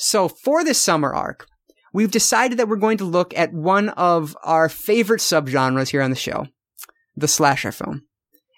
[0.00, 1.46] So for this summer arc,
[1.92, 6.10] we've decided that we're going to look at one of our favorite subgenres here on
[6.10, 6.46] the show,
[7.16, 8.02] the slasher film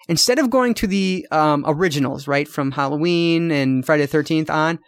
[0.07, 4.79] instead of going to the um, originals, right, from Halloween and Friday the 13th on,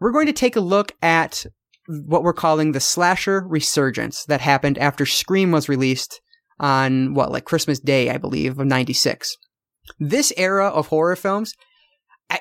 [0.00, 1.46] we're going to take a look at
[1.88, 6.20] what we're calling the slasher resurgence that happened after Scream was released
[6.58, 9.36] on what, like Christmas Day, I believe, of 96.
[9.98, 11.54] This era of horror films,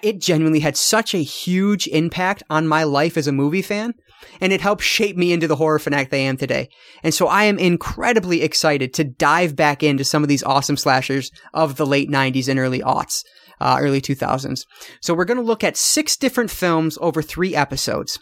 [0.01, 3.93] it genuinely had such a huge impact on my life as a movie fan
[4.39, 6.69] and it helped shape me into the horror fanatic I am today.
[7.03, 11.31] And so I am incredibly excited to dive back into some of these awesome slashers
[11.53, 13.23] of the late 90s and early aughts,
[13.59, 14.65] uh, early 2000s.
[15.01, 18.19] So we're going to look at six different films over three episodes.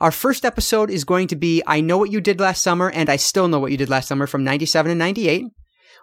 [0.00, 3.10] Our first episode is going to be I Know What You Did Last Summer and
[3.10, 5.44] I Still Know What You Did Last Summer from 97 and 98.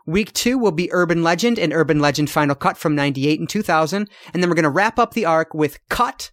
[0.07, 4.09] Week two will be Urban Legend and Urban Legend Final Cut from 98 and 2000.
[4.33, 6.31] And then we're going to wrap up the arc with Cut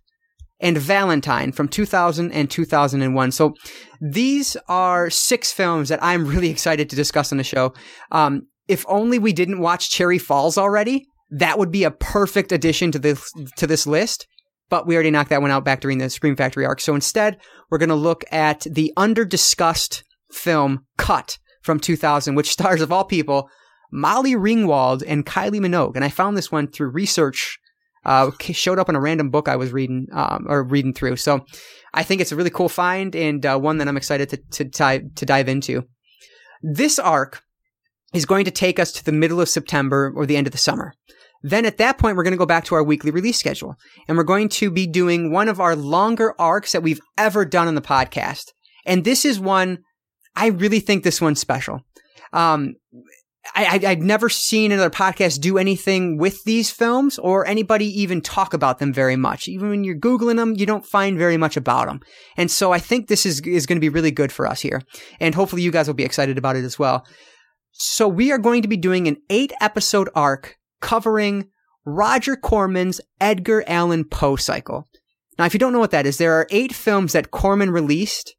[0.60, 3.32] and Valentine from 2000 and 2001.
[3.32, 3.52] So
[4.00, 7.74] these are six films that I'm really excited to discuss on the show.
[8.12, 12.92] Um, if only we didn't watch Cherry Falls already, that would be a perfect addition
[12.92, 14.28] to this to this list.
[14.70, 16.80] But we already knocked that one out back during the Scream Factory arc.
[16.80, 17.38] So instead,
[17.70, 22.92] we're going to look at the under discussed film Cut from 2000, which stars of
[22.92, 23.50] all people
[23.94, 25.94] Molly Ringwald and Kylie Minogue.
[25.94, 27.58] And I found this one through research
[28.04, 31.16] uh, showed up in a random book I was reading um, or reading through.
[31.16, 31.46] So
[31.94, 34.64] I think it's a really cool find and uh, one that I'm excited to to
[34.64, 35.84] dive, to dive into.
[36.62, 37.42] This arc
[38.12, 40.58] is going to take us to the middle of September or the end of the
[40.58, 40.92] summer.
[41.42, 43.76] Then at that point, we're going to go back to our weekly release schedule
[44.08, 47.68] and we're going to be doing one of our longer arcs that we've ever done
[47.68, 48.52] on the podcast.
[48.86, 49.78] And this is one,
[50.34, 51.80] I really think this one's special.
[52.32, 52.74] Um,
[53.54, 58.54] I, would never seen another podcast do anything with these films or anybody even talk
[58.54, 59.48] about them very much.
[59.48, 62.00] Even when you're Googling them, you don't find very much about them.
[62.36, 64.80] And so I think this is, is going to be really good for us here.
[65.20, 67.06] And hopefully you guys will be excited about it as well.
[67.72, 71.50] So we are going to be doing an eight episode arc covering
[71.84, 74.88] Roger Corman's Edgar Allan Poe cycle.
[75.38, 78.36] Now, if you don't know what that is, there are eight films that Corman released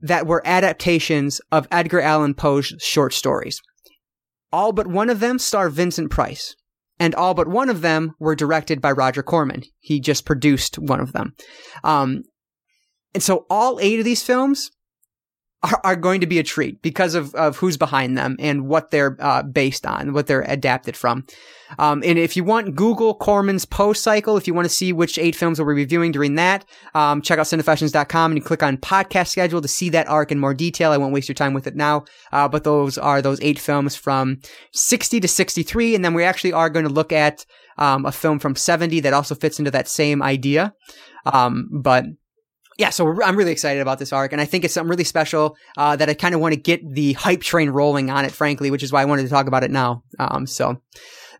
[0.00, 3.60] that were adaptations of Edgar Allan Poe's short stories.
[4.52, 6.54] All but one of them star Vincent Price,
[6.98, 9.62] and all but one of them were directed by Roger Corman.
[9.80, 11.34] He just produced one of them.
[11.82, 12.22] Um,
[13.14, 14.70] and so all eight of these films
[15.62, 18.90] are, are going to be a treat because of, of who's behind them and what
[18.90, 21.24] they're uh, based on, what they're adapted from.
[21.78, 25.18] Um, and if you want Google Corman's Poe cycle, if you want to see which
[25.18, 26.64] eight films we'll be reviewing during that,
[26.94, 30.38] um, check out cinefessions.com and you click on podcast schedule to see that arc in
[30.38, 30.90] more detail.
[30.92, 32.04] I won't waste your time with it now.
[32.32, 34.40] Uh, but those are those eight films from
[34.72, 35.94] 60 to 63.
[35.94, 37.46] And then we actually are going to look at,
[37.78, 40.74] um, a film from 70 that also fits into that same idea.
[41.24, 42.04] Um, but
[42.82, 45.56] yeah, so I'm really excited about this arc, and I think it's something really special
[45.76, 48.72] uh, that I kind of want to get the hype train rolling on it, frankly,
[48.72, 50.02] which is why I wanted to talk about it now.
[50.18, 50.82] Um, so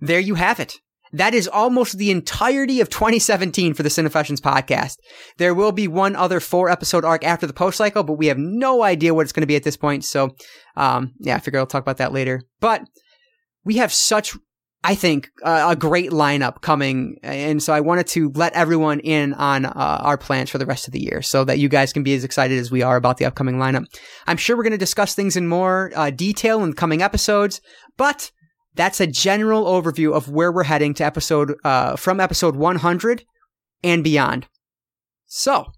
[0.00, 0.78] there you have it.
[1.12, 4.98] That is almost the entirety of 2017 for the Cinefessions podcast.
[5.38, 8.38] There will be one other four episode arc after the Poe cycle, but we have
[8.38, 10.04] no idea what it's going to be at this point.
[10.04, 10.36] So,
[10.76, 12.42] um, yeah, I figure I'll talk about that later.
[12.60, 12.84] But
[13.64, 14.36] we have such
[14.84, 19.32] I think uh, a great lineup coming, and so I wanted to let everyone in
[19.34, 22.02] on uh, our plans for the rest of the year, so that you guys can
[22.02, 23.84] be as excited as we are about the upcoming lineup.
[24.26, 27.60] I'm sure we're going to discuss things in more uh, detail in coming episodes,
[27.96, 28.32] but
[28.74, 33.24] that's a general overview of where we're heading to episode uh, from episode 100
[33.84, 34.48] and beyond.
[35.26, 35.72] So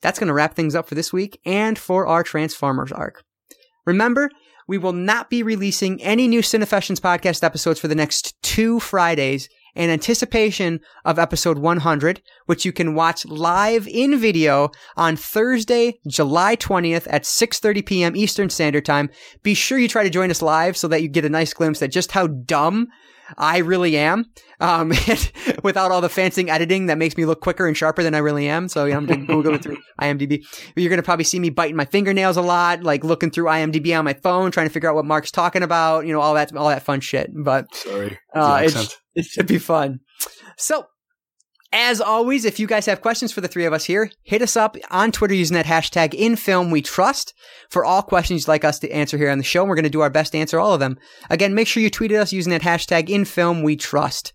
[0.00, 3.22] that's going to wrap things up for this week and for our Transformers arc.
[3.86, 4.30] Remember,
[4.68, 9.48] we will not be releasing any new Cinefessions podcast episodes for the next two Fridays,
[9.74, 16.56] in anticipation of episode 100, which you can watch live in video on Thursday, July
[16.56, 18.16] 20th at 6:30 p.m.
[18.16, 19.08] Eastern Standard Time.
[19.42, 21.80] Be sure you try to join us live so that you get a nice glimpse
[21.80, 22.88] at just how dumb
[23.36, 24.26] I really am.
[24.60, 24.88] Um,
[25.62, 28.48] without all the fancy editing that makes me look quicker and sharper than I really
[28.48, 28.68] am.
[28.68, 30.44] So you know, I'm going to Google it through IMDb.
[30.74, 33.96] You're going to probably see me biting my fingernails a lot, like looking through IMDb
[33.96, 36.54] on my phone, trying to figure out what Mark's talking about, you know, all that,
[36.56, 37.30] all that fun shit.
[37.34, 40.00] But sorry, uh, it, it should be fun.
[40.56, 40.86] So
[41.72, 44.56] as always, if you guys have questions for the three of us here, hit us
[44.56, 47.34] up on Twitter using that hashtag in film we trust
[47.68, 49.64] for all questions you'd like us to answer here on the show.
[49.64, 50.98] We're going to do our best to answer all of them.
[51.28, 54.32] Again, make sure you tweet at us using that hashtag in film we trust.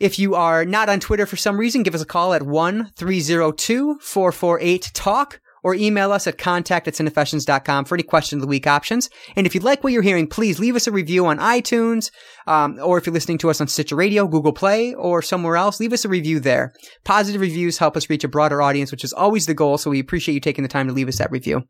[0.00, 2.90] If you are not on Twitter for some reason, give us a call at 1
[2.96, 8.48] 302 448 TALK or email us at contact at cinefessions.com for any question of the
[8.48, 9.08] week options.
[9.36, 12.10] And if you like what you're hearing, please leave us a review on iTunes,
[12.46, 15.80] um, or if you're listening to us on Stitcher Radio, Google Play, or somewhere else,
[15.80, 16.72] leave us a review there.
[17.04, 20.00] Positive reviews help us reach a broader audience, which is always the goal, so we
[20.00, 21.62] appreciate you taking the time to leave us that review.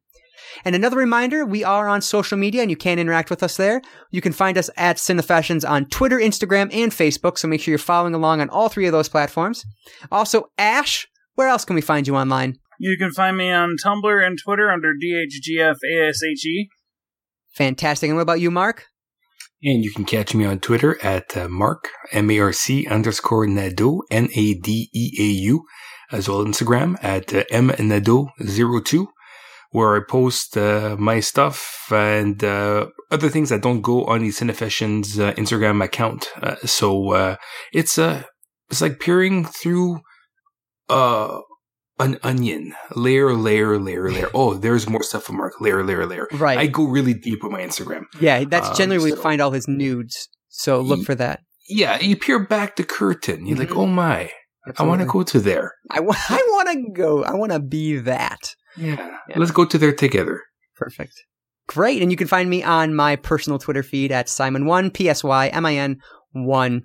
[0.64, 3.80] And another reminder, we are on social media and you can interact with us there.
[4.10, 7.78] You can find us at Cinefessions on Twitter, Instagram, and Facebook, so make sure you're
[7.78, 9.64] following along on all three of those platforms.
[10.10, 12.58] Also, Ash, where else can we find you online?
[12.82, 16.66] You can find me on Tumblr and Twitter under DHGFASHE.
[17.52, 18.08] Fantastic.
[18.08, 18.86] And what about you, Mark?
[19.62, 25.64] And you can catch me on Twitter at uh, Mark, M-A-R-C underscore Nadeau, N-A-D-E-A-U,
[26.10, 29.06] as well as Instagram at uh, mnadeau02,
[29.70, 34.30] where I post uh, my stuff and uh, other things that don't go on the
[34.30, 36.30] Cinefessions uh, Instagram account.
[36.42, 37.36] Uh, so uh,
[37.72, 38.24] it's uh,
[38.70, 40.00] it's like peering through
[40.88, 41.38] uh,
[41.98, 44.28] an onion, layer, layer, layer, layer.
[44.34, 45.60] Oh, there's more stuff from Mark.
[45.60, 46.28] Layer, layer, layer.
[46.32, 46.58] Right.
[46.58, 48.04] I go really deep with my Instagram.
[48.20, 50.28] Yeah, that's um, generally where so, we find all his nudes.
[50.48, 51.40] So look for that.
[51.68, 53.46] Yeah, you peer back the curtain.
[53.46, 53.68] You're mm-hmm.
[53.68, 54.30] like, oh my,
[54.66, 54.84] Absolutely.
[54.84, 55.74] I want to go to there.
[55.90, 57.24] I, w- I want to go.
[57.24, 58.54] I want to be that.
[58.76, 59.16] Yeah.
[59.28, 59.38] yeah.
[59.38, 60.40] Let's go to there together.
[60.76, 61.14] Perfect.
[61.68, 62.02] Great.
[62.02, 65.48] And you can find me on my personal Twitter feed at Simon1, P S Y
[65.48, 65.98] M I N
[66.32, 66.82] 1.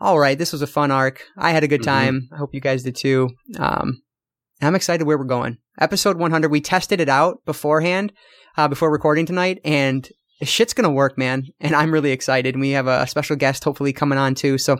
[0.00, 0.38] All right.
[0.38, 1.24] This was a fun arc.
[1.36, 1.90] I had a good mm-hmm.
[1.90, 2.14] time.
[2.22, 2.34] Mm-hmm.
[2.34, 3.30] I hope you guys did too.
[3.58, 4.02] Um,
[4.60, 5.58] I'm excited where we're going.
[5.80, 8.12] Episode 100, we tested it out beforehand,
[8.56, 10.08] uh, before recording tonight, and
[10.42, 11.44] shit's gonna work, man.
[11.60, 12.54] And I'm really excited.
[12.54, 14.58] And we have a special guest hopefully coming on too.
[14.58, 14.78] So,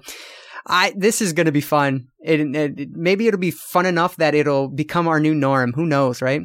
[0.66, 2.08] I this is gonna be fun.
[2.20, 5.72] It, it, maybe it'll be fun enough that it'll become our new norm.
[5.74, 6.42] Who knows, right?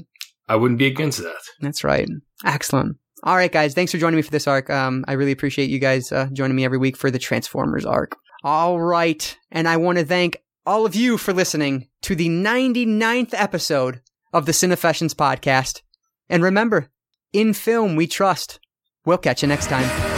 [0.48, 1.42] I wouldn't be against that.
[1.62, 2.08] That's right.
[2.46, 2.98] Excellent.
[3.24, 3.74] All right, guys.
[3.74, 4.70] Thanks for joining me for this arc.
[4.70, 8.18] Um, I really appreciate you guys uh, joining me every week for the Transformers arc.
[8.44, 13.34] All right, and I want to thank all of you for listening to the 99th
[13.34, 15.82] episode of the Cinefessions podcast.
[16.30, 16.90] And remember,
[17.32, 18.60] in film we trust.
[19.06, 20.13] We'll catch you next time.